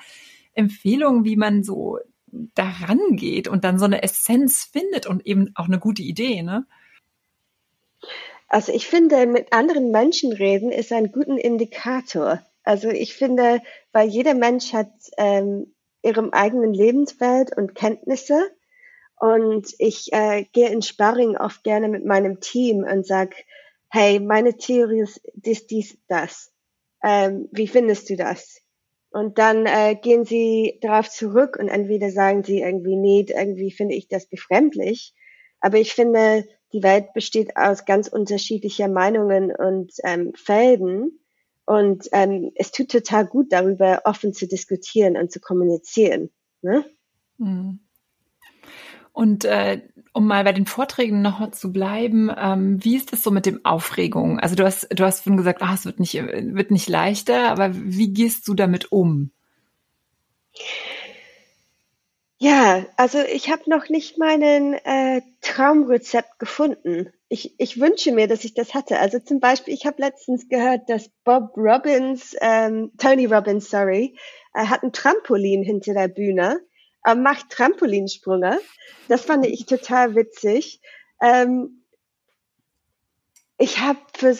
Empfehlungen, 0.54 1.24
wie 1.24 1.36
man 1.36 1.62
so 1.62 1.98
daran 2.54 2.98
geht 3.12 3.48
und 3.48 3.64
dann 3.64 3.78
so 3.78 3.84
eine 3.84 4.02
Essenz 4.02 4.64
findet 4.64 5.06
und 5.06 5.26
eben 5.26 5.52
auch 5.54 5.66
eine 5.66 5.78
gute 5.78 6.02
Idee, 6.02 6.42
ne? 6.42 6.66
Also 8.48 8.72
ich 8.72 8.86
finde, 8.86 9.26
mit 9.26 9.52
anderen 9.52 9.90
Menschen 9.90 10.32
reden 10.32 10.72
ist 10.72 10.92
ein 10.92 11.12
guter 11.12 11.36
Indikator. 11.42 12.40
Also 12.62 12.88
ich 12.88 13.14
finde, 13.14 13.60
weil 13.92 14.08
jeder 14.08 14.34
Mensch 14.34 14.72
hat 14.72 14.90
ähm, 15.18 15.74
ihrem 16.02 16.30
eigenen 16.30 16.72
Lebenswelt 16.72 17.56
und 17.56 17.74
Kenntnisse 17.74 18.50
Und 19.20 19.74
ich 19.78 20.12
äh, 20.12 20.44
gehe 20.52 20.70
in 20.70 20.82
Sparring 20.82 21.36
oft 21.36 21.64
gerne 21.64 21.88
mit 21.88 22.04
meinem 22.04 22.40
Team 22.40 22.84
und 22.84 23.06
sag, 23.06 23.34
hey, 23.90 24.20
meine 24.20 24.56
Theorie 24.56 25.00
ist 25.00 25.20
dies, 25.34 25.66
dies, 25.66 25.98
das. 26.08 26.52
Ähm, 27.02 27.48
wie 27.52 27.68
findest 27.68 28.10
du 28.10 28.16
das? 28.16 28.60
Und 29.10 29.38
dann 29.38 29.66
äh, 29.66 29.96
gehen 29.96 30.24
sie 30.24 30.78
darauf 30.82 31.10
zurück 31.10 31.56
und 31.58 31.68
entweder 31.68 32.10
sagen 32.10 32.44
sie 32.44 32.60
irgendwie, 32.60 32.96
nee, 32.96 33.26
irgendwie 33.28 33.70
finde 33.72 33.94
ich 33.94 34.08
das 34.08 34.26
befremdlich. 34.28 35.14
Aber 35.60 35.78
ich 35.78 35.94
finde, 35.94 36.44
die 36.72 36.82
Welt 36.82 37.12
besteht 37.14 37.56
aus 37.56 37.86
ganz 37.86 38.08
unterschiedlicher 38.08 38.88
Meinungen 38.88 39.52
und 39.54 39.92
ähm, 40.04 40.32
Felden. 40.34 41.18
Und 41.68 42.08
ähm, 42.12 42.50
es 42.54 42.72
tut 42.72 42.90
total 42.90 43.26
gut, 43.26 43.52
darüber 43.52 44.00
offen 44.06 44.32
zu 44.32 44.48
diskutieren 44.48 45.18
und 45.18 45.30
zu 45.30 45.38
kommunizieren. 45.38 46.30
Ne? 46.62 46.82
Mhm. 47.36 47.80
Und 49.12 49.44
äh, 49.44 49.82
um 50.14 50.26
mal 50.26 50.44
bei 50.44 50.54
den 50.54 50.64
Vorträgen 50.64 51.20
noch 51.20 51.50
zu 51.50 51.70
bleiben, 51.70 52.30
ähm, 52.34 52.82
wie 52.82 52.96
ist 52.96 53.12
das 53.12 53.22
so 53.22 53.30
mit 53.30 53.44
dem 53.44 53.66
Aufregung? 53.66 54.40
Also 54.40 54.54
du 54.54 54.64
hast, 54.64 54.88
du 54.90 55.04
hast 55.04 55.20
vorhin 55.20 55.36
gesagt, 55.36 55.60
ach, 55.60 55.74
es 55.74 55.84
wird 55.84 56.00
nicht, 56.00 56.14
wird 56.14 56.70
nicht 56.70 56.88
leichter, 56.88 57.50
aber 57.50 57.72
wie 57.74 58.14
gehst 58.14 58.48
du 58.48 58.54
damit 58.54 58.90
um? 58.90 59.30
Ja, 62.38 62.86
also 62.96 63.18
ich 63.18 63.50
habe 63.50 63.68
noch 63.68 63.90
nicht 63.90 64.16
meinen 64.16 64.72
äh, 64.72 65.20
Traumrezept 65.42 66.38
gefunden. 66.38 67.12
Ich, 67.30 67.54
ich 67.58 67.78
wünsche 67.78 68.12
mir, 68.12 68.26
dass 68.26 68.44
ich 68.44 68.54
das 68.54 68.74
hatte. 68.74 68.98
Also 68.98 69.18
zum 69.18 69.38
Beispiel, 69.38 69.74
ich 69.74 69.84
habe 69.84 70.00
letztens 70.00 70.48
gehört, 70.48 70.88
dass 70.88 71.10
Bob 71.24 71.56
Robbins, 71.56 72.34
ähm, 72.40 72.92
Tony 72.96 73.26
Robbins, 73.26 73.68
sorry, 73.68 74.16
äh, 74.54 74.64
hat 74.64 74.82
ein 74.82 74.92
Trampolin 74.92 75.62
hinter 75.62 75.92
der 75.92 76.08
Bühne 76.08 76.60
äh, 77.04 77.14
macht 77.14 77.50
Trampolinsprünge. 77.50 78.60
Das 79.08 79.22
fand 79.22 79.46
ich 79.46 79.66
total 79.66 80.14
witzig. 80.14 80.80
Ähm, 81.22 81.84
ich 83.60 83.80
habe 83.80 83.98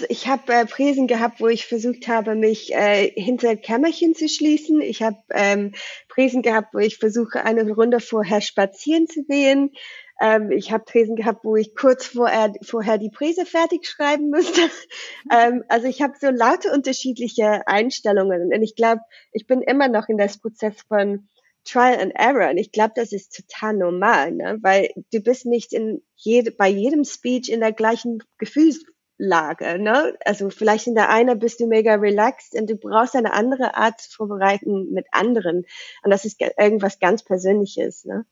ich 0.09 0.29
hab, 0.29 0.49
äh, 0.49 0.65
Präsen 0.65 1.09
gehabt, 1.09 1.41
wo 1.41 1.49
ich 1.49 1.67
versucht 1.67 2.07
habe, 2.07 2.37
mich 2.37 2.73
äh, 2.73 3.11
hinter 3.21 3.57
Kämmerchen 3.57 4.15
zu 4.15 4.29
schließen. 4.29 4.81
Ich 4.81 5.03
habe 5.03 5.17
ähm, 5.33 5.75
Präsen 6.09 6.43
gehabt, 6.43 6.73
wo 6.73 6.79
ich 6.79 6.99
versuche, 6.99 7.45
eine 7.45 7.69
Runde 7.69 7.99
vorher 7.99 8.41
spazieren 8.41 9.09
zu 9.09 9.25
gehen. 9.25 9.73
Ähm, 10.21 10.51
ich 10.51 10.73
habe 10.73 10.85
Präsen 10.85 11.17
gehabt, 11.17 11.45
wo 11.45 11.57
ich 11.57 11.75
kurz 11.77 12.07
vorher, 12.07 12.53
vorher 12.63 12.99
die 12.99 13.11
Präse 13.11 13.47
fertig 13.47 13.87
schreiben 13.87 14.31
musste. 14.31 14.61
ähm, 15.33 15.65
also 15.69 15.87
ich 15.87 16.03
habe 16.03 16.15
so 16.21 16.29
laute 16.31 16.73
unterschiedliche 16.73 17.67
Einstellungen. 17.67 18.53
Und 18.53 18.63
ich 18.63 18.75
glaube, 18.75 19.01
ich 19.33 19.47
bin 19.47 19.63
immer 19.63 19.89
noch 19.89 20.09
in 20.09 20.19
das 20.19 20.39
Prozess 20.39 20.75
von 20.89 21.29
Trial 21.65 22.01
and 22.01 22.13
Error. 22.15 22.51
Und 22.51 22.57
ich 22.57 22.73
glaube, 22.73 22.93
das 22.97 23.13
ist 23.13 23.35
total 23.35 23.75
normal, 23.75 24.33
ne? 24.33 24.59
weil 24.63 24.91
du 25.13 25.21
bist 25.21 25.47
nicht 25.47 25.73
in 25.73 26.03
jede, 26.17 26.51
bei 26.51 26.69
jedem 26.69 27.05
Speech 27.05 27.51
in 27.51 27.61
der 27.61 27.73
gleichen 27.73 28.23
Gefühlslage. 28.39 29.79
Ne? 29.79 30.17
Also 30.25 30.51
vielleicht 30.51 30.87
in 30.87 30.95
der 30.95 31.11
einen 31.11 31.39
bist 31.39 31.61
du 31.61 31.67
mega 31.67 31.95
relaxed 31.95 32.55
und 32.55 32.71
du 32.71 32.77
brauchst 32.77 33.15
eine 33.15 33.35
andere 33.35 33.77
Art 33.77 34.01
zu 34.01 34.11
vorbereiten 34.11 34.91
mit 34.93 35.07
anderen. 35.13 35.65
Und 36.03 36.11
das 36.11 36.25
ist 36.25 36.41
irgendwas 36.41 36.99
ganz 36.99 37.23
Persönliches. 37.23 38.05
Ne? 38.05 38.25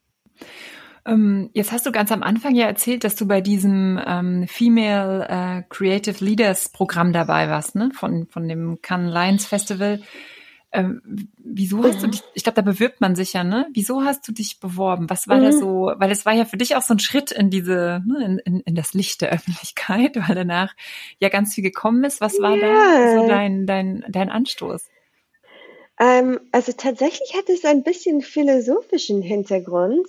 Ähm, 1.06 1.50
jetzt 1.52 1.70
hast 1.70 1.86
du 1.86 1.92
ganz 1.92 2.10
am 2.10 2.22
Anfang 2.22 2.54
ja 2.56 2.66
erzählt, 2.66 3.04
dass 3.04 3.14
du 3.14 3.26
bei 3.26 3.40
diesem 3.40 4.00
ähm, 4.04 4.48
Female 4.48 5.28
äh, 5.28 5.62
Creative 5.68 6.22
Leaders 6.24 6.70
Programm 6.70 7.12
dabei 7.12 7.48
warst, 7.48 7.76
ne? 7.76 7.90
Von, 7.94 8.26
von 8.26 8.48
dem 8.48 8.82
Cannes 8.82 9.14
Lions 9.14 9.46
Festival. 9.46 10.00
Ähm, 10.72 11.00
wieso 11.38 11.84
hast 11.84 12.02
du 12.02 12.08
dich, 12.08 12.22
ich 12.34 12.42
glaube, 12.42 12.56
da 12.56 12.62
bewirbt 12.62 13.00
man 13.00 13.14
sich 13.14 13.34
ja, 13.34 13.44
ne? 13.44 13.68
Wieso 13.72 14.02
hast 14.02 14.26
du 14.26 14.32
dich 14.32 14.58
beworben? 14.58 15.08
Was 15.08 15.28
war 15.28 15.38
mhm. 15.38 15.42
da 15.42 15.52
so, 15.52 15.92
weil 15.96 16.10
es 16.10 16.26
war 16.26 16.34
ja 16.34 16.44
für 16.44 16.56
dich 16.56 16.74
auch 16.74 16.82
so 16.82 16.92
ein 16.92 16.98
Schritt 16.98 17.30
in 17.30 17.50
diese, 17.50 18.02
ne, 18.04 18.24
in, 18.24 18.38
in, 18.38 18.60
in 18.60 18.74
das 18.74 18.92
Licht 18.92 19.20
der 19.20 19.30
Öffentlichkeit, 19.30 20.16
weil 20.28 20.34
danach 20.34 20.74
ja 21.20 21.28
ganz 21.28 21.54
viel 21.54 21.62
gekommen 21.62 22.02
ist. 22.02 22.20
Was 22.20 22.40
war 22.40 22.56
ja. 22.56 22.66
da 22.66 23.20
so 23.20 23.28
dein, 23.28 23.64
dein, 23.66 24.04
dein 24.08 24.28
Anstoß? 24.28 24.84
Ähm, 26.00 26.40
also 26.50 26.72
tatsächlich 26.72 27.34
hat 27.36 27.48
es 27.48 27.64
ein 27.64 27.84
bisschen 27.84 28.20
philosophischen 28.20 29.22
Hintergrund. 29.22 30.06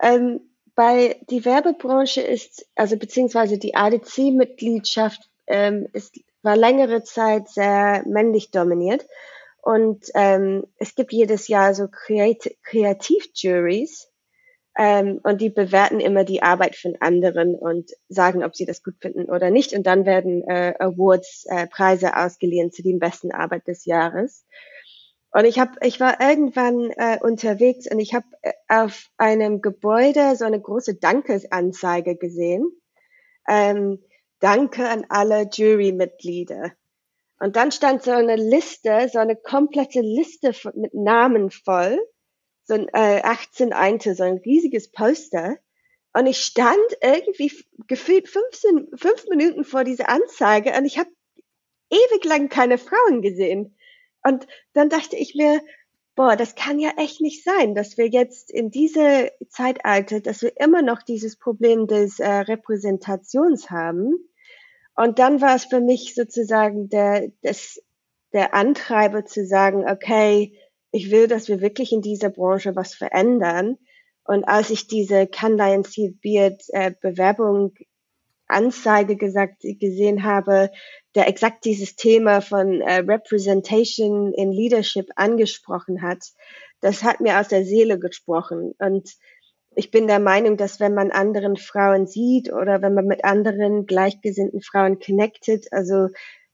Ähm, 0.00 0.40
bei 0.74 1.20
die 1.28 1.44
Werbebranche 1.44 2.20
ist, 2.20 2.66
also 2.76 2.96
beziehungsweise 2.96 3.58
die 3.58 3.74
ADC-Mitgliedschaft 3.74 5.28
ähm, 5.48 5.88
ist, 5.92 6.20
war 6.42 6.56
längere 6.56 7.02
Zeit 7.02 7.48
sehr 7.48 8.04
männlich 8.06 8.50
dominiert. 8.50 9.06
Und 9.60 10.06
ähm, 10.14 10.64
es 10.76 10.94
gibt 10.94 11.12
jedes 11.12 11.48
Jahr 11.48 11.74
so 11.74 11.88
Kreat 11.88 12.48
Kreativjuries 12.62 14.08
ähm, 14.78 15.18
und 15.24 15.40
die 15.40 15.50
bewerten 15.50 15.98
immer 15.98 16.24
die 16.24 16.42
Arbeit 16.42 16.76
von 16.76 16.96
anderen 17.00 17.56
und 17.56 17.90
sagen, 18.08 18.44
ob 18.44 18.54
sie 18.54 18.64
das 18.64 18.84
gut 18.84 18.94
finden 19.00 19.24
oder 19.24 19.50
nicht. 19.50 19.72
Und 19.72 19.84
dann 19.84 20.06
werden 20.06 20.44
äh, 20.48 20.74
Awards, 20.78 21.44
äh, 21.48 21.66
Preise 21.66 22.16
ausgeliehen 22.16 22.70
zu 22.70 22.82
den 22.84 23.00
besten 23.00 23.32
Arbeit 23.32 23.66
des 23.66 23.84
Jahres. 23.84 24.46
Und 25.30 25.44
ich 25.44 25.58
habe, 25.58 25.72
ich 25.82 26.00
war 26.00 26.20
irgendwann 26.20 26.90
äh, 26.90 27.18
unterwegs 27.20 27.90
und 27.90 27.98
ich 27.98 28.14
habe 28.14 28.26
äh, 28.42 28.52
auf 28.68 29.08
einem 29.18 29.60
Gebäude 29.60 30.36
so 30.36 30.44
eine 30.44 30.60
große 30.60 30.94
Dankesanzeige 30.94 32.16
gesehen. 32.16 32.70
Ähm, 33.46 34.02
Danke 34.40 34.88
an 34.88 35.04
alle 35.08 35.48
Jurymitglieder. 35.52 36.72
Und 37.40 37.56
dann 37.56 37.72
stand 37.72 38.02
so 38.02 38.12
eine 38.12 38.36
Liste, 38.36 39.08
so 39.12 39.18
eine 39.18 39.36
komplette 39.36 40.00
Liste 40.00 40.52
mit 40.74 40.94
Namen 40.94 41.50
voll, 41.50 41.98
so 42.64 42.74
ein 42.74 42.88
äh, 42.92 43.20
18 43.22 43.72
Einte, 43.72 44.14
so 44.14 44.22
ein 44.22 44.38
riesiges 44.38 44.90
Poster. 44.90 45.56
Und 46.12 46.26
ich 46.26 46.38
stand 46.38 46.78
irgendwie 47.02 47.52
gefühlt 47.86 48.28
15, 48.28 48.90
fünf 48.96 49.26
Minuten 49.28 49.64
vor 49.64 49.84
dieser 49.84 50.08
Anzeige 50.08 50.72
und 50.76 50.84
ich 50.84 50.98
habe 50.98 51.10
ewig 51.90 52.24
lang 52.24 52.48
keine 52.48 52.78
Frauen 52.78 53.22
gesehen. 53.22 53.76
Und 54.28 54.46
dann 54.74 54.88
dachte 54.88 55.16
ich 55.16 55.34
mir, 55.34 55.60
boah, 56.14 56.36
das 56.36 56.54
kann 56.54 56.78
ja 56.78 56.90
echt 56.96 57.20
nicht 57.20 57.44
sein, 57.44 57.74
dass 57.74 57.96
wir 57.96 58.08
jetzt 58.08 58.50
in 58.50 58.70
diese 58.70 59.32
Zeitalter, 59.48 60.20
dass 60.20 60.42
wir 60.42 60.52
immer 60.60 60.82
noch 60.82 61.02
dieses 61.02 61.36
Problem 61.36 61.86
des 61.86 62.18
äh, 62.18 62.28
Repräsentations 62.28 63.70
haben 63.70 64.28
und 64.98 65.20
dann 65.20 65.40
war 65.40 65.54
es 65.54 65.64
für 65.64 65.80
mich 65.80 66.16
sozusagen 66.16 66.88
der, 66.88 67.30
das, 67.42 67.80
der 68.32 68.52
Antreiber 68.52 69.24
zu 69.24 69.46
sagen, 69.46 69.88
okay, 69.88 70.58
ich 70.90 71.12
will, 71.12 71.28
dass 71.28 71.46
wir 71.46 71.60
wirklich 71.60 71.92
in 71.92 72.02
dieser 72.02 72.30
Branche 72.30 72.74
was 72.74 72.96
verändern. 72.96 73.78
Und 74.24 74.42
als 74.42 74.70
ich 74.70 74.88
diese 74.88 75.28
Can 75.28 75.84
Seed 75.84 76.20
Beard 76.20 76.62
äh, 76.70 76.92
Bewerbung 77.00 77.74
Anzeige 78.48 79.16
gesagt, 79.16 79.62
gesehen 79.62 80.24
habe, 80.24 80.70
der 81.14 81.28
exakt 81.28 81.64
dieses 81.64 81.96
Thema 81.96 82.40
von 82.40 82.80
äh, 82.80 82.96
Representation 82.96 84.32
in 84.32 84.52
Leadership 84.52 85.10
angesprochen 85.16 86.02
hat, 86.02 86.24
das 86.80 87.02
hat 87.02 87.20
mir 87.20 87.40
aus 87.40 87.48
der 87.48 87.64
Seele 87.64 87.98
gesprochen. 87.98 88.74
Und 88.78 89.10
ich 89.74 89.90
bin 89.90 90.06
der 90.06 90.18
Meinung, 90.18 90.56
dass 90.56 90.80
wenn 90.80 90.94
man 90.94 91.10
anderen 91.10 91.56
Frauen 91.56 92.06
sieht 92.06 92.52
oder 92.52 92.82
wenn 92.82 92.94
man 92.94 93.06
mit 93.06 93.24
anderen 93.24 93.86
gleichgesinnten 93.86 94.60
Frauen 94.60 94.98
connected, 94.98 95.72
also 95.72 96.08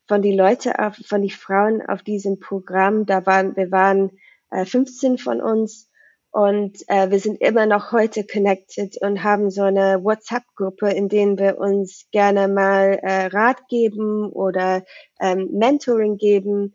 von 0.07 0.21
die 0.21 0.37
Leute 0.37 0.79
auf, 0.79 0.97
von 1.07 1.23
die 1.23 1.31
Frauen 1.31 1.81
auf 1.81 2.03
diesem 2.03 2.39
Programm, 2.39 3.07
da 3.07 3.25
waren, 3.25 3.57
wir 3.57 3.71
waren 3.71 4.19
äh, 4.51 4.65
15 4.65 5.19
von 5.19 5.41
uns 5.41 5.91
und 6.35 6.79
äh, 6.89 7.13
wir 7.13 7.21
sind 7.21 7.41
immer 7.41 7.65
noch 7.65 7.93
heute 7.93 8.27
connected 8.27 9.01
und 9.01 9.23
haben 9.23 9.53
so 9.53 9.63
eine 9.63 10.03
WhatsApp-Gruppe, 10.03 10.91
in 10.91 11.09
denen 11.09 11.39
wir 11.39 11.59
uns 11.59 12.09
gerne 12.11 12.49
mal 12.49 12.99
äh, 13.01 13.27
Rat 13.27 13.69
geben 13.69 14.33
oder 14.33 14.85
ähm, 15.21 15.51
Mentoring 15.53 16.17
geben. 16.17 16.73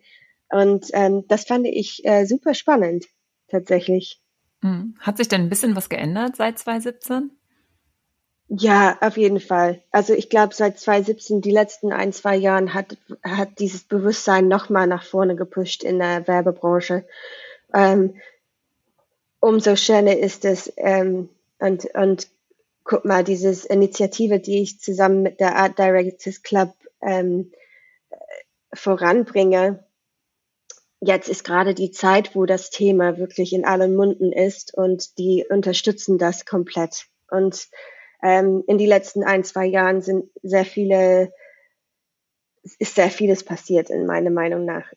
Und 0.50 0.86
ähm, 0.94 1.26
das 1.28 1.44
fand 1.44 1.68
ich 1.68 2.06
äh, 2.06 2.24
super 2.26 2.54
spannend, 2.54 3.08
tatsächlich. 3.50 4.22
Hm. 4.62 4.96
Hat 4.98 5.18
sich 5.18 5.28
denn 5.28 5.42
ein 5.42 5.50
bisschen 5.50 5.76
was 5.76 5.90
geändert 5.90 6.38
seit 6.38 6.58
2017? 6.58 7.30
Ja, 8.48 8.98
auf 9.02 9.18
jeden 9.18 9.42
Fall. 9.42 9.84
Also 9.92 10.14
ich 10.14 10.30
glaube, 10.30 10.56
seit 10.56 10.80
2017, 10.80 11.42
die 11.42 11.52
letzten 11.52 11.92
ein, 11.92 12.14
zwei 12.14 12.38
Jahren, 12.38 12.74
hat, 12.74 12.96
hat 13.24 13.60
dieses 13.60 13.84
Bewusstsein 13.84 14.48
nochmal 14.48 14.88
nach 14.88 15.04
vorne 15.04 15.36
gepusht 15.36 15.84
in 15.84 16.00
der 16.00 16.30
Werbebranche. 16.30 17.06
Ähm, 17.74 18.16
umso 19.40 19.76
schöner 19.76 20.18
ist 20.18 20.46
es, 20.46 20.72
ähm, 20.78 21.30
und, 21.60 21.86
und 21.94 22.28
guck 22.84 23.06
mal, 23.06 23.24
diese 23.24 23.68
Initiative, 23.68 24.40
die 24.40 24.62
ich 24.62 24.80
zusammen 24.80 25.22
mit 25.22 25.40
der 25.40 25.56
Art 25.56 25.78
Directors 25.78 26.42
Club 26.42 26.74
ähm, 27.02 27.52
voranbringe, 28.74 29.84
jetzt 31.02 31.30
ist 31.30 31.44
gerade 31.44 31.74
die 31.74 31.92
Zeit, 31.92 32.36
wo 32.36 32.46
das 32.46 32.70
Thema 32.70 33.18
wirklich 33.18 33.54
in 33.54 33.66
allen 33.66 33.96
Munden 33.96 34.32
ist 34.32 34.74
und 34.74 35.18
die 35.18 35.46
unterstützen 35.50 36.18
das 36.18 36.46
komplett. 36.46 37.06
Und 37.30 37.68
ähm, 38.22 38.64
in 38.68 38.78
die 38.78 38.86
letzten 38.86 39.24
ein, 39.24 39.44
zwei 39.44 39.66
Jahren 39.66 40.02
sind 40.02 40.30
sehr 40.44 40.66
viele, 40.66 41.32
ist 42.80 42.96
sehr 42.96 43.10
vieles 43.10 43.44
passiert 43.44 43.90
in 43.90 44.06
meiner 44.06 44.32
Meinung 44.32 44.66
nach. 44.66 44.92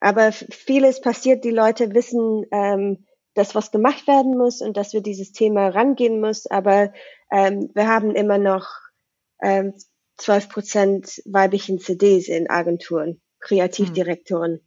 Aber 0.00 0.30
vieles 0.30 1.00
passiert, 1.00 1.44
die 1.44 1.50
Leute 1.50 1.92
wissen, 1.92 2.46
ähm, 2.52 3.04
dass 3.38 3.54
was 3.54 3.70
gemacht 3.70 4.06
werden 4.06 4.36
muss 4.36 4.60
und 4.60 4.76
dass 4.76 4.92
wir 4.92 5.00
dieses 5.00 5.32
Thema 5.32 5.68
rangehen 5.68 6.20
muss. 6.20 6.46
Aber 6.46 6.92
ähm, 7.30 7.70
wir 7.74 7.86
haben 7.86 8.14
immer 8.14 8.38
noch 8.38 8.68
ähm, 9.40 9.74
12 10.16 10.48
Prozent 10.48 11.22
weiblichen 11.24 11.78
CDs 11.78 12.28
in 12.28 12.50
Agenturen, 12.50 13.20
Kreativdirektoren. 13.40 14.52
Mhm. 14.52 14.60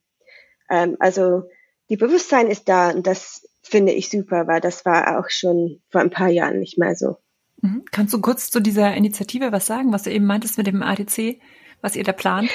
Ähm, 0.69 0.97
also 0.99 1.43
die 1.89 1.97
Bewusstsein 1.97 2.47
ist 2.47 2.69
da 2.69 2.91
und 2.91 3.05
das 3.05 3.47
finde 3.61 3.91
ich 3.91 4.09
super, 4.09 4.47
weil 4.47 4.61
das 4.61 4.85
war 4.85 5.19
auch 5.19 5.29
schon 5.29 5.81
vor 5.89 6.01
ein 6.01 6.09
paar 6.09 6.29
Jahren 6.29 6.59
nicht 6.59 6.77
mehr 6.77 6.95
so. 6.95 7.17
Mhm. 7.61 7.83
Kannst 7.91 8.13
du 8.13 8.21
kurz 8.21 8.49
zu 8.49 8.59
dieser 8.59 8.93
Initiative 8.95 9.51
was 9.51 9.65
sagen, 9.65 9.91
was 9.91 10.03
du 10.03 10.11
eben 10.11 10.25
meintest 10.25 10.57
mit 10.57 10.67
dem 10.67 10.81
ADC, 10.81 11.39
was 11.81 11.95
ihr 11.95 12.03
da 12.03 12.13
plant? 12.13 12.49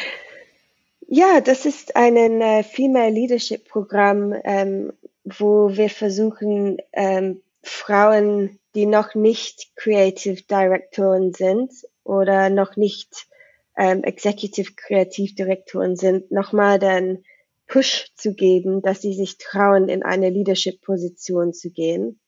Ja, 1.08 1.40
das 1.40 1.66
ist 1.66 1.94
ein 1.94 2.16
äh, 2.16 2.64
Female 2.64 3.10
Leadership 3.10 3.68
Programm, 3.68 4.34
ähm, 4.44 4.92
wo 5.26 5.76
wir 5.76 5.90
versuchen, 5.90 6.78
ähm, 6.92 7.42
Frauen, 7.62 8.58
die 8.74 8.86
noch 8.86 9.14
nicht 9.14 9.74
Creative 9.74 10.40
Directoren 10.42 11.34
sind 11.34 11.72
oder 12.04 12.48
noch 12.48 12.76
nicht 12.76 13.26
ähm, 13.76 14.04
Executive 14.04 14.72
Kreativdirektoren 14.76 15.96
sind, 15.96 16.30
nochmal 16.30 16.78
den 16.78 17.24
Push 17.66 18.12
zu 18.14 18.34
geben, 18.34 18.82
dass 18.82 19.02
sie 19.02 19.12
sich 19.12 19.38
trauen, 19.38 19.88
in 19.88 20.04
eine 20.04 20.30
Leadership-Position 20.30 21.52
zu 21.52 21.70
gehen. 21.70 22.20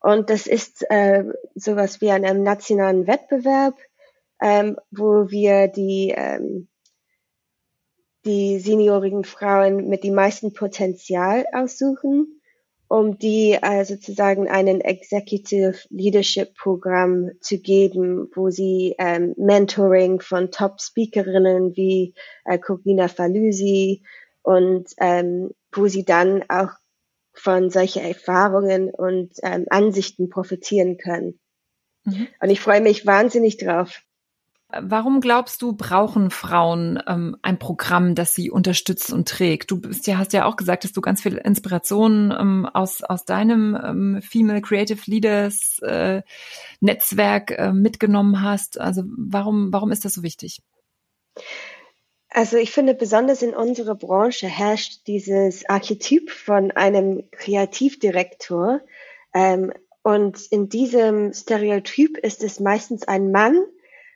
Und 0.00 0.30
das 0.30 0.46
ist 0.46 0.88
äh, 0.90 1.24
sowas 1.56 2.00
wie 2.00 2.10
einem 2.10 2.42
nationalen 2.42 3.08
Wettbewerb, 3.08 3.76
ähm, 4.40 4.76
wo 4.92 5.30
wir 5.30 5.66
die 5.68 6.14
ähm, 6.16 6.68
die 8.24 8.58
seniorigen 8.60 9.24
Frauen 9.24 9.88
mit 9.88 10.04
dem 10.04 10.14
meisten 10.14 10.52
Potenzial 10.52 11.44
aussuchen, 11.52 12.40
um 12.88 13.18
die 13.18 13.58
äh, 13.60 13.84
sozusagen 13.84 14.48
einen 14.48 14.80
Executive 14.80 15.78
Leadership 15.90 16.54
Programm 16.54 17.30
zu 17.40 17.58
geben, 17.58 18.28
wo 18.34 18.50
sie 18.50 18.94
ähm, 18.98 19.34
Mentoring 19.36 20.20
von 20.20 20.50
Top 20.50 20.80
Speakerinnen 20.80 21.74
wie 21.74 22.14
äh, 22.44 22.58
Corina 22.58 23.08
Falusi 23.08 24.02
und 24.42 24.90
ähm, 24.98 25.50
wo 25.72 25.88
sie 25.88 26.04
dann 26.04 26.44
auch 26.48 26.70
von 27.32 27.70
solchen 27.70 28.04
Erfahrungen 28.04 28.90
und 28.90 29.32
ähm, 29.42 29.64
Ansichten 29.70 30.28
profitieren 30.28 30.98
können. 30.98 31.40
Mhm. 32.04 32.28
Und 32.40 32.50
ich 32.50 32.60
freue 32.60 32.80
mich 32.80 33.06
wahnsinnig 33.06 33.56
drauf. 33.56 34.02
Warum 34.80 35.20
glaubst 35.20 35.60
du, 35.60 35.74
brauchen 35.74 36.30
Frauen 36.30 37.02
ähm, 37.06 37.36
ein 37.42 37.58
Programm, 37.58 38.14
das 38.14 38.34
sie 38.34 38.50
unterstützt 38.50 39.12
und 39.12 39.28
trägt? 39.28 39.70
Du 39.70 39.80
bist 39.80 40.06
ja, 40.06 40.18
hast 40.18 40.32
ja 40.32 40.46
auch 40.46 40.56
gesagt, 40.56 40.84
dass 40.84 40.92
du 40.92 41.00
ganz 41.00 41.20
viel 41.22 41.36
Inspiration 41.36 42.34
ähm, 42.38 42.66
aus, 42.66 43.02
aus 43.02 43.24
deinem 43.24 43.76
ähm, 43.76 44.22
Female 44.22 44.62
Creative 44.62 45.00
Leaders 45.10 45.78
äh, 45.82 46.22
Netzwerk 46.80 47.50
äh, 47.50 47.72
mitgenommen 47.72 48.42
hast. 48.42 48.80
Also 48.80 49.02
warum, 49.06 49.72
warum 49.72 49.90
ist 49.90 50.04
das 50.04 50.14
so 50.14 50.22
wichtig? 50.22 50.62
Also 52.30 52.56
ich 52.56 52.70
finde, 52.70 52.94
besonders 52.94 53.42
in 53.42 53.54
unserer 53.54 53.94
Branche 53.94 54.46
herrscht 54.46 55.06
dieses 55.06 55.68
Archetyp 55.68 56.30
von 56.30 56.70
einem 56.70 57.24
Kreativdirektor. 57.30 58.80
Ähm, 59.34 59.72
und 60.02 60.40
in 60.50 60.68
diesem 60.68 61.32
Stereotyp 61.34 62.16
ist 62.16 62.42
es 62.42 62.58
meistens 62.58 63.06
ein 63.06 63.30
Mann, 63.30 63.62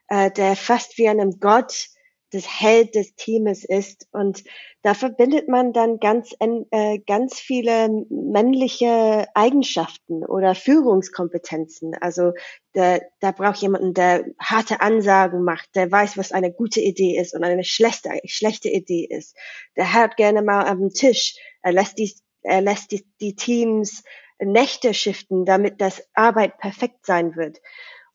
äh, 0.09 0.31
der 0.31 0.57
fast 0.57 0.99
wie 0.99 1.09
einem 1.09 1.39
Gott 1.41 1.89
das 2.31 2.61
Held 2.61 2.95
des 2.95 3.15
Teams 3.15 3.65
ist. 3.65 4.09
Und 4.13 4.43
da 4.83 4.95
verbindet 4.95 5.49
man 5.49 5.73
dann 5.73 5.99
ganz, 5.99 6.35
äh, 6.41 6.99
ganz 7.07 7.39
viele 7.39 7.89
männliche 8.11 9.27
Eigenschaften 9.35 10.25
oder 10.25 10.55
Führungskompetenzen. 10.55 11.95
Also 12.01 12.33
da 12.75 13.01
braucht 13.21 13.63
jemanden, 13.63 13.95
der 13.95 14.27
harte 14.39 14.81
Ansagen 14.81 15.45
macht, 15.45 15.75
der 15.77 15.91
weiß, 15.91 16.19
was 16.19 16.33
eine 16.33 16.53
gute 16.53 16.81
Idee 16.81 17.19
ist 17.19 17.35
und 17.35 17.43
eine 17.43 17.65
schlechte, 17.65 18.11
schlechte 18.27 18.69
Idee 18.69 19.07
ist. 19.09 19.35
Der 19.77 19.95
hört 19.95 20.17
gerne 20.17 20.43
mal 20.43 20.67
am 20.67 20.91
Tisch. 20.91 21.37
Er 21.63 21.73
lässt 21.73 21.99
die, 21.99 22.13
er 22.43 22.61
lässt 22.61 22.91
die, 22.93 23.07
die 23.21 23.35
Teams 23.35 24.03
Nächte 24.39 24.93
shiften, 24.93 25.47
damit 25.47 25.81
das 25.81 26.07
Arbeit 26.13 26.59
perfekt 26.59 27.07
sein 27.07 27.37
wird. 27.37 27.59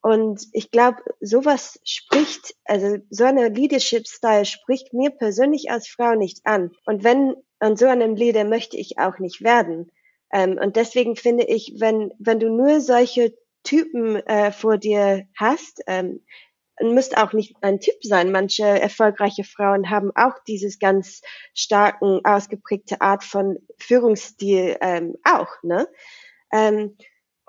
Und 0.01 0.47
ich 0.53 0.71
glaube, 0.71 0.97
sowas 1.19 1.79
spricht, 1.83 2.55
also 2.65 2.97
so 3.09 3.23
eine 3.23 3.49
Leadership-Style 3.49 4.45
spricht 4.45 4.93
mir 4.93 5.11
persönlich 5.11 5.69
als 5.69 5.87
Frau 5.87 6.15
nicht 6.15 6.41
an. 6.45 6.71
Und 6.85 7.03
wenn 7.03 7.35
an 7.59 7.77
so 7.77 7.85
einem 7.85 8.15
Leader 8.15 8.43
möchte 8.43 8.77
ich 8.77 8.97
auch 8.97 9.19
nicht 9.19 9.43
werden. 9.43 9.91
Ähm, 10.33 10.57
und 10.59 10.75
deswegen 10.75 11.15
finde 11.15 11.43
ich, 11.43 11.75
wenn, 11.77 12.11
wenn 12.17 12.39
du 12.39 12.49
nur 12.49 12.81
solche 12.81 13.33
Typen 13.63 14.15
äh, 14.15 14.51
vor 14.51 14.77
dir 14.77 15.27
hast, 15.37 15.83
ähm, 15.85 16.21
müsst 16.81 17.17
auch 17.17 17.33
nicht 17.33 17.55
ein 17.61 17.79
Typ 17.79 17.95
sein. 18.01 18.31
Manche 18.31 18.63
erfolgreiche 18.63 19.43
Frauen 19.43 19.91
haben 19.91 20.11
auch 20.15 20.39
dieses 20.47 20.79
ganz 20.79 21.21
starken, 21.53 22.21
ausgeprägte 22.23 23.01
Art 23.01 23.23
von 23.23 23.59
Führungsstil 23.77 24.77
ähm, 24.81 25.15
auch. 25.23 25.49
Ne? 25.61 25.87
Ähm, 26.51 26.97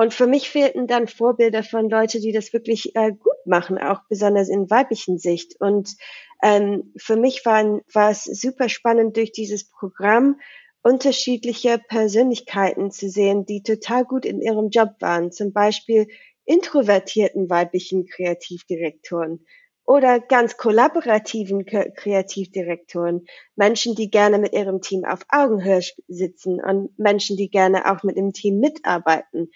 und 0.03 0.13
für 0.13 0.27
mich 0.27 0.51
fehlten 0.51 0.89
dann 0.89 1.07
Vorbilder 1.07 1.63
von 1.63 1.89
Leute, 1.89 2.19
die 2.19 2.33
das 2.33 2.53
wirklich 2.53 2.97
äh, 2.97 3.13
gut 3.13 3.47
machen, 3.47 3.79
auch 3.79 4.01
besonders 4.09 4.49
in 4.49 4.69
weiblichen 4.69 5.17
Sicht. 5.17 5.55
Und 5.61 5.95
ähm, 6.43 6.93
für 6.97 7.15
mich 7.15 7.47
war, 7.47 7.81
war 7.93 8.11
es 8.11 8.25
super 8.25 8.69
spannend, 8.69 9.17
durch 9.17 9.31
dieses 9.31 9.71
Programm 9.71 10.41
unterschiedliche 10.83 11.79
Persönlichkeiten 11.79 12.91
zu 12.91 13.09
sehen, 13.09 13.47
die 13.47 13.63
total 13.63 14.05
gut 14.05 14.25
in 14.27 14.43
ihrem 14.43 14.71
Job 14.71 14.97
waren. 14.99 15.31
Zum 15.31 15.53
Beispiel 15.53 16.09
introvertierten 16.47 17.49
weiblichen 17.49 18.05
Kreativdirektoren 18.07 19.47
oder 19.85 20.21
ganz 20.21 20.57
kollaborativen 20.57 21.67
Kreativdirektoren, 21.67 23.27
Menschen, 23.57 23.95
die 23.95 24.11
gerne 24.11 24.39
mit 24.39 24.53
ihrem 24.53 24.81
Team 24.81 25.05
auf 25.05 25.21
Augenhöhe 25.29 25.81
sitzen 26.09 26.61
und 26.61 26.99
Menschen, 26.99 27.37
die 27.37 27.51
gerne 27.51 27.91
auch 27.91 28.03
mit 28.03 28.17
dem 28.17 28.33
Team 28.33 28.61
mitarbeiten. 28.61 29.51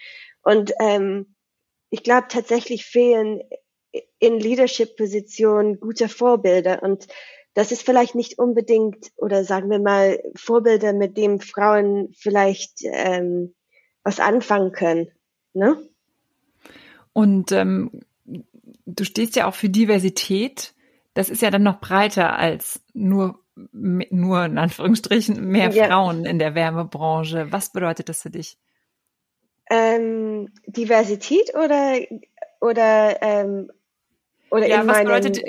Und 0.47 0.71
ähm, 0.79 1.35
ich 1.89 2.03
glaube, 2.03 2.27
tatsächlich 2.29 2.85
fehlen 2.85 3.41
in 4.17 4.39
Leadership-Positionen 4.39 5.81
gute 5.81 6.07
Vorbilder. 6.07 6.83
Und 6.83 7.09
das 7.53 7.73
ist 7.73 7.81
vielleicht 7.81 8.15
nicht 8.15 8.39
unbedingt, 8.39 9.11
oder 9.17 9.43
sagen 9.43 9.69
wir 9.69 9.79
mal, 9.79 10.23
Vorbilder, 10.37 10.93
mit 10.93 11.17
dem 11.17 11.41
Frauen 11.41 12.13
vielleicht 12.17 12.79
ähm, 12.83 13.55
was 14.03 14.21
anfangen 14.21 14.71
können. 14.71 15.11
Ne? 15.51 15.75
Und 17.11 17.51
ähm, 17.51 17.99
du 18.85 19.03
stehst 19.03 19.35
ja 19.35 19.49
auch 19.49 19.55
für 19.55 19.67
Diversität. 19.67 20.75
Das 21.13 21.29
ist 21.29 21.41
ja 21.41 21.51
dann 21.51 21.63
noch 21.63 21.81
breiter 21.81 22.39
als 22.39 22.79
nur 22.93 23.43
nur 23.73 24.45
in 24.45 24.57
Anführungsstrichen 24.57 25.45
mehr 25.45 25.71
ja. 25.71 25.87
Frauen 25.87 26.23
in 26.23 26.39
der 26.39 26.55
Wärmebranche. 26.55 27.51
Was 27.51 27.73
bedeutet 27.73 28.07
das 28.07 28.21
für 28.21 28.29
dich? 28.29 28.57
Ähm, 29.69 30.49
Diversität 30.65 31.53
oder 31.55 31.97
oder 32.59 33.21
ähm, 33.21 33.71
oder 34.49 34.67
ja, 34.67 34.87
was 34.87 34.99
bedeutet 34.99 35.41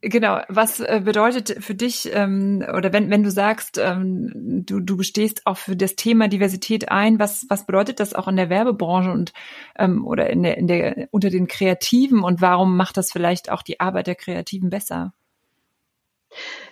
genau 0.00 0.40
was 0.48 0.80
äh, 0.80 1.00
bedeutet 1.04 1.56
für 1.60 1.74
dich 1.74 2.10
ähm, 2.12 2.64
oder 2.76 2.92
wenn 2.92 3.10
wenn 3.10 3.22
du 3.22 3.30
sagst 3.30 3.78
ähm, 3.78 4.62
du 4.66 4.80
du 4.80 4.96
bestehst 4.96 5.46
auch 5.46 5.56
für 5.58 5.76
das 5.76 5.96
Thema 5.96 6.28
Diversität 6.28 6.90
ein 6.90 7.18
was 7.18 7.46
was 7.48 7.66
bedeutet 7.66 8.00
das 8.00 8.14
auch 8.14 8.26
in 8.26 8.36
der 8.36 8.50
Werbebranche 8.50 9.10
und 9.10 9.32
ähm, 9.78 10.06
oder 10.06 10.30
in 10.30 10.42
der 10.42 10.56
in 10.56 10.66
der 10.66 11.08
unter 11.10 11.30
den 11.30 11.46
Kreativen 11.46 12.22
und 12.24 12.40
warum 12.40 12.76
macht 12.76 12.96
das 12.96 13.12
vielleicht 13.12 13.50
auch 13.50 13.62
die 13.62 13.80
Arbeit 13.80 14.06
der 14.06 14.16
Kreativen 14.16 14.70
besser? 14.70 15.12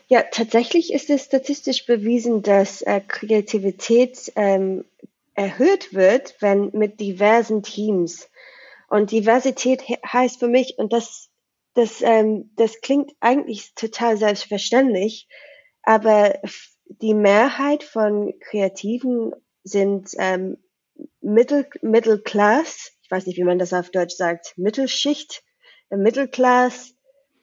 Ja, 0.08 0.22
tatsächlich 0.22 0.92
ist 0.92 1.10
es 1.10 1.24
statistisch 1.24 1.86
bewiesen, 1.86 2.42
dass 2.42 2.82
äh, 2.82 3.00
Kreativität 3.06 4.32
ähm, 4.34 4.84
erhöht 5.34 5.94
wird, 5.94 6.36
wenn 6.40 6.70
mit 6.72 7.00
diversen 7.00 7.62
Teams. 7.62 8.28
Und 8.88 9.12
Diversität 9.12 9.82
heißt 10.04 10.40
für 10.40 10.48
mich, 10.48 10.78
und 10.78 10.92
das, 10.92 11.30
das, 11.74 12.02
ähm, 12.02 12.50
das 12.56 12.80
klingt 12.80 13.12
eigentlich 13.20 13.74
total 13.74 14.16
selbstverständlich, 14.16 15.28
aber 15.82 16.40
die 16.86 17.14
Mehrheit 17.14 17.84
von 17.84 18.34
Kreativen 18.40 19.32
sind 19.62 20.10
ähm, 20.18 20.56
Middle 21.20 22.20
Class, 22.22 22.92
ich 23.02 23.10
weiß 23.10 23.26
nicht, 23.26 23.38
wie 23.38 23.44
man 23.44 23.58
das 23.58 23.72
auf 23.72 23.90
Deutsch 23.90 24.16
sagt, 24.16 24.54
Mittelschicht, 24.56 25.42
Middle 25.90 26.28
Class, 26.28 26.94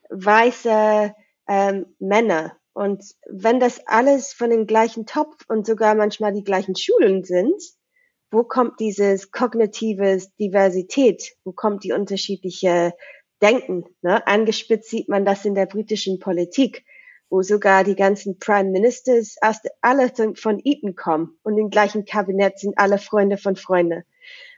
weiße 0.10 1.14
ähm, 1.48 1.96
Männer. 2.00 2.58
Und 2.74 3.04
wenn 3.28 3.60
das 3.60 3.88
alles 3.88 4.34
von 4.34 4.50
dem 4.50 4.68
gleichen 4.68 5.06
Topf 5.06 5.46
und 5.48 5.66
sogar 5.66 5.96
manchmal 5.96 6.34
die 6.34 6.44
gleichen 6.44 6.76
Schulen 6.76 7.24
sind, 7.24 7.62
wo 8.32 8.44
kommt 8.44 8.80
dieses 8.80 9.32
kognitive 9.32 10.22
Diversität, 10.40 11.36
wo 11.44 11.52
kommt 11.52 11.84
die 11.84 11.94
unterschiedliche 11.94 12.94
Denken? 13.42 13.86
Ne? 14.02 14.26
Angespitzt 14.28 14.90
sieht 14.90 15.10
man 15.10 15.26
das 15.26 15.46
in 15.46 15.56
der 15.56 15.66
britischen 15.66 16.20
Politik, 16.20 16.84
wo 17.30 17.42
sogar 17.42 17.84
die 17.84 17.96
ganzen 17.96 18.40
Prime 18.40 18.70
Ministers 18.70 19.38
aus, 19.42 19.58
alle 19.82 20.12
von 20.36 20.62
Eton 20.64 20.96
kommen 20.96 21.38
und 21.44 21.58
im 21.58 21.70
gleichen 21.70 22.06
Kabinett 22.06 22.60
sind 22.60 22.78
alle 22.78 22.98
Freunde 22.98 23.38
von 23.38 23.56
Freunde. 23.56 24.04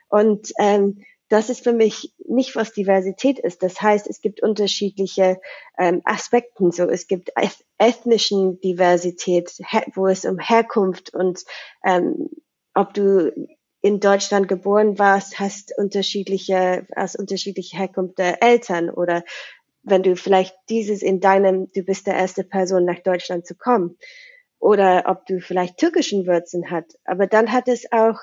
Und 0.08 0.52
ähm, 0.58 1.02
das 1.28 1.48
ist 1.48 1.62
für 1.62 1.72
mich 1.72 2.12
nicht, 2.26 2.56
was 2.56 2.72
Diversität 2.72 3.38
ist. 3.38 3.62
Das 3.62 3.80
heißt, 3.80 4.08
es 4.08 4.20
gibt 4.20 4.42
unterschiedliche 4.42 5.40
ähm, 5.78 6.02
Aspekte. 6.04 6.72
So, 6.72 6.88
es 6.88 7.06
gibt 7.06 7.30
ethnischen 7.78 8.60
Diversität, 8.60 9.52
wo 9.94 10.08
es 10.08 10.24
um 10.24 10.40
Herkunft 10.40 11.14
und 11.14 11.44
ähm, 11.84 12.30
ob 12.74 12.94
du 12.94 13.32
in 13.82 14.00
Deutschland 14.00 14.48
geboren 14.48 14.98
warst, 14.98 15.38
hast 15.38 15.76
unterschiedliche, 15.76 16.86
aus 16.94 17.16
unterschiedliche 17.16 17.78
Herkunft 17.78 18.18
der 18.18 18.42
Eltern 18.42 18.90
oder 18.90 19.24
wenn 19.82 20.02
du 20.02 20.16
vielleicht 20.16 20.54
dieses 20.68 21.02
in 21.02 21.20
deinem, 21.20 21.70
du 21.72 21.82
bist 21.82 22.06
der 22.06 22.14
erste 22.14 22.44
Person 22.44 22.84
nach 22.84 23.00
Deutschland 23.00 23.46
zu 23.46 23.54
kommen 23.54 23.96
oder 24.58 25.04
ob 25.06 25.24
du 25.26 25.40
vielleicht 25.40 25.78
türkischen 25.78 26.26
Wurzeln 26.26 26.70
hat. 26.70 26.84
Aber 27.04 27.26
dann 27.26 27.52
hat 27.52 27.68
es 27.68 27.90
auch 27.90 28.18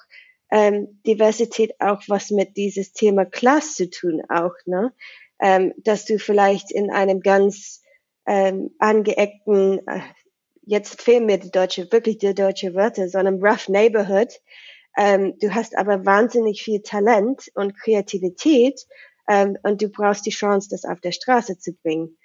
ähm, 0.52 1.02
Diversität 1.06 1.74
auch 1.80 2.02
was 2.08 2.30
mit 2.30 2.56
dieses 2.56 2.94
Thema 2.94 3.26
Class 3.26 3.76
zu 3.76 3.90
tun 3.90 4.22
auch, 4.30 4.54
ne? 4.66 4.94
Ähm, 5.40 5.74
dass 5.78 6.06
du 6.06 6.18
vielleicht 6.18 6.72
in 6.72 6.90
einem 6.90 7.20
ganz 7.22 7.82
ähm, 8.26 8.72
angeeckten, 8.80 9.86
äh, 9.88 10.00
jetzt 10.64 11.02
fehlen 11.02 11.26
mir 11.26 11.38
die 11.38 11.52
deutsche, 11.52 11.92
wirklich 11.92 12.18
die 12.18 12.34
deutsche 12.34 12.74
Wörter, 12.74 13.08
so 13.08 13.18
einem 13.20 13.44
rough 13.44 13.70
neighborhood, 13.70 14.40
ähm, 14.98 15.36
du 15.40 15.54
hast 15.54 15.78
aber 15.78 16.06
wahnsinnig 16.06 16.64
viel 16.64 16.82
Talent 16.82 17.52
und 17.54 17.80
Kreativität 17.80 18.86
ähm, 19.28 19.58
und 19.64 19.82
du 19.82 19.90
brauchst 19.90 20.26
die 20.26 20.32
Chance, 20.32 20.70
das 20.72 20.86
auf 20.86 21.00
der 21.00 21.12
Straße 21.12 21.60
zu 21.60 21.74
bringen. 21.74 22.18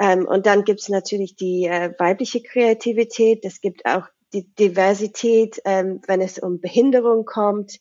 Ähm, 0.00 0.26
und 0.26 0.46
dann 0.46 0.64
gibt's 0.64 0.88
natürlich 0.88 1.36
die 1.36 1.66
äh, 1.66 1.92
weibliche 1.98 2.42
Kreativität, 2.42 3.44
es 3.44 3.60
gibt 3.60 3.84
auch 3.86 4.08
die 4.32 4.48
Diversität, 4.54 5.60
ähm, 5.64 6.00
wenn 6.06 6.20
es 6.20 6.38
um 6.38 6.60
Behinderung 6.60 7.24
kommt. 7.24 7.78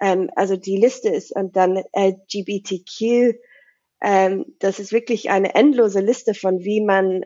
Ähm, 0.00 0.28
also 0.34 0.56
die 0.56 0.76
Liste 0.76 1.08
ist 1.08 1.34
und 1.34 1.56
dann 1.56 1.82
LGBTQ. 1.96 3.38
Ähm, 4.02 4.44
das 4.58 4.80
ist 4.80 4.92
wirklich 4.92 5.30
eine 5.30 5.54
endlose 5.54 6.00
Liste 6.00 6.34
von, 6.34 6.60
wie 6.60 6.82
man 6.82 7.24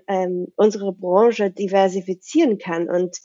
unsere 0.54 0.92
Branche 0.92 1.50
diversifizieren 1.50 2.58
kann. 2.58 2.88
Und 2.88 3.16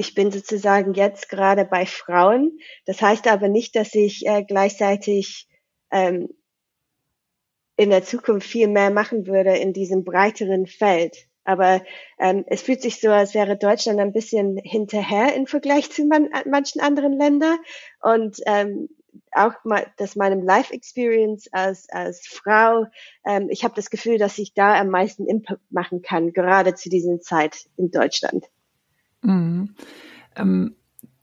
ich 0.00 0.14
bin 0.14 0.32
sozusagen 0.32 0.94
jetzt 0.94 1.28
gerade 1.28 1.66
bei 1.66 1.84
Frauen. 1.84 2.58
Das 2.86 3.02
heißt 3.02 3.28
aber 3.28 3.48
nicht, 3.48 3.76
dass 3.76 3.94
ich 3.94 4.26
äh, 4.26 4.42
gleichzeitig 4.42 5.46
ähm, 5.90 6.30
in 7.76 7.90
der 7.90 8.02
Zukunft 8.02 8.48
viel 8.48 8.68
mehr 8.68 8.90
machen 8.90 9.26
würde 9.26 9.58
in 9.58 9.74
diesem 9.74 10.02
breiteren 10.02 10.66
Feld. 10.66 11.28
Aber 11.44 11.82
ähm, 12.18 12.44
es 12.46 12.62
fühlt 12.62 12.80
sich 12.80 12.98
so, 12.98 13.10
als 13.10 13.34
wäre 13.34 13.58
Deutschland 13.58 14.00
ein 14.00 14.14
bisschen 14.14 14.56
hinterher 14.56 15.34
im 15.34 15.46
Vergleich 15.46 15.90
zu 15.90 16.06
man, 16.06 16.30
manchen 16.46 16.80
anderen 16.80 17.12
Ländern. 17.12 17.58
Und 18.02 18.38
ähm, 18.46 18.88
auch 19.32 19.52
mal, 19.64 19.86
dass 19.98 20.16
meinem 20.16 20.42
Life 20.42 20.72
Experience 20.72 21.46
als, 21.52 21.90
als 21.90 22.26
Frau, 22.26 22.86
ähm, 23.26 23.48
ich 23.50 23.64
habe 23.64 23.74
das 23.74 23.90
Gefühl, 23.90 24.16
dass 24.16 24.38
ich 24.38 24.54
da 24.54 24.80
am 24.80 24.88
meisten 24.88 25.26
Impact 25.26 25.70
machen 25.70 26.00
kann, 26.00 26.32
gerade 26.32 26.74
zu 26.74 26.88
dieser 26.88 27.20
Zeit 27.20 27.66
in 27.76 27.90
Deutschland. 27.90 28.46
Mhm. 29.22 29.74
Ähm, 30.36 30.76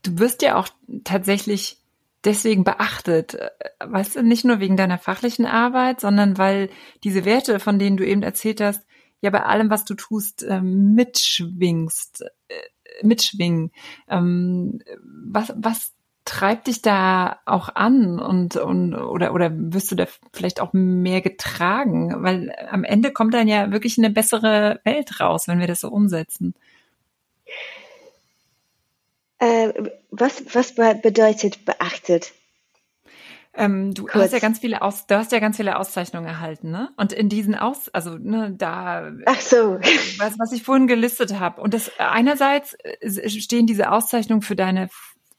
du 0.03 0.19
wirst 0.19 0.41
ja 0.41 0.55
auch 0.55 0.69
tatsächlich 1.03 1.81
deswegen 2.23 2.63
beachtet, 2.63 3.35
äh, 3.35 3.49
weißt 3.79 4.17
du, 4.17 4.23
nicht 4.23 4.45
nur 4.45 4.59
wegen 4.59 4.77
deiner 4.77 4.97
fachlichen 4.97 5.45
Arbeit, 5.45 6.01
sondern 6.01 6.37
weil 6.37 6.69
diese 7.03 7.25
Werte, 7.25 7.59
von 7.59 7.79
denen 7.79 7.97
du 7.97 8.05
eben 8.05 8.23
erzählt 8.23 8.61
hast, 8.61 8.85
ja 9.21 9.29
bei 9.29 9.43
allem, 9.43 9.69
was 9.69 9.85
du 9.85 9.95
tust, 9.95 10.45
ähm, 10.47 10.93
mitschwingst, 10.93 12.23
äh, 12.49 13.05
mitschwingen. 13.05 13.71
Ähm, 14.07 14.79
was, 15.03 15.53
was 15.55 15.93
treibt 16.25 16.67
dich 16.67 16.81
da 16.81 17.39
auch 17.45 17.69
an 17.73 18.19
und, 18.19 18.57
und 18.57 18.93
oder 18.93 19.33
oder 19.33 19.49
wirst 19.53 19.91
du 19.91 19.95
da 19.95 20.05
vielleicht 20.33 20.59
auch 20.59 20.73
mehr 20.73 21.21
getragen? 21.21 22.21
Weil 22.21 22.53
am 22.69 22.83
Ende 22.83 23.11
kommt 23.11 23.33
dann 23.33 23.47
ja 23.47 23.71
wirklich 23.71 23.97
eine 23.97 24.09
bessere 24.09 24.81
Welt 24.83 25.19
raus, 25.19 25.47
wenn 25.47 25.59
wir 25.59 25.67
das 25.67 25.81
so 25.81 25.89
umsetzen. 25.89 26.53
Äh, 29.39 29.73
was, 30.09 30.43
was 30.53 30.73
bedeutet 30.73 31.65
beachtet? 31.65 32.33
Ähm, 33.57 33.93
du 33.93 34.03
Kurz. 34.03 34.25
hast 34.25 34.33
ja 34.33 34.39
ganz 34.39 34.59
viele 34.59 34.83
Aus, 34.83 35.07
du 35.07 35.17
hast 35.17 35.31
ja 35.31 35.39
ganz 35.39 35.57
viele 35.57 35.77
Auszeichnungen 35.77 36.27
erhalten, 36.27 36.69
ne? 36.69 36.91
Und 36.95 37.11
in 37.11 37.27
diesen 37.27 37.55
Aus, 37.55 37.89
also 37.89 38.11
ne, 38.11 38.53
da, 38.55 39.11
ach 39.25 39.41
so, 39.41 39.79
was, 40.19 40.37
was 40.37 40.51
ich 40.51 40.61
vorhin 40.61 40.85
gelistet 40.85 41.39
habe. 41.39 41.59
Und 41.61 41.73
das 41.73 41.91
einerseits 41.97 42.75
äh, 42.75 43.29
stehen 43.29 43.65
diese 43.65 43.91
Auszeichnungen 43.91 44.43
für 44.43 44.55
deine 44.55 44.89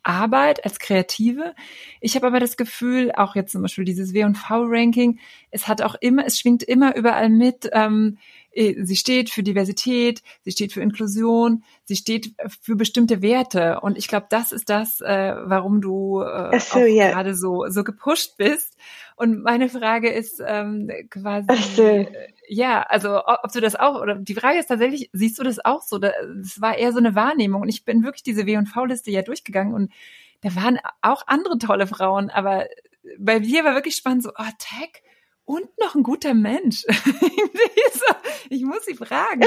Arbeit 0.03 0.65
als 0.65 0.79
Kreative. 0.79 1.55
Ich 2.01 2.17
habe 2.17 2.27
aber 2.27 2.41
das 2.41 2.57
Gefühl, 2.57 3.13
auch 3.13 3.37
jetzt 3.37 3.53
zum 3.53 3.63
Beispiel 3.63 3.85
dieses 3.85 4.15
W&V-Ranking, 4.15 5.21
es 5.51 5.69
hat 5.69 5.83
auch 5.83 5.95
immer, 6.01 6.25
es 6.27 6.39
schwingt 6.39 6.63
immer 6.63 6.97
überall 6.97 7.29
mit. 7.29 7.69
Ähm, 7.73 8.19
äh, 8.19 8.38
sie 8.55 8.97
steht 8.97 9.31
für 9.31 9.43
Diversität, 9.43 10.23
sie 10.43 10.51
steht 10.51 10.73
für 10.73 10.81
Inklusion, 10.81 11.63
sie 11.85 11.97
steht 11.97 12.35
für 12.63 12.77
bestimmte 12.77 13.23
Werte. 13.23 13.81
Und 13.81 13.99
ich 13.99 14.09
glaube, 14.09 14.27
das 14.31 14.53
ist 14.53 14.69
das, 14.69 15.01
äh, 15.01 15.35
warum 15.45 15.81
du 15.81 16.23
äh, 16.23 16.59
so, 16.59 16.81
ja. 16.81 17.11
gerade 17.11 17.35
so, 17.35 17.67
so 17.69 17.85
gepusht 17.85 18.37
bist. 18.37 18.77
Und 19.17 19.43
meine 19.43 19.69
Frage 19.69 20.11
ist 20.11 20.43
ähm, 20.45 20.91
quasi, 21.11 21.49
so. 21.75 21.83
äh, 21.83 22.07
ja, 22.49 22.83
also 22.83 23.23
ob 23.25 23.53
du 23.53 23.61
das 23.61 23.77
auch, 23.77 24.01
oder 24.01 24.17
die 24.17 24.35
Frage 24.35 24.59
ist 24.59 24.67
tatsächlich, 24.67 25.11
siehst 25.13 25.39
du 25.39 25.45
das 25.45 25.65
auch 25.65 25.83
so? 25.83 25.99
Das 25.99 26.61
war 26.61 26.77
eher 26.77 26.93
so 26.93 26.99
eine 26.99 27.15
Wahrnehmung. 27.15 27.63
Und 27.63 27.69
ich 27.69 27.85
bin 27.85 28.03
wirklich 28.03 28.23
diese 28.23 28.47
W&V-Liste 28.47 29.11
ja 29.11 29.23
durchgegangen 29.23 29.75
und 29.75 29.93
da 30.41 30.55
waren 30.55 30.79
auch 31.03 31.25
andere 31.27 31.59
tolle 31.59 31.87
Frauen, 31.87 32.31
aber 32.31 32.67
bei 33.19 33.41
mir 33.41 33.65
war 33.65 33.75
wirklich 33.75 33.97
spannend 33.97 34.23
so, 34.23 34.31
oh, 34.31 34.51
Tech, 34.59 35.03
und 35.49 35.67
noch 35.81 35.95
ein 35.95 36.03
guter 36.03 36.35
Mensch. 36.35 36.85
ich 38.51 38.63
muss 38.63 38.85
sie 38.85 38.95
fragen. 38.95 39.41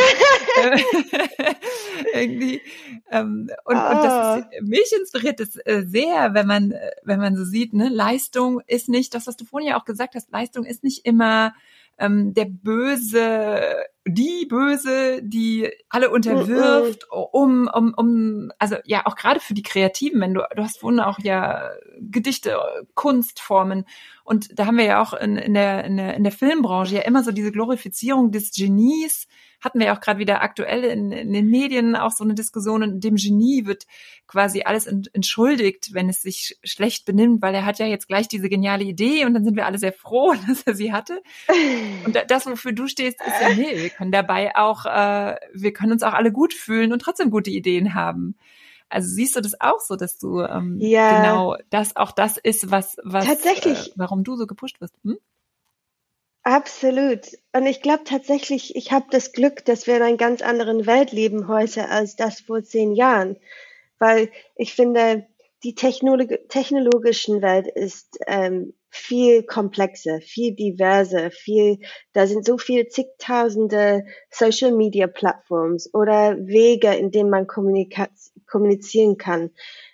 Irgendwie. 2.16 2.60
Ähm, 3.12 3.48
und, 3.66 3.76
und 3.76 3.76
das 3.76 4.12
ah. 4.12 4.38
ist, 4.38 4.64
mich 4.64 4.92
inspiriert 5.00 5.40
es 5.40 5.58
äh, 5.58 5.84
sehr, 5.86 6.34
wenn 6.34 6.48
man, 6.48 6.74
wenn 7.04 7.20
man 7.20 7.36
so 7.36 7.46
sieht, 7.46 7.74
ne, 7.74 7.88
Leistung 7.90 8.62
ist 8.66 8.90
nicht, 8.90 9.14
das, 9.14 9.28
was 9.28 9.38
du 9.38 9.46
vorhin 9.46 9.70
ja 9.70 9.80
auch 9.80 9.86
gesagt 9.86 10.16
hast, 10.16 10.32
Leistung 10.32 10.66
ist 10.66 10.84
nicht 10.84 11.06
immer 11.06 11.54
ähm, 12.00 12.34
der 12.34 12.46
Böse, 12.46 13.62
die 14.06 14.48
Böse, 14.48 15.22
die 15.22 15.70
alle 15.90 16.10
unterwirft, 16.10 17.08
um, 17.12 17.70
um, 17.72 17.94
um, 17.96 18.52
also 18.58 18.78
ja, 18.84 19.06
auch 19.06 19.16
gerade 19.16 19.40
für 19.40 19.54
die 19.54 19.62
Kreativen, 19.62 20.20
wenn 20.22 20.34
du, 20.34 20.42
du 20.56 20.64
hast 20.64 20.80
vorhin 20.80 21.00
auch 21.00 21.20
ja 21.20 21.70
Gedichte, 22.00 22.58
Kunstformen. 22.96 23.86
Und 24.24 24.58
da 24.58 24.66
haben 24.66 24.78
wir 24.78 24.86
ja 24.86 25.02
auch 25.02 25.14
in, 25.14 25.38
in, 25.38 25.54
der, 25.54 25.84
in, 25.84 25.98
der, 25.98 26.16
in 26.16 26.24
der 26.24 26.32
Filmbranche 26.32 26.96
ja 26.96 27.02
immer 27.02 27.24
so 27.24 27.32
diese 27.32 27.52
Glorifizierung 27.52 28.32
des 28.32 28.52
Genies, 28.52 29.28
hatten 29.62 29.80
wir 29.80 29.88
ja 29.88 29.96
auch 29.96 30.02
gerade 30.02 30.20
wieder 30.20 30.42
aktuell 30.42 30.84
in, 30.84 31.12
in, 31.12 31.32
den 31.32 31.48
Medien 31.48 31.96
auch 31.96 32.12
so 32.12 32.24
eine 32.24 32.34
Diskussion 32.34 32.84
und 32.84 33.04
dem 33.04 33.16
Genie 33.16 33.66
wird 33.66 33.86
quasi 34.28 34.64
alles 34.64 34.88
entschuldigt, 34.88 35.94
wenn 35.94 36.10
es 36.10 36.22
sich 36.22 36.58
schlecht 36.64 37.06
benimmt, 37.06 37.42
weil 37.42 37.54
er 37.54 37.66
hat 37.66 37.80
ja 37.80 37.86
jetzt 37.86 38.08
gleich 38.08 38.28
diese 38.28 38.50
geniale 38.50 38.84
Idee 38.84 39.26
und 39.26 39.34
dann 39.34 39.46
sind 39.46 39.56
wir 39.56 39.66
alle 39.66 39.78
sehr 39.78 39.94
froh, 39.94 40.34
dass 40.48 40.64
er 40.64 40.76
sie 40.76 40.92
hatte. 40.92 41.22
Und 42.06 42.18
das, 42.28 42.46
wofür 42.46 42.74
du 42.74 42.88
stehst, 42.88 43.22
ist 43.22 43.42
ja, 43.42 43.54
nee, 43.54 43.78
wir 43.78 43.90
können 43.90 44.12
dabei 44.12 44.56
auch, 44.56 44.86
äh, 44.86 45.36
wir 45.54 45.74
können 45.74 45.92
uns 45.92 46.04
auch 46.04 46.14
alle 46.14 46.32
gut 46.32 46.54
fühlen 46.54 46.92
und 46.92 47.00
trotzdem 47.00 47.30
gute 47.30 47.52
Ideen 47.52 47.94
haben. 47.94 48.36
Also 48.90 49.10
siehst 49.10 49.38
du 49.38 49.42
das 49.42 49.60
auch 49.62 49.80
so, 49.80 49.96
dass 49.96 50.18
du 50.18 50.42
ähm, 50.42 50.78
ja. 50.80 51.22
genau 51.22 51.56
das 51.70 51.96
auch 51.96 52.12
das 52.12 52.38
ist, 52.38 52.72
was 52.72 52.98
was 53.04 53.26
tatsächlich, 53.26 53.88
äh, 53.88 53.92
warum 53.96 54.26
du 54.26 54.36
so 54.36 54.46
gepusht 54.46 54.82
wirst? 54.82 54.96
Hm? 55.06 55.18
Absolut. 56.44 57.28
Und 57.54 57.66
ich 57.68 57.82
glaube 57.82 58.04
tatsächlich, 58.04 58.76
ich 58.76 58.92
habe 58.92 59.06
das 59.12 59.32
Glück, 59.32 59.64
dass 59.66 59.86
wir 59.86 59.98
in 59.98 60.02
einer 60.02 60.18
ganz 60.18 60.42
anderen 60.42 60.88
Welt 60.88 61.12
leben 61.12 61.48
heute 61.48 61.90
als 61.90 62.16
das 62.16 62.42
vor 62.42 62.64
zehn 62.64 62.94
Jahren. 62.94 63.38
Weil 64.00 64.30
ich 64.56 64.74
finde, 64.74 65.28
die 65.64 65.76
Technolog 65.76 66.30
technologischen 66.50 67.42
Welt 67.44 67.68
ist 67.68 68.18
ähm, 68.26 68.74
viel 68.90 69.44
komplexer, 69.44 70.20
viel 70.22 70.56
diverser, 70.56 71.30
viel, 71.30 71.80
da 72.14 72.26
sind 72.26 72.46
so 72.46 72.58
viele 72.58 72.88
zigtausende 72.88 74.04
Social 74.32 74.72
Media 74.72 75.06
Plattforms 75.08 75.94
oder 75.94 76.36
Wege, 76.40 76.94
in 76.96 77.12
denen 77.12 77.30
man 77.30 77.46
kommunizieren 77.46 79.18
kann. 79.18 79.52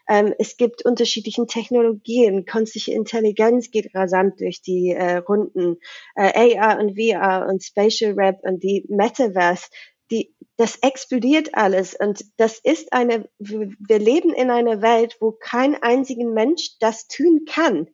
Ähm, 0.08 0.34
es 0.39 0.58
gibt 0.58 0.86
unterschiedliche 0.86 1.45
Technologien. 1.45 2.45
Künstliche 2.45 2.93
Intelligenz 2.93 3.72
geht 3.72 3.93
rasant 3.93 4.39
durch 4.39 4.62
die 4.62 4.91
äh, 4.91 5.18
Runden. 5.18 5.78
Äh, 6.16 6.58
AR 6.58 6.80
und 6.80 6.97
VR 6.97 7.47
und 7.49 7.64
Spatial 7.64 8.14
Rap 8.14 8.39
und 8.43 8.64
die 8.64 8.86
Metaverse, 8.88 9.68
die, 10.12 10.34
das 10.55 10.78
explodiert 10.78 11.53
alles. 11.53 11.93
Und 11.93 12.24
das 12.38 12.60
ist 12.60 12.93
eine, 12.93 13.30
wir 13.39 13.99
leben 13.99 14.34
in 14.34 14.49
einer 14.49 14.82
Welt, 14.82 15.18
wo 15.20 15.32
kein 15.32 15.82
einziger 15.82 16.26
Mensch 16.26 16.78
das 16.80 17.08
tun 17.08 17.45
kann. 17.45 17.89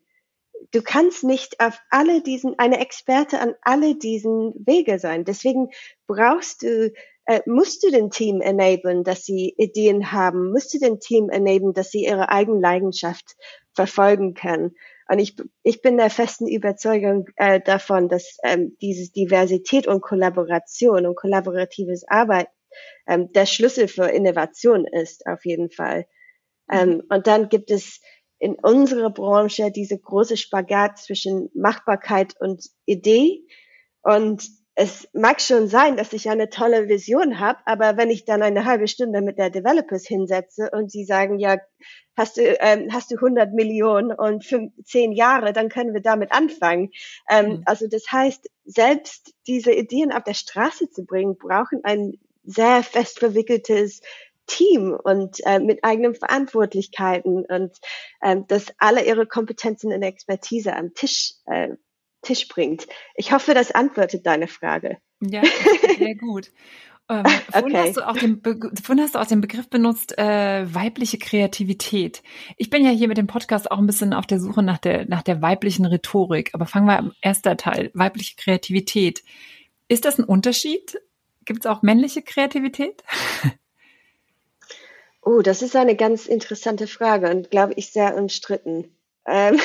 Du 0.71 0.81
kannst 0.81 1.23
nicht 1.23 1.59
auf 1.59 1.79
alle 1.89 2.21
diesen, 2.21 2.57
eine 2.57 2.79
Experte 2.79 3.39
an 3.39 3.53
alle 3.61 3.95
diesen 3.95 4.53
Wege 4.65 4.97
sein. 4.97 5.25
Deswegen 5.25 5.69
brauchst 6.07 6.63
du 6.63 6.93
äh, 7.25 7.41
musst 7.45 7.83
du 7.83 7.91
den 7.91 8.09
Team 8.09 8.41
enablen, 8.41 9.03
dass 9.03 9.23
sie 9.23 9.53
Ideen 9.57 10.11
haben, 10.11 10.51
musst 10.51 10.73
du 10.73 10.79
den 10.79 10.99
Team 10.99 11.29
enablen, 11.29 11.73
dass 11.73 11.91
sie 11.91 12.05
ihre 12.05 12.29
eigene 12.29 12.59
Leidenschaft 12.59 13.35
verfolgen 13.73 14.33
können. 14.33 14.75
Und 15.07 15.19
ich, 15.19 15.35
ich 15.63 15.81
bin 15.81 15.97
der 15.97 16.09
festen 16.09 16.47
Überzeugung 16.47 17.27
äh, 17.35 17.59
davon, 17.59 18.09
dass 18.09 18.37
ähm, 18.43 18.77
diese 18.81 19.11
Diversität 19.11 19.87
und 19.87 20.01
Kollaboration 20.01 21.05
und 21.05 21.15
kollaboratives 21.15 22.03
Arbeit 22.07 22.47
ähm, 23.07 23.31
der 23.33 23.45
Schlüssel 23.45 23.87
für 23.87 24.05
Innovation 24.05 24.85
ist, 24.85 25.25
auf 25.27 25.45
jeden 25.45 25.69
Fall. 25.69 26.05
Ähm, 26.71 26.89
mhm. 26.89 27.03
und 27.09 27.27
dann 27.27 27.49
gibt 27.49 27.71
es 27.71 27.99
in 28.39 28.55
unserer 28.55 29.09
Branche 29.09 29.71
diese 29.71 29.97
große 29.97 30.37
Spagat 30.37 30.97
zwischen 30.97 31.49
Machbarkeit 31.53 32.35
und 32.39 32.69
Idee. 32.85 33.45
Und 34.01 34.49
es 34.75 35.07
mag 35.13 35.39
schon 35.39 35.67
sein, 35.67 35.97
dass 35.97 36.13
ich 36.13 36.29
eine 36.29 36.49
tolle 36.49 36.87
Vision 36.87 37.39
habe, 37.39 37.59
aber 37.65 37.95
wenn 37.95 38.09
ich 38.09 38.25
dann 38.25 38.41
eine 38.41 38.65
halbe 38.65 38.87
Stunde 38.87 39.21
mit 39.21 39.37
der 39.37 39.51
Developers 39.51 40.07
hinsetze 40.07 40.71
und 40.71 40.91
sie 40.91 41.05
sagen, 41.05 41.37
ja, 41.37 41.57
hast 42.15 42.37
du, 42.37 42.41
ähm, 42.41 42.89
hast 42.91 43.11
du 43.11 43.15
100 43.15 43.53
Millionen 43.53 44.11
und 44.11 44.43
fünf, 44.43 44.73
zehn 44.83 45.11
Jahre, 45.11 45.53
dann 45.53 45.69
können 45.69 45.93
wir 45.93 46.01
damit 46.01 46.31
anfangen. 46.31 46.89
Ähm, 47.29 47.45
mhm. 47.45 47.63
Also 47.65 47.87
das 47.87 48.11
heißt, 48.11 48.49
selbst 48.65 49.33
diese 49.47 49.71
Ideen 49.71 50.11
auf 50.11 50.23
der 50.23 50.33
Straße 50.33 50.89
zu 50.89 51.05
bringen, 51.05 51.37
brauchen 51.37 51.81
ein 51.83 52.13
sehr 52.43 52.81
fest 52.81 53.19
verwickeltes 53.19 54.01
Team 54.47 54.97
und 55.01 55.37
äh, 55.45 55.59
mit 55.59 55.83
eigenen 55.83 56.15
Verantwortlichkeiten 56.15 57.45
und 57.45 57.77
ähm, 58.21 58.45
dass 58.47 58.73
alle 58.77 59.05
ihre 59.05 59.25
Kompetenzen 59.25 59.93
und 59.93 60.01
Expertise 60.01 60.75
am 60.75 60.93
Tisch 60.93 61.35
äh, 61.45 61.69
Tisch 62.23 62.47
bringt. 62.47 62.87
Ich 63.15 63.31
hoffe, 63.31 63.53
das 63.53 63.71
antwortet 63.71 64.25
deine 64.25 64.47
Frage. 64.47 64.97
Ja, 65.21 65.41
sehr 65.97 66.15
gut. 66.15 66.51
Ähm, 67.09 67.25
vorhin, 67.51 67.75
okay. 67.75 67.87
hast 67.87 67.97
du 67.97 68.07
auch 68.07 68.15
den 68.15 68.41
vorhin 68.41 69.03
hast 69.03 69.15
du 69.15 69.19
auch 69.19 69.27
den 69.27 69.41
Begriff 69.41 69.69
benutzt, 69.69 70.17
äh, 70.17 70.73
weibliche 70.73 71.17
Kreativität. 71.17 72.23
Ich 72.55 72.69
bin 72.69 72.85
ja 72.85 72.91
hier 72.91 73.09
mit 73.09 73.17
dem 73.17 73.27
Podcast 73.27 73.69
auch 73.69 73.77
ein 73.77 73.85
bisschen 73.85 74.13
auf 74.13 74.25
der 74.25 74.39
Suche 74.39 74.63
nach 74.63 74.77
der, 74.77 75.05
nach 75.07 75.21
der 75.21 75.41
weiblichen 75.41 75.85
Rhetorik. 75.85 76.51
Aber 76.53 76.65
fangen 76.65 76.87
wir 76.87 76.97
am 76.97 77.11
ersten 77.19 77.57
Teil, 77.57 77.91
weibliche 77.93 78.35
Kreativität. 78.37 79.23
Ist 79.89 80.05
das 80.05 80.17
ein 80.17 80.23
Unterschied? 80.23 80.97
Gibt 81.45 81.65
es 81.65 81.65
auch 81.65 81.81
männliche 81.81 82.21
Kreativität? 82.21 83.03
Oh, 85.25 85.41
das 85.41 85.61
ist 85.61 85.75
eine 85.75 85.95
ganz 85.95 86.25
interessante 86.25 86.85
Frage 86.85 87.29
und 87.29 87.49
glaube 87.49 87.73
ich 87.77 87.91
sehr 87.91 88.17
umstritten. 88.17 88.93
Ähm, 89.25 89.57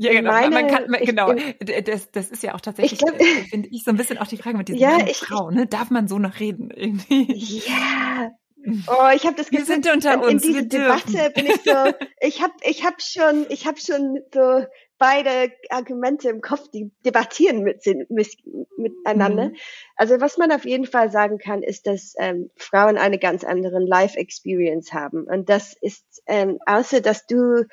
ja, 0.00 0.12
genau. 0.12 0.30
Meine, 0.30 0.50
man 0.50 0.66
kann, 0.66 0.90
man, 0.90 1.00
genau. 1.02 1.32
Ich, 1.32 1.84
das, 1.84 2.10
das 2.10 2.30
ist 2.30 2.42
ja 2.42 2.54
auch 2.54 2.60
tatsächlich, 2.60 3.02
äh, 3.02 3.44
finde 3.50 3.68
ich, 3.70 3.84
so 3.84 3.90
ein 3.90 3.96
bisschen 3.96 4.18
auch 4.18 4.26
die 4.26 4.38
Frage 4.38 4.56
mit 4.56 4.68
diesen 4.68 4.80
ja, 4.80 4.98
ich, 5.06 5.18
Frau, 5.18 5.50
ne? 5.50 5.66
Darf 5.66 5.90
man 5.90 6.08
so 6.08 6.18
noch 6.18 6.40
reden? 6.40 6.70
Irgendwie? 6.70 7.62
Ja. 7.66 8.32
Oh, 8.62 9.08
ich 9.16 9.24
habe 9.24 9.36
das 9.36 9.48
Gefühl, 9.48 9.66
Wir 9.66 9.74
sind 9.74 9.90
unter 9.90 10.22
uns. 10.22 10.44
In, 10.44 10.54
in 10.54 10.54
diese 10.54 10.66
Debatte 10.66 11.32
bin 11.34 11.46
ich 11.46 11.62
so, 11.62 11.94
ich 12.20 12.42
habe 12.42 12.52
ich 12.62 12.84
hab 12.84 13.00
schon, 13.00 13.46
ich 13.48 13.66
habe 13.66 13.80
schon 13.80 14.18
so 14.34 14.66
beide 14.98 15.50
Argumente 15.70 16.28
im 16.28 16.42
Kopf, 16.42 16.68
die 16.68 16.92
debattieren 17.06 17.62
mit, 17.62 17.86
mit, 18.10 18.36
miteinander. 18.76 19.48
Mhm. 19.48 19.56
Also 19.96 20.20
was 20.20 20.36
man 20.36 20.52
auf 20.52 20.66
jeden 20.66 20.84
Fall 20.84 21.10
sagen 21.10 21.38
kann, 21.38 21.62
ist, 21.62 21.86
dass 21.86 22.14
ähm, 22.18 22.50
Frauen 22.56 22.98
eine 22.98 23.18
ganz 23.18 23.42
andere 23.42 23.78
Life-Experience 23.78 24.92
haben. 24.92 25.24
Und 25.24 25.48
das 25.48 25.74
ist, 25.80 26.22
ähm, 26.26 26.58
außer 26.66 27.00
dass 27.00 27.26
du 27.26 27.64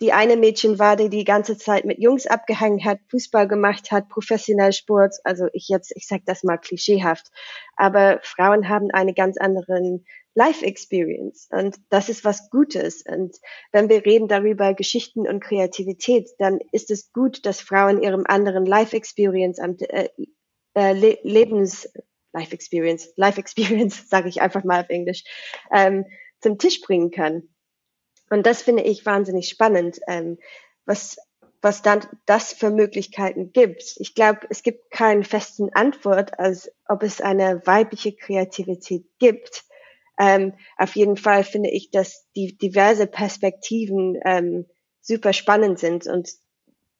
die 0.00 0.12
eine 0.12 0.36
Mädchen 0.36 0.78
war, 0.78 0.96
die 0.96 1.08
die 1.08 1.24
ganze 1.24 1.56
Zeit 1.56 1.84
mit 1.84 1.98
Jungs 1.98 2.26
abgehangen 2.26 2.84
hat, 2.84 2.98
Fußball 3.10 3.46
gemacht 3.46 3.90
hat, 3.92 4.08
professionell 4.08 4.72
Sport. 4.72 5.14
Also 5.24 5.46
ich 5.52 5.68
jetzt, 5.68 5.92
ich 5.96 6.06
sag 6.06 6.22
das 6.26 6.42
mal 6.42 6.58
klischeehaft. 6.58 7.28
Aber 7.76 8.20
Frauen 8.22 8.68
haben 8.68 8.90
eine 8.92 9.14
ganz 9.14 9.36
anderen 9.38 10.04
Life 10.34 10.64
Experience 10.66 11.48
und 11.50 11.76
das 11.90 12.08
ist 12.08 12.24
was 12.24 12.50
Gutes. 12.50 13.04
Und 13.06 13.36
wenn 13.70 13.88
wir 13.88 14.04
reden 14.04 14.26
darüber 14.26 14.74
Geschichten 14.74 15.28
und 15.28 15.40
Kreativität, 15.40 16.28
dann 16.38 16.58
ist 16.72 16.90
es 16.90 17.12
gut, 17.12 17.46
dass 17.46 17.60
Frauen 17.60 18.02
ihrem 18.02 18.24
anderen 18.26 18.66
Life 18.66 18.96
Experience 18.96 19.60
am 19.60 19.76
äh, 19.78 20.08
äh, 20.74 21.18
Lebens 21.22 21.88
Life 22.32 22.52
Experience, 22.52 23.12
Life 23.16 23.38
Experience, 23.38 24.04
sage 24.08 24.28
ich 24.28 24.42
einfach 24.42 24.64
mal 24.64 24.82
auf 24.82 24.90
Englisch, 24.90 25.22
ähm, 25.72 26.04
zum 26.40 26.58
Tisch 26.58 26.80
bringen 26.80 27.12
können. 27.12 27.53
Und 28.34 28.46
das 28.46 28.62
finde 28.62 28.82
ich 28.82 29.06
wahnsinnig 29.06 29.48
spannend, 29.48 30.00
ähm, 30.08 30.38
was, 30.86 31.18
was 31.62 31.82
dann 31.82 32.04
das 32.26 32.52
für 32.52 32.70
Möglichkeiten 32.70 33.52
gibt. 33.52 33.94
Ich 33.98 34.16
glaube, 34.16 34.40
es 34.50 34.64
gibt 34.64 34.90
keinen 34.90 35.22
festen 35.22 35.72
Antwort, 35.72 36.36
als 36.40 36.68
ob 36.88 37.04
es 37.04 37.20
eine 37.20 37.64
weibliche 37.64 38.12
Kreativität 38.12 39.06
gibt. 39.20 39.62
Ähm, 40.18 40.54
auf 40.76 40.96
jeden 40.96 41.16
Fall 41.16 41.44
finde 41.44 41.70
ich, 41.70 41.92
dass 41.92 42.28
die 42.34 42.58
diverse 42.58 43.06
Perspektiven 43.06 44.18
ähm, 44.24 44.66
super 45.00 45.32
spannend 45.32 45.78
sind 45.78 46.08
und 46.08 46.28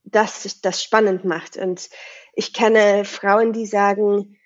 das 0.05 0.61
das 0.62 0.85
spannend 0.85 1.24
macht. 1.24 1.57
Und 1.57 1.91
ich 2.35 2.53
kenne 2.53 3.05
Frauen, 3.05 3.53
die 3.53 3.66
sagen, 3.66 4.39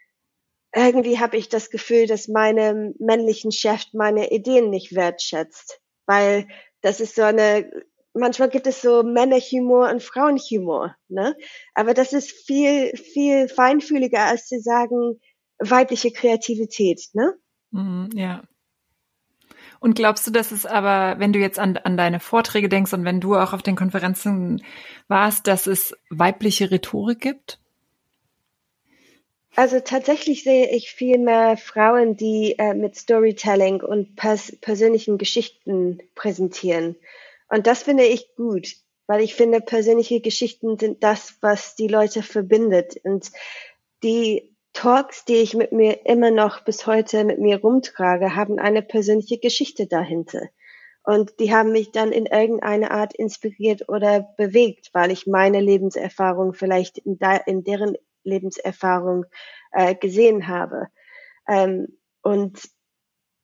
irgendwie 0.75 1.19
habe 1.19 1.37
ich 1.37 1.51
das 1.51 1.69
Gefühl, 1.69 2.07
dass 2.07 2.29
meine 2.29 2.95
männlichen 2.99 3.53
Chef 3.53 3.85
meine 3.93 4.31
Ideen 4.31 4.71
nicht 4.71 4.95
wertschätzt, 4.95 5.83
weil 6.07 6.49
das 6.83 7.01
ist 7.01 7.17
so 7.17 7.23
eine, 7.23 7.71
manchmal 8.15 8.49
gibt 8.49 8.67
es 8.67 8.83
so 8.83 9.03
Männerhumor 9.03 9.91
und 9.91 10.03
Frauenhumor, 10.03 10.95
ne? 11.09 11.37
Aber 11.75 11.95
das 11.95 12.13
ist 12.13 12.31
viel, 12.31 12.97
viel 12.97 13.49
feinfühliger 13.49 14.25
als 14.25 14.47
zu 14.47 14.61
sagen, 14.61 15.21
weibliche 15.59 16.11
Kreativität, 16.11 17.09
ne? 17.13 17.35
Mhm, 17.71 18.11
ja. 18.15 18.43
Und 19.81 19.95
glaubst 19.95 20.27
du, 20.27 20.31
dass 20.33 20.51
es 20.51 20.67
aber, 20.67 21.21
wenn 21.21 21.33
du 21.33 21.39
jetzt 21.39 21.59
an, 21.59 21.77
an 21.77 21.97
deine 21.97 22.19
Vorträge 22.19 22.69
denkst 22.69 22.93
und 22.93 23.05
wenn 23.05 23.21
du 23.21 23.37
auch 23.37 23.53
auf 23.53 23.63
den 23.63 23.77
Konferenzen 23.77 24.63
warst, 25.07 25.47
dass 25.47 25.67
es 25.67 25.97
weibliche 26.11 26.71
Rhetorik 26.71 27.21
gibt? 27.21 27.61
Also 29.59 29.81
tatsächlich 29.81 30.45
sehe 30.45 30.71
ich 30.71 30.93
viel 30.93 31.19
mehr 31.19 31.57
Frauen, 31.57 32.17
die 32.17 32.55
äh, 32.61 32.75
mit 32.75 32.95
Storytelling 32.95 33.81
und 33.81 34.15
pers 34.15 34.57
persönlichen 34.61 35.19
Geschichten 35.19 35.99
präsentieren. 36.15 36.95
Und 37.49 37.67
das 37.67 37.83
finde 37.83 38.05
ich 38.05 38.37
gut, 38.37 38.77
weil 39.09 39.21
ich 39.21 39.35
finde, 39.35 39.61
persönliche 39.61 40.21
Geschichten 40.21 40.79
sind 40.79 41.03
das, 41.03 41.39
was 41.41 41.75
die 41.75 41.89
Leute 41.89 42.23
verbindet. 42.23 43.01
Und 43.03 43.33
die 44.05 44.55
Talks, 44.75 45.25
die 45.25 45.39
ich 45.39 45.55
mit 45.55 45.73
mir 45.73 46.07
immer 46.07 46.31
noch 46.31 46.61
bis 46.61 46.87
heute 46.87 47.25
mit 47.25 47.41
mir 47.41 47.61
rumtrage, 47.61 48.37
haben 48.37 48.61
eine 48.61 48.83
persönliche 48.83 49.39
Geschichte 49.39 49.89
dahinter. 49.89 50.43
Und 51.03 51.41
die 51.41 51.53
haben 51.53 51.73
mich 51.73 51.91
dann 51.91 52.13
in 52.13 52.27
irgendeiner 52.27 52.93
Art 52.93 53.13
inspiriert 53.13 53.89
oder 53.89 54.21
bewegt, 54.37 54.91
weil 54.93 55.11
ich 55.11 55.27
meine 55.27 55.61
Lebenserfahrung 55.61 56.55
vielleicht 56.55 56.99
in, 56.99 57.19
in 57.47 57.65
deren 57.65 57.97
Lebenserfahrung 58.29 59.25
äh, 59.73 59.95
gesehen 59.95 60.49
habe. 60.49 60.89
Ähm, 61.49 61.99
und 62.23 62.61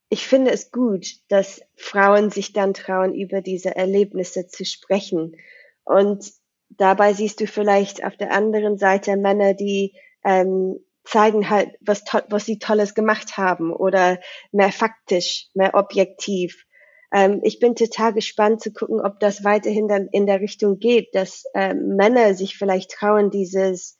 ich 0.08 0.26
finde 0.26 0.52
es 0.52 0.70
gut, 0.70 1.06
dass 1.28 1.60
Frauen 1.76 2.30
sich 2.30 2.52
dann 2.52 2.74
trauen, 2.74 3.14
über 3.14 3.40
diese 3.40 3.74
Erlebnisse 3.74 4.46
zu 4.46 4.64
sprechen. 4.64 5.36
Und 5.84 6.30
dabei 6.68 7.14
siehst 7.14 7.40
du 7.40 7.46
vielleicht 7.46 8.04
auf 8.04 8.16
der 8.16 8.32
anderen 8.32 8.78
Seite 8.78 9.16
Männer, 9.16 9.54
die 9.54 9.98
ähm, 10.24 10.78
zeigen 11.04 11.50
halt, 11.50 11.70
was, 11.80 12.02
was 12.28 12.46
sie 12.46 12.58
Tolles 12.58 12.94
gemacht 12.94 13.36
haben 13.36 13.72
oder 13.72 14.18
mehr 14.52 14.72
faktisch, 14.72 15.48
mehr 15.54 15.74
objektiv. 15.74 16.64
Ähm, 17.12 17.40
ich 17.42 17.58
bin 17.58 17.74
total 17.74 18.12
gespannt 18.14 18.62
zu 18.62 18.72
gucken, 18.72 19.00
ob 19.00 19.20
das 19.20 19.44
weiterhin 19.44 19.86
dann 19.86 20.08
in 20.10 20.26
der 20.26 20.40
Richtung 20.40 20.78
geht, 20.78 21.14
dass 21.14 21.44
ähm, 21.54 21.96
Männer 21.96 22.34
sich 22.34 22.56
vielleicht 22.56 22.90
trauen, 22.90 23.30
dieses 23.30 23.98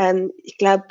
ähm, 0.00 0.32
ich 0.42 0.56
glaube, 0.56 0.86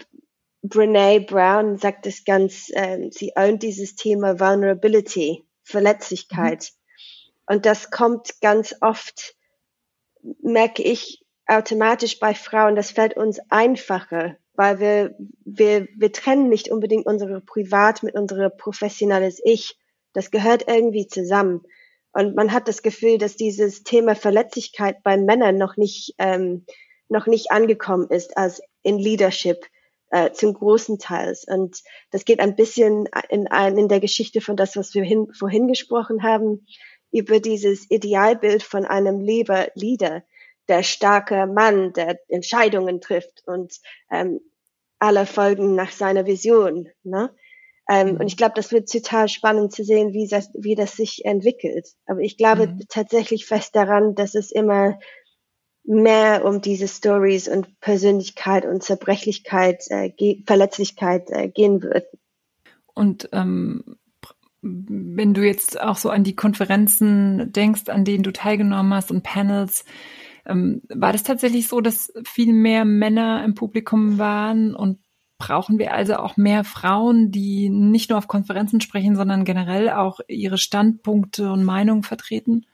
Brene 0.62 1.22
Brown 1.22 1.78
sagt 1.78 2.06
es 2.06 2.26
ganz, 2.26 2.70
ähm, 2.74 3.12
sie 3.12 3.34
ownt 3.36 3.64
dieses 3.64 3.96
Thema 3.96 4.40
Vulnerability, 4.40 5.46
Verletzlichkeit. 5.64 6.72
Mhm. 6.72 7.56
Und 7.56 7.66
das 7.66 7.90
kommt 7.90 8.40
ganz 8.42 8.76
oft, 8.82 9.36
merke 10.42 10.84
ich 10.84 11.26
automatisch 11.48 12.20
bei 12.20 12.36
Frauen, 12.36 12.76
das 12.76 12.92
fällt 12.92 13.18
uns 13.18 13.40
einfacher, 13.50 14.38
weil 14.54 14.80
wir, 14.80 15.16
wir, 15.46 15.88
wir 15.96 16.12
trennen 16.12 16.50
nicht 16.50 16.70
unbedingt 16.70 17.08
unsere 17.08 17.42
Privat 17.42 18.04
mit 18.04 18.16
unserem 18.16 18.52
professionelles 18.56 19.42
Ich. 19.44 19.80
Das 20.14 20.30
gehört 20.30 20.68
irgendwie 20.68 21.08
zusammen. 21.08 21.62
Und 22.12 22.36
man 22.36 22.52
hat 22.52 22.68
das 22.68 22.84
Gefühl, 22.84 23.18
dass 23.18 23.36
dieses 23.36 23.84
Thema 23.84 24.14
Verletzlichkeit 24.14 25.02
bei 25.04 25.18
Männern 25.18 25.58
noch 25.58 25.78
nicht, 25.78 26.14
ähm, 26.20 26.66
noch 27.08 27.26
nicht 27.26 27.52
angekommen 27.52 28.08
ist 28.10 28.38
als 28.38 28.62
in 28.84 28.98
Leadership 28.98 29.66
äh, 30.12 30.32
zum 30.32 30.54
großen 30.54 31.00
Teils. 31.00 31.46
Und 31.48 31.82
das 32.12 32.26
geht 32.26 32.40
ein 32.40 32.56
bisschen 32.56 33.08
in, 33.30 33.46
in 33.48 33.88
der 33.88 34.00
Geschichte 34.00 34.42
von 34.42 34.56
das, 34.56 34.76
was 34.76 34.94
wir 34.94 35.04
hin, 35.04 35.28
vorhin 35.38 35.68
gesprochen 35.68 36.24
haben, 36.24 36.66
über 37.12 37.40
dieses 37.40 37.90
Idealbild 37.90 38.64
von 38.64 38.86
einem 38.86 39.20
Leader, 39.20 39.70
Leader 39.76 40.24
der 40.68 40.84
starke 40.84 41.48
Mann, 41.48 41.94
der 41.94 42.20
Entscheidungen 42.28 43.02
trifft 43.02 43.42
und 43.46 43.74
ähm, 44.12 44.40
alle 45.00 45.26
folgen 45.26 45.76
nach 45.76 45.92
seiner 45.92 46.26
Vision. 46.26 46.90
Ne? 47.04 47.34
Ähm, 47.90 48.14
mhm. 48.14 48.18
Und 48.18 48.28
ich 48.28 48.38
glaube, 48.38 48.54
das 48.56 48.72
wird 48.72 48.90
total 48.90 49.28
spannend 49.28 49.74
zu 49.74 49.84
sehen, 49.84 50.14
wie 50.14 50.28
das, 50.28 50.52
wie 50.54 50.76
das 50.76 50.96
sich 50.96 51.26
entwickelt. 51.26 51.88
Aber 52.06 52.20
ich 52.20 52.38
glaube 52.38 52.68
mhm. 52.68 52.82
tatsächlich 52.88 53.48
fest 53.48 53.76
daran, 53.76 54.14
dass 54.14 54.36
es 54.36 54.52
immer 54.52 55.00
mehr 55.90 56.46
um 56.46 56.62
diese 56.62 56.88
Stories 56.88 57.48
und 57.48 57.80
Persönlichkeit 57.82 58.66
und 58.66 58.84
Zerbrechlichkeit, 58.84 59.86
äh, 59.90 60.12
Verletzlichkeit 60.46 61.32
äh, 61.32 61.50
gehen 61.50 61.82
wird. 61.82 62.06
Und 62.94 63.28
ähm, 63.32 63.98
wenn 64.62 65.34
du 65.34 65.42
jetzt 65.42 65.82
auch 65.82 65.98
so 65.98 66.12
an 66.12 66.24
die 66.24 66.36
Konferenzen 66.36 67.52
denkst, 67.52 67.90
an 67.90 68.06
denen 68.06 68.24
du 68.24 68.32
teilgenommen 68.32 68.94
hast 68.94 69.10
und 69.10 69.24
Panels, 69.24 69.84
ähm, 70.46 70.84
war 70.90 71.12
das 71.12 71.24
tatsächlich 71.24 71.68
so, 71.68 71.82
dass 71.82 72.14
viel 72.24 72.54
mehr 72.54 72.86
Männer 72.86 73.44
im 73.44 73.56
Publikum 73.56 74.20
waren 74.20 74.76
und 74.76 75.00
brauchen 75.40 75.80
wir 75.80 75.94
also 75.94 76.18
auch 76.18 76.38
mehr 76.38 76.64
Frauen, 76.66 77.32
die 77.32 77.70
nicht 77.70 78.12
nur 78.12 78.20
auf 78.20 78.28
Konferenzen 78.28 78.80
sprechen, 78.82 79.16
sondern 79.16 79.44
generell 79.44 79.90
auch 79.90 80.20
ihre 80.28 80.60
Standpunkte 80.60 81.52
und 81.52 81.64
Meinungen 81.64 82.04
vertreten? 82.04 82.66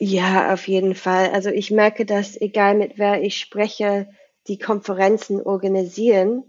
Ja, 0.00 0.52
auf 0.52 0.68
jeden 0.68 0.94
Fall. 0.94 1.30
Also 1.30 1.50
ich 1.50 1.70
merke, 1.70 2.06
dass 2.06 2.40
egal 2.40 2.74
mit 2.76 2.98
wer 2.98 3.22
ich 3.22 3.38
spreche, 3.38 4.08
die 4.46 4.58
Konferenzen 4.58 5.42
organisieren, 5.42 6.44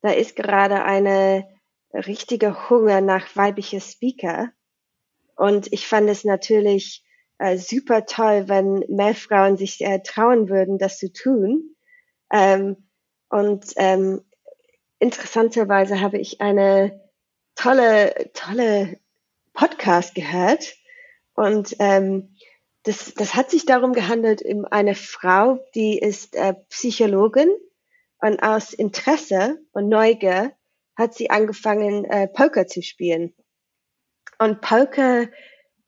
da 0.00 0.10
ist 0.10 0.36
gerade 0.36 0.84
eine 0.84 1.48
richtige 1.92 2.68
Hunger 2.68 3.00
nach 3.00 3.36
weibliche 3.36 3.80
Speaker. 3.80 4.50
Und 5.36 5.72
ich 5.72 5.86
fand 5.86 6.10
es 6.10 6.24
natürlich 6.24 7.04
äh, 7.38 7.56
super 7.56 8.04
toll, 8.04 8.48
wenn 8.48 8.84
mehr 8.88 9.14
Frauen 9.14 9.56
sich 9.56 9.80
äh, 9.80 10.00
trauen 10.00 10.48
würden, 10.48 10.78
das 10.78 10.98
zu 10.98 11.12
tun. 11.12 11.76
Ähm, 12.32 12.88
und 13.28 13.72
ähm, 13.76 14.22
interessanterweise 14.98 16.00
habe 16.00 16.18
ich 16.18 16.40
eine 16.40 17.00
tolle, 17.54 18.30
tolle 18.34 18.98
Podcast 19.52 20.14
gehört. 20.16 20.74
Und 21.34 21.76
ähm, 21.78 22.34
das, 22.88 23.12
das 23.12 23.34
hat 23.34 23.50
sich 23.50 23.66
darum 23.66 23.92
gehandelt, 23.92 24.42
um 24.42 24.64
eine 24.64 24.94
Frau, 24.94 25.62
die 25.74 25.98
ist 25.98 26.34
äh, 26.34 26.54
Psychologin 26.70 27.50
und 28.22 28.42
aus 28.42 28.72
Interesse 28.72 29.58
und 29.72 29.90
Neugier 29.90 30.52
hat 30.96 31.12
sie 31.12 31.28
angefangen, 31.28 32.06
äh, 32.06 32.28
Poker 32.28 32.66
zu 32.66 32.80
spielen. 32.80 33.34
Und 34.38 34.62
Poker 34.62 35.28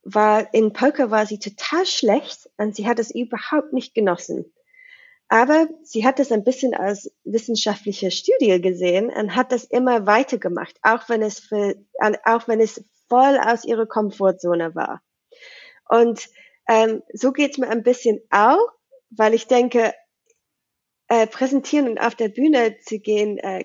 war, 0.03 0.53
in 0.53 0.75
Poker 0.75 1.11
war 1.11 1.25
sie 1.25 1.39
total 1.39 1.87
schlecht 1.87 2.51
und 2.59 2.77
sie 2.77 2.87
hat 2.87 2.99
es 2.99 3.15
überhaupt 3.15 3.73
nicht 3.73 3.95
genossen. 3.95 4.53
Aber 5.29 5.69
sie 5.83 6.05
hat 6.05 6.21
es 6.21 6.31
ein 6.31 6.45
bisschen 6.45 6.75
als 6.75 7.11
wissenschaftliche 7.25 8.11
Studie 8.11 8.61
gesehen 8.61 9.09
und 9.09 9.37
hat 9.37 9.53
das 9.53 9.65
immer 9.65 10.07
weitergemacht, 10.07 10.77
auch 10.83 11.09
wenn 11.09 11.23
es 11.23 11.41
für, 11.41 11.77
auch 12.27 12.47
wenn 12.47 12.61
es 12.61 12.85
voll 13.09 13.39
aus 13.39 13.65
ihrer 13.65 13.87
Komfortzone 13.87 14.75
war. 14.75 15.01
Und 15.89 16.29
ähm, 16.71 17.03
so 17.13 17.33
geht's 17.33 17.59
mir 17.59 17.69
ein 17.69 17.83
bisschen 17.83 18.21
auch, 18.31 18.65
weil 19.11 19.35
ich 19.35 19.49
denke, 19.49 19.93
äh, 21.09 21.27
präsentieren 21.27 21.89
und 21.89 21.99
auf 21.99 22.15
der 22.15 22.29
Bühne 22.29 22.79
zu 22.79 23.01
gehen, 23.01 23.39
äh, 23.39 23.65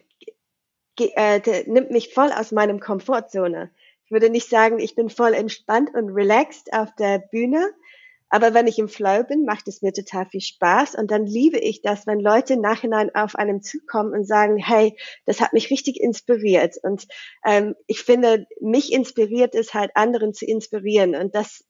äh, 0.97 1.64
nimmt 1.70 1.91
mich 1.91 2.14
voll 2.14 2.32
aus 2.32 2.51
meinem 2.51 2.80
Komfortzone. 2.80 3.70
Ich 4.06 4.12
würde 4.12 4.32
nicht 4.32 4.49
sagen, 4.49 4.80
ich 4.80 4.95
bin 4.95 5.10
voll 5.10 5.34
entspannt 5.34 5.91
und 5.93 6.10
relaxed 6.10 6.74
auf 6.74 6.89
der 6.95 7.20
Bühne, 7.20 7.70
aber 8.30 8.56
wenn 8.56 8.66
ich 8.66 8.80
im 8.80 8.89
Flow 8.89 9.24
bin, 9.24 9.45
macht 9.45 9.68
es 9.68 9.84
mir 9.84 9.93
total 9.93 10.26
viel 10.26 10.41
Spaß 10.41 10.95
und 10.95 11.12
dann 11.12 11.28
liebe 11.28 11.60
ich 11.60 11.84
das, 11.84 12.08
wenn 12.08 12.20
Leute 12.20 12.58
nachhinein 12.58 13.14
auf 13.14 13.36
einem 13.36 13.62
zukommen 13.62 14.14
und 14.14 14.26
sagen, 14.26 14.58
hey, 14.58 14.97
das 15.26 15.41
hat 15.41 15.53
mich 15.53 15.70
richtig 15.70 16.01
inspiriert 16.01 16.78
und 16.82 17.08
ähm, 17.45 17.76
ich 17.86 18.01
finde, 18.01 18.47
mich 18.60 18.91
inspiriert 18.91 19.53
es 19.53 19.76
halt, 19.76 19.91
anderen 19.93 20.34
zu 20.34 20.45
inspirieren 20.45 21.16
und 21.16 21.36
das 21.36 21.64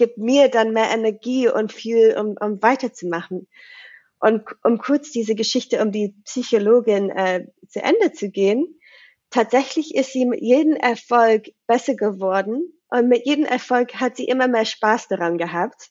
gibt 0.00 0.16
mir 0.16 0.48
dann 0.48 0.72
mehr 0.72 0.90
Energie 0.90 1.46
und 1.46 1.74
viel, 1.74 2.16
um, 2.18 2.34
um 2.40 2.62
weiterzumachen. 2.62 3.46
Und 4.18 4.44
um 4.64 4.78
kurz 4.78 5.10
diese 5.10 5.34
Geschichte 5.34 5.82
um 5.82 5.92
die 5.92 6.14
Psychologin 6.24 7.10
äh, 7.10 7.44
zu 7.68 7.82
Ende 7.82 8.10
zu 8.12 8.30
gehen, 8.30 8.80
tatsächlich 9.28 9.94
ist 9.94 10.14
sie 10.14 10.24
mit 10.24 10.40
jedem 10.40 10.74
Erfolg 10.74 11.50
besser 11.66 11.96
geworden 11.96 12.72
und 12.88 13.08
mit 13.08 13.26
jedem 13.26 13.44
Erfolg 13.44 13.96
hat 13.96 14.16
sie 14.16 14.24
immer 14.24 14.48
mehr 14.48 14.64
Spaß 14.64 15.08
daran 15.08 15.36
gehabt, 15.36 15.90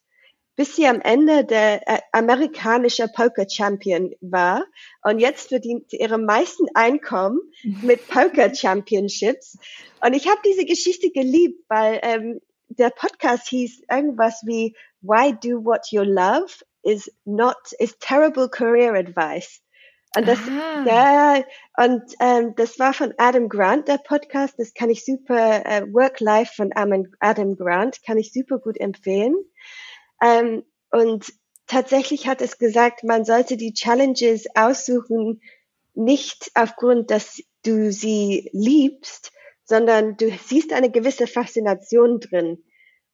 bis 0.56 0.76
sie 0.76 0.88
am 0.88 1.02
Ende 1.02 1.46
der 1.46 1.88
äh, 1.88 2.00
amerikanische 2.12 3.10
Poker 3.10 3.46
Champion 3.48 4.16
war 4.22 4.66
und 5.04 5.20
jetzt 5.20 5.50
verdient 5.50 5.92
sie 5.92 5.98
ihre 5.98 6.18
meisten 6.18 6.66
Einkommen 6.74 7.40
mit 7.84 8.08
Poker 8.10 8.56
Championships. 8.56 9.60
Und 10.02 10.16
ich 10.16 10.28
habe 10.28 10.42
diese 10.44 10.66
Geschichte 10.66 11.12
geliebt, 11.12 11.64
weil 11.70 12.00
ähm, 12.02 12.42
der 12.70 12.90
Podcast 12.92 13.48
hieß 13.50 13.84
irgendwas 13.90 14.42
wie 14.46 14.76
Why 15.02 15.34
do 15.34 15.64
what 15.64 15.92
you 15.92 16.04
love 16.04 16.54
is 16.84 17.12
not 17.26 17.58
is 17.80 17.98
terrible 18.00 18.50
career 18.50 18.94
advice. 18.94 19.62
Und 20.16 20.28
das, 20.28 20.40
Aha. 20.40 20.86
ja, 20.88 21.44
und 21.78 22.02
ähm, 22.20 22.54
das 22.56 22.80
war 22.80 22.94
von 22.94 23.14
Adam 23.18 23.48
Grant, 23.48 23.88
der 23.88 24.00
Podcast. 24.00 24.56
Das 24.58 24.74
kann 24.74 24.90
ich 24.90 25.06
super, 25.06 25.66
äh, 25.66 25.84
Work 25.94 26.20
Life 26.20 26.54
von 26.56 26.72
Adam 26.74 27.56
Grant, 27.56 28.02
kann 28.04 28.18
ich 28.18 28.34
super 28.34 28.58
gut 28.58 28.80
empfehlen. 28.80 29.36
Ähm, 30.22 30.64
und 30.90 31.32
tatsächlich 31.68 32.28
hat 32.28 32.42
es 32.42 32.58
gesagt, 32.58 33.04
man 33.04 33.24
sollte 33.24 33.56
die 33.56 33.74
Challenges 33.74 34.48
aussuchen, 34.56 35.42
nicht 35.94 36.52
aufgrund, 36.56 37.12
dass 37.12 37.44
du 37.64 37.92
sie 37.92 38.50
liebst, 38.52 39.32
sondern 39.70 40.18
du 40.18 40.30
siehst 40.46 40.74
eine 40.74 40.92
gewisse 40.92 41.28
Faszination 41.28 42.20
drin. 42.20 42.64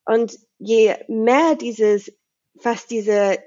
Und 0.05 0.39
je 0.57 0.95
mehr 1.07 1.55
dieses 1.55 2.11
was 2.63 2.87
diese 2.87 3.37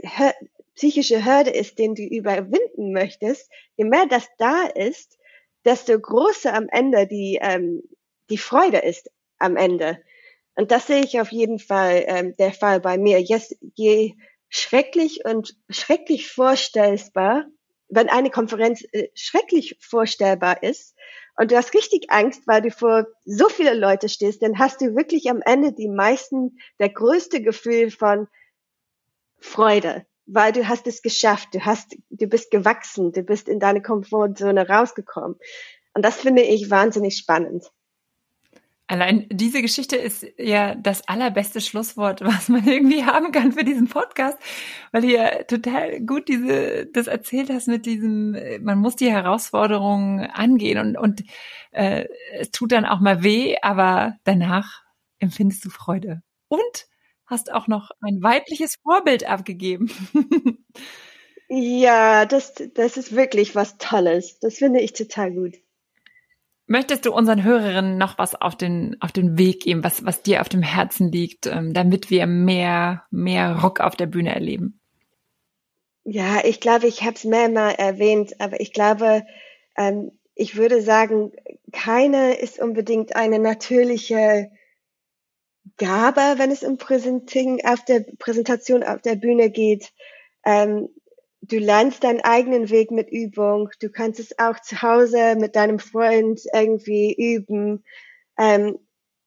psychische 0.75 1.25
Hürde 1.25 1.51
ist, 1.51 1.79
den 1.79 1.95
du 1.95 2.03
überwinden 2.03 2.93
möchtest, 2.93 3.51
je 3.77 3.85
mehr 3.85 4.07
das 4.07 4.29
da 4.39 4.65
ist, 4.67 5.19
desto 5.65 5.99
größer 5.99 6.55
am 6.55 6.69
Ende 6.69 7.07
die, 7.07 7.39
ähm, 7.41 7.83
die 8.31 8.39
Freude 8.39 8.79
ist 8.79 9.11
am 9.39 9.57
Ende. 9.57 9.99
Und 10.55 10.71
das 10.71 10.87
sehe 10.87 11.03
ich 11.03 11.21
auf 11.21 11.33
jeden 11.33 11.59
Fall 11.59 12.05
ähm, 12.07 12.37
der 12.37 12.53
Fall 12.53 12.81
bei 12.81 12.99
mir. 12.99 13.21
Yes, 13.21 13.57
je 13.75 14.15
schrecklich 14.49 15.25
und 15.25 15.57
schrecklich 15.69 16.31
vorstellbar, 16.31 17.47
wenn 17.89 18.09
eine 18.09 18.31
Konferenz 18.31 18.85
äh, 18.93 19.09
schrecklich 19.15 19.77
vorstellbar 19.81 20.63
ist 20.63 20.95
und 21.39 21.51
du 21.51 21.57
hast 21.57 21.73
richtig 21.73 22.11
Angst, 22.11 22.43
weil 22.47 22.63
du 22.63 22.71
vor 22.71 23.07
so 23.25 23.49
viele 23.49 23.75
Leute 23.75 24.09
stehst, 24.09 24.43
dann 24.43 24.59
hast 24.59 24.81
du 24.81 24.97
wirklich 24.97 25.31
am 25.31 25.41
Ende 25.41 25.73
die 25.73 25.89
meisten, 25.89 26.59
der 26.79 26.91
größte 26.91 27.41
Gefühl 27.41 27.91
von, 27.91 28.29
Freude, 29.41 30.05
weil 30.27 30.53
du 30.53 30.69
hast 30.69 30.87
es 30.87 31.03
geschafft, 31.03 31.55
du 31.55 31.65
hast, 31.65 31.97
du 32.11 32.27
bist 32.27 32.51
gewachsen, 32.51 33.13
du 33.13 33.23
bist 33.23 33.49
in 33.49 33.61
deine 33.61 33.83
Komfortzone 33.83 34.69
rausgekommen. 34.69 35.39
Und 35.95 36.05
das 36.05 36.17
finde 36.17 36.43
ich 36.43 36.71
wahnsinnig 36.71 37.17
spannend. 37.17 37.71
Allein 38.89 39.27
diese 39.31 39.61
Geschichte 39.61 39.97
ist 39.97 40.27
ja 40.39 40.75
das 40.75 41.07
allerbeste 41.07 41.61
Schlusswort, 41.61 42.21
was 42.25 42.49
man 42.49 42.67
irgendwie 42.67 43.05
haben 43.05 43.33
kann 43.33 43.53
für 43.53 43.65
diesen 43.65 43.89
Podcast, 43.89 44.39
weil 44.93 45.03
du 45.03 45.09
ja 45.09 45.45
total 45.45 46.01
gut 46.01 46.29
diese, 46.29 46.87
das 46.87 47.07
erzählt 47.07 47.51
hast 47.51 47.69
mit 47.69 47.87
diesem, 47.87 48.37
man 48.63 48.79
muss 48.79 48.97
die 48.97 49.13
Herausforderungen 49.13 50.21
angehen 50.21 50.79
und, 50.79 50.97
und 50.97 51.23
äh, 51.73 52.07
es 52.33 52.51
tut 52.51 52.73
dann 52.73 52.87
auch 52.87 53.01
mal 53.01 53.23
weh, 53.23 53.57
aber 53.61 54.17
danach 54.25 54.83
empfindest 55.19 55.65
du 55.65 55.71
Freude. 55.71 56.23
Und 56.49 56.89
hast 57.27 57.53
auch 57.53 57.69
noch 57.69 57.91
ein 58.01 58.23
weibliches 58.23 58.77
Vorbild 58.83 59.29
abgegeben. 59.29 59.91
ja, 61.49 62.25
das, 62.25 62.55
das 62.75 62.97
ist 62.97 63.15
wirklich 63.15 63.55
was 63.55 63.77
Tolles. 63.77 64.39
Das 64.41 64.57
finde 64.57 64.81
ich 64.81 64.95
total 64.95 65.33
gut. 65.33 65.57
Möchtest 66.71 67.07
du 67.07 67.15
unseren 67.15 67.45
Hörerinnen 67.45 67.97
noch 67.97 68.19
was 68.19 68.35
auf 68.35 68.55
den, 68.55 68.99
auf 69.01 69.11
den 69.11 69.39
Weg 69.39 69.63
geben, 69.63 69.83
was, 69.83 70.05
was 70.05 70.21
dir 70.23 70.43
auf 70.43 70.51
dem 70.51 70.61
Herzen 70.61 71.11
liegt, 71.11 71.47
ähm, 71.47 71.73
damit 71.73 72.11
wir 72.11 72.27
mehr, 72.27 73.05
mehr 73.11 73.59
Rock 73.63 73.81
auf 73.81 73.97
der 73.97 74.05
Bühne 74.05 74.35
erleben? 74.35 74.79
Ja, 76.05 76.45
ich 76.45 76.61
glaube, 76.61 76.87
ich 76.87 77.03
habe 77.03 77.15
es 77.15 77.25
mehrmal 77.25 77.75
erwähnt, 77.75 78.39
aber 78.39 78.61
ich 78.61 78.75
glaube, 78.75 79.25
ähm, 79.79 80.13
ich 80.35 80.57
würde 80.57 80.83
sagen, 80.83 81.33
keine 81.73 82.35
ist 82.35 82.61
unbedingt 82.61 83.17
eine 83.17 83.39
natürliche 83.39 84.51
Gabe, 85.79 86.35
wenn 86.37 86.51
es 86.51 86.65
um 86.65 86.77
Präsenting 86.77 87.65
auf 87.65 87.83
der 87.87 88.05
Präsentation 88.19 88.83
auf 88.83 89.01
der 89.01 89.17
Bühne 89.17 89.49
geht. 89.49 89.91
Ähm, 90.45 90.91
du 91.49 91.59
lernst 91.59 92.05
deinen 92.05 92.21
eigenen 92.21 92.71
Weg 92.71 92.91
mit 92.91 93.11
Übung. 93.11 93.71
Du 93.81 93.91
kannst 93.91 94.21
es 94.21 94.39
auch 94.39 94.61
zu 94.61 94.83
Hause 94.83 95.37
mit 95.37 95.57
deinem 95.57 95.79
Freund 95.79 96.41
irgendwie 96.53 97.15
üben. 97.15 97.85
Ähm, 98.39 98.79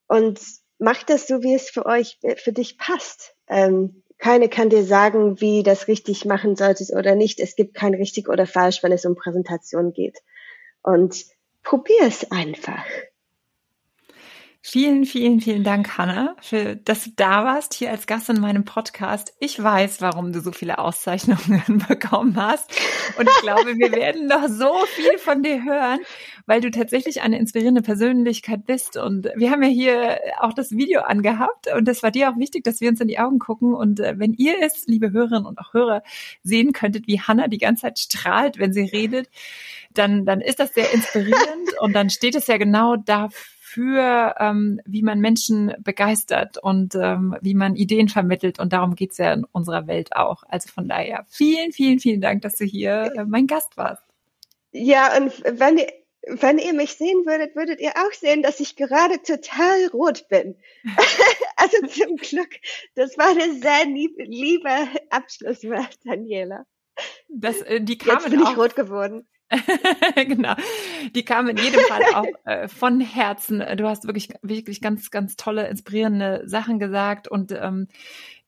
und 0.08 0.40
mach 0.80 1.04
das 1.04 1.28
so, 1.28 1.44
wie 1.44 1.54
es 1.54 1.70
für 1.70 1.86
euch, 1.86 2.20
für 2.38 2.54
dich 2.54 2.78
passt. 2.78 3.36
Ähm, 3.48 4.04
keine 4.18 4.50
kann 4.50 4.70
dir 4.70 4.84
sagen, 4.84 5.42
wie 5.42 5.64
das 5.64 5.88
richtig 5.88 6.26
machen 6.26 6.56
solltest 6.56 6.94
oder 6.94 7.16
nicht. 7.16 7.40
Es 7.40 7.56
gibt 7.56 7.74
kein 7.74 7.96
richtig 7.96 8.30
oder 8.30 8.46
falsch, 8.46 8.84
wenn 8.84 8.92
es 8.92 9.06
um 9.06 9.16
Präsentation 9.16 9.94
geht. 9.94 10.20
Und 10.84 11.26
probier 11.64 12.04
es 12.04 12.32
einfach. 12.32 12.86
Vielen, 14.64 15.06
vielen, 15.06 15.42
vielen 15.42 15.64
Dank, 15.64 15.98
Hanna, 15.98 16.36
für, 16.40 16.76
dass 16.76 17.06
du 17.06 17.10
da 17.16 17.44
warst 17.44 17.74
hier 17.74 17.90
als 17.90 18.06
Gast 18.06 18.30
in 18.30 18.40
meinem 18.40 18.64
Podcast. 18.64 19.34
Ich 19.40 19.62
weiß, 19.62 20.02
warum 20.02 20.34
du 20.34 20.40
so 20.40 20.52
viele 20.52 20.78
Auszeichnungen 20.78 21.84
bekommen 21.88 22.36
hast. 22.36 22.72
Und 23.18 23.28
ich 23.28 23.42
glaube, 23.42 23.76
wir 23.80 23.92
werden 23.96 24.28
noch 24.28 24.48
so 24.50 24.72
viel 24.86 25.18
von 25.18 25.42
dir 25.42 25.64
hören, 25.64 25.98
weil 26.46 26.62
du 26.62 26.70
tatsächlich 26.70 27.24
eine 27.24 27.40
inspirierende 27.40 27.82
Persönlichkeit 27.82 28.68
bist. 28.68 28.98
Und 28.98 29.32
wir 29.36 29.50
haben 29.50 29.64
ja 29.64 29.70
hier 29.70 30.20
auch 30.40 30.54
das 30.54 30.70
Video 30.70 31.02
angehabt 31.02 31.74
und 31.76 31.88
das 31.88 32.04
war 32.04 32.12
dir 32.12 32.30
auch 32.30 32.38
wichtig, 32.38 32.64
dass 32.64 32.82
wir 32.82 32.90
uns 32.90 33.02
in 33.02 33.08
die 33.08 33.18
Augen 33.18 33.40
gucken. 33.40 33.74
Und 33.74 34.00
äh, 34.00 34.20
wenn 34.20 34.34
ihr 34.34 34.58
es, 34.62 34.86
liebe 34.86 35.12
Hörerinnen 35.12 35.48
und 35.48 35.58
auch 35.58 35.74
Hörer, 35.74 36.04
sehen 36.44 36.72
könntet, 36.72 37.08
wie 37.08 37.20
Hanna 37.20 37.48
die 37.48 37.58
ganze 37.58 37.82
Zeit 37.82 37.98
strahlt, 37.98 38.60
wenn 38.60 38.74
sie 38.74 38.84
redet, 38.84 39.28
dann, 39.92 40.24
dann 40.24 40.40
ist 40.40 40.60
das 40.60 40.76
sehr 40.76 40.94
inspirierend 40.94 41.80
und 41.80 41.94
dann 41.94 42.12
steht 42.12 42.36
es 42.36 42.46
ja 42.46 42.58
genau 42.58 42.96
dafür, 42.96 43.40
für, 43.72 44.36
ähm, 44.38 44.82
wie 44.86 45.02
man 45.02 45.20
Menschen 45.20 45.74
begeistert 45.80 46.58
und 46.58 46.94
ähm, 46.96 47.38
wie 47.42 47.54
man 47.54 47.76
Ideen 47.76 48.10
vermittelt. 48.10 48.60
Und 48.60 48.74
darum 48.74 48.96
geht's 48.96 49.18
ja 49.18 49.32
in 49.32 49.46
unserer 49.46 49.88
Welt 49.88 50.14
auch. 50.14 50.44
Also 50.50 50.68
von 50.70 50.90
daher 50.90 51.26
vielen, 51.30 51.72
vielen, 51.72 52.00
vielen 52.00 52.20
Dank, 52.20 52.42
dass 52.42 52.56
du 52.56 52.66
hier 52.66 53.14
äh, 53.16 53.24
mein 53.24 53.48
Gast 53.48 53.78
warst. 53.78 54.04
Ja, 54.74 55.16
und 55.16 55.32
wenn 55.58 55.78
ihr, 55.78 55.88
wenn 56.28 56.58
ihr 56.58 56.74
mich 56.74 56.96
sehen 56.96 57.26
würdet, 57.26 57.56
würdet 57.56 57.80
ihr 57.80 57.92
auch 57.92 58.12
sehen, 58.12 58.44
dass 58.44 58.60
ich 58.60 58.76
gerade 58.76 59.22
total 59.22 59.88
rot 59.94 60.28
bin. 60.28 60.58
also 61.56 61.78
zum 61.88 62.18
Glück, 62.18 62.50
das 62.96 63.18
war 63.18 63.30
eine 63.30 63.54
sehr 63.54 63.86
lieb, 63.86 64.16
liebe 64.18 64.70
Abschlusswort, 65.10 65.98
Daniela. 66.04 66.66
Das, 67.30 67.62
äh, 67.62 67.80
die 67.80 67.98
kamen 67.98 68.20
Jetzt 68.20 68.32
bin 68.32 68.44
auch, 68.44 68.52
ich 68.52 68.58
rot 68.58 68.76
geworden. 68.76 69.26
genau. 70.16 70.56
Die 71.14 71.24
kam 71.24 71.48
in 71.50 71.58
jedem 71.58 71.82
Fall 71.82 72.02
auch 72.14 72.46
äh, 72.46 72.68
von 72.68 73.02
Herzen. 73.02 73.64
Du 73.78 73.88
hast 73.88 74.06
wirklich, 74.06 74.30
wirklich 74.42 74.82
ganz, 74.82 75.12
ganz 75.12 75.36
tolle, 75.36 75.68
inspirierende 75.68 76.44
Sachen 76.46 76.80
gesagt 76.80 77.28
und 77.28 77.52
ähm, 77.52 77.88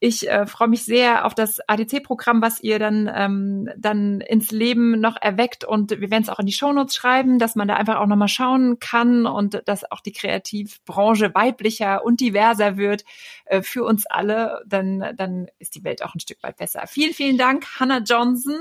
ich 0.05 0.29
äh, 0.29 0.45
freue 0.47 0.67
mich 0.67 0.83
sehr 0.83 1.25
auf 1.25 1.33
das 1.33 1.61
ADC-Programm, 1.65 2.41
was 2.41 2.59
ihr 2.59 2.77
dann, 2.77 3.09
ähm, 3.15 3.69
dann 3.77 4.19
ins 4.19 4.51
Leben 4.51 4.99
noch 4.99 5.15
erweckt. 5.21 5.63
Und 5.63 5.91
wir 5.91 6.11
werden 6.11 6.23
es 6.23 6.27
auch 6.29 6.39
in 6.39 6.45
die 6.45 6.51
Shownotes 6.51 6.93
schreiben, 6.93 7.39
dass 7.39 7.55
man 7.55 7.69
da 7.69 7.75
einfach 7.75 7.95
auch 8.01 8.05
nochmal 8.05 8.27
schauen 8.27 8.79
kann 8.79 9.25
und 9.25 9.61
dass 9.65 9.89
auch 9.89 10.01
die 10.01 10.11
Kreativbranche 10.11 11.33
weiblicher 11.33 12.03
und 12.03 12.19
diverser 12.19 12.75
wird 12.75 13.05
äh, 13.45 13.61
für 13.61 13.85
uns 13.85 14.05
alle. 14.05 14.61
Dann, 14.65 15.13
dann 15.15 15.47
ist 15.59 15.73
die 15.75 15.85
Welt 15.85 16.03
auch 16.03 16.13
ein 16.13 16.19
Stück 16.19 16.43
weit 16.43 16.57
besser. 16.57 16.85
Vielen, 16.85 17.13
vielen 17.13 17.37
Dank, 17.37 17.65
Hannah 17.79 17.99
Johnson. 17.99 18.57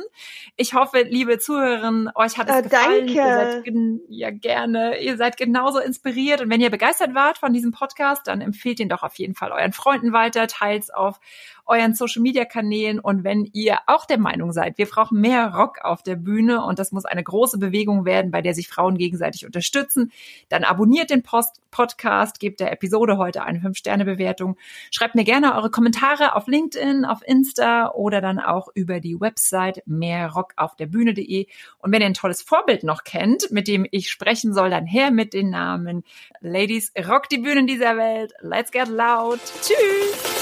Ich 0.54 0.74
hoffe, 0.74 1.02
liebe 1.02 1.40
Zuhörerinnen, 1.40 2.08
euch 2.14 2.38
hat 2.38 2.50
es 2.50 2.56
äh, 2.56 2.62
gefallen. 2.62 3.06
Danke. 3.08 3.12
Ihr 3.14 3.34
seid 3.34 3.72
ja 4.10 4.30
gerne. 4.30 5.00
Ihr 5.02 5.16
seid 5.16 5.36
genauso 5.36 5.80
inspiriert. 5.80 6.40
Und 6.40 6.50
wenn 6.50 6.60
ihr 6.60 6.70
begeistert 6.70 7.16
wart 7.16 7.38
von 7.38 7.52
diesem 7.52 7.72
Podcast, 7.72 8.28
dann 8.28 8.42
empfehlt 8.42 8.78
ihn 8.78 8.88
doch 8.88 9.02
auf 9.02 9.16
jeden 9.16 9.34
Fall 9.34 9.50
euren 9.50 9.72
Freunden 9.72 10.12
weiter, 10.12 10.46
teils 10.46 10.90
auf 10.90 11.18
euren 11.66 11.94
Social 11.94 12.22
Media 12.22 12.44
Kanälen. 12.44 12.98
Und 12.98 13.24
wenn 13.24 13.48
ihr 13.52 13.78
auch 13.86 14.04
der 14.04 14.18
Meinung 14.18 14.52
seid, 14.52 14.78
wir 14.78 14.86
brauchen 14.86 15.20
mehr 15.20 15.54
Rock 15.54 15.78
auf 15.82 16.02
der 16.02 16.16
Bühne 16.16 16.64
und 16.64 16.78
das 16.78 16.92
muss 16.92 17.04
eine 17.04 17.22
große 17.22 17.58
Bewegung 17.58 18.04
werden, 18.04 18.30
bei 18.30 18.42
der 18.42 18.54
sich 18.54 18.68
Frauen 18.68 18.98
gegenseitig 18.98 19.46
unterstützen, 19.46 20.12
dann 20.48 20.64
abonniert 20.64 21.10
den 21.10 21.22
Post 21.22 21.60
Podcast, 21.72 22.38
gebt 22.38 22.60
der 22.60 22.70
Episode 22.70 23.16
heute 23.16 23.42
eine 23.42 23.58
5-Sterne-Bewertung. 23.58 24.56
Schreibt 24.90 25.16
mir 25.16 25.24
gerne 25.24 25.56
eure 25.56 25.70
Kommentare 25.70 26.36
auf 26.36 26.46
LinkedIn, 26.46 27.04
auf 27.04 27.20
Insta 27.26 27.90
oder 27.92 28.20
dann 28.20 28.38
auch 28.38 28.68
über 28.74 29.00
die 29.00 29.18
Website 29.20 29.82
mehrrockaufderbühne.de. 29.86 31.46
Und 31.78 31.92
wenn 31.92 32.02
ihr 32.02 32.06
ein 32.06 32.14
tolles 32.14 32.42
Vorbild 32.42 32.84
noch 32.84 33.02
kennt, 33.04 33.50
mit 33.50 33.66
dem 33.66 33.86
ich 33.90 34.10
sprechen 34.10 34.52
soll, 34.52 34.70
dann 34.70 34.86
her 34.86 35.10
mit 35.10 35.32
den 35.32 35.50
Namen 35.50 36.04
Ladies 36.40 36.92
Rock 37.08 37.28
die 37.28 37.38
Bühnen 37.38 37.66
dieser 37.66 37.96
Welt. 37.96 38.32
Let's 38.40 38.70
get 38.70 38.88
loud. 38.88 39.40
Tschüss. 39.62 40.41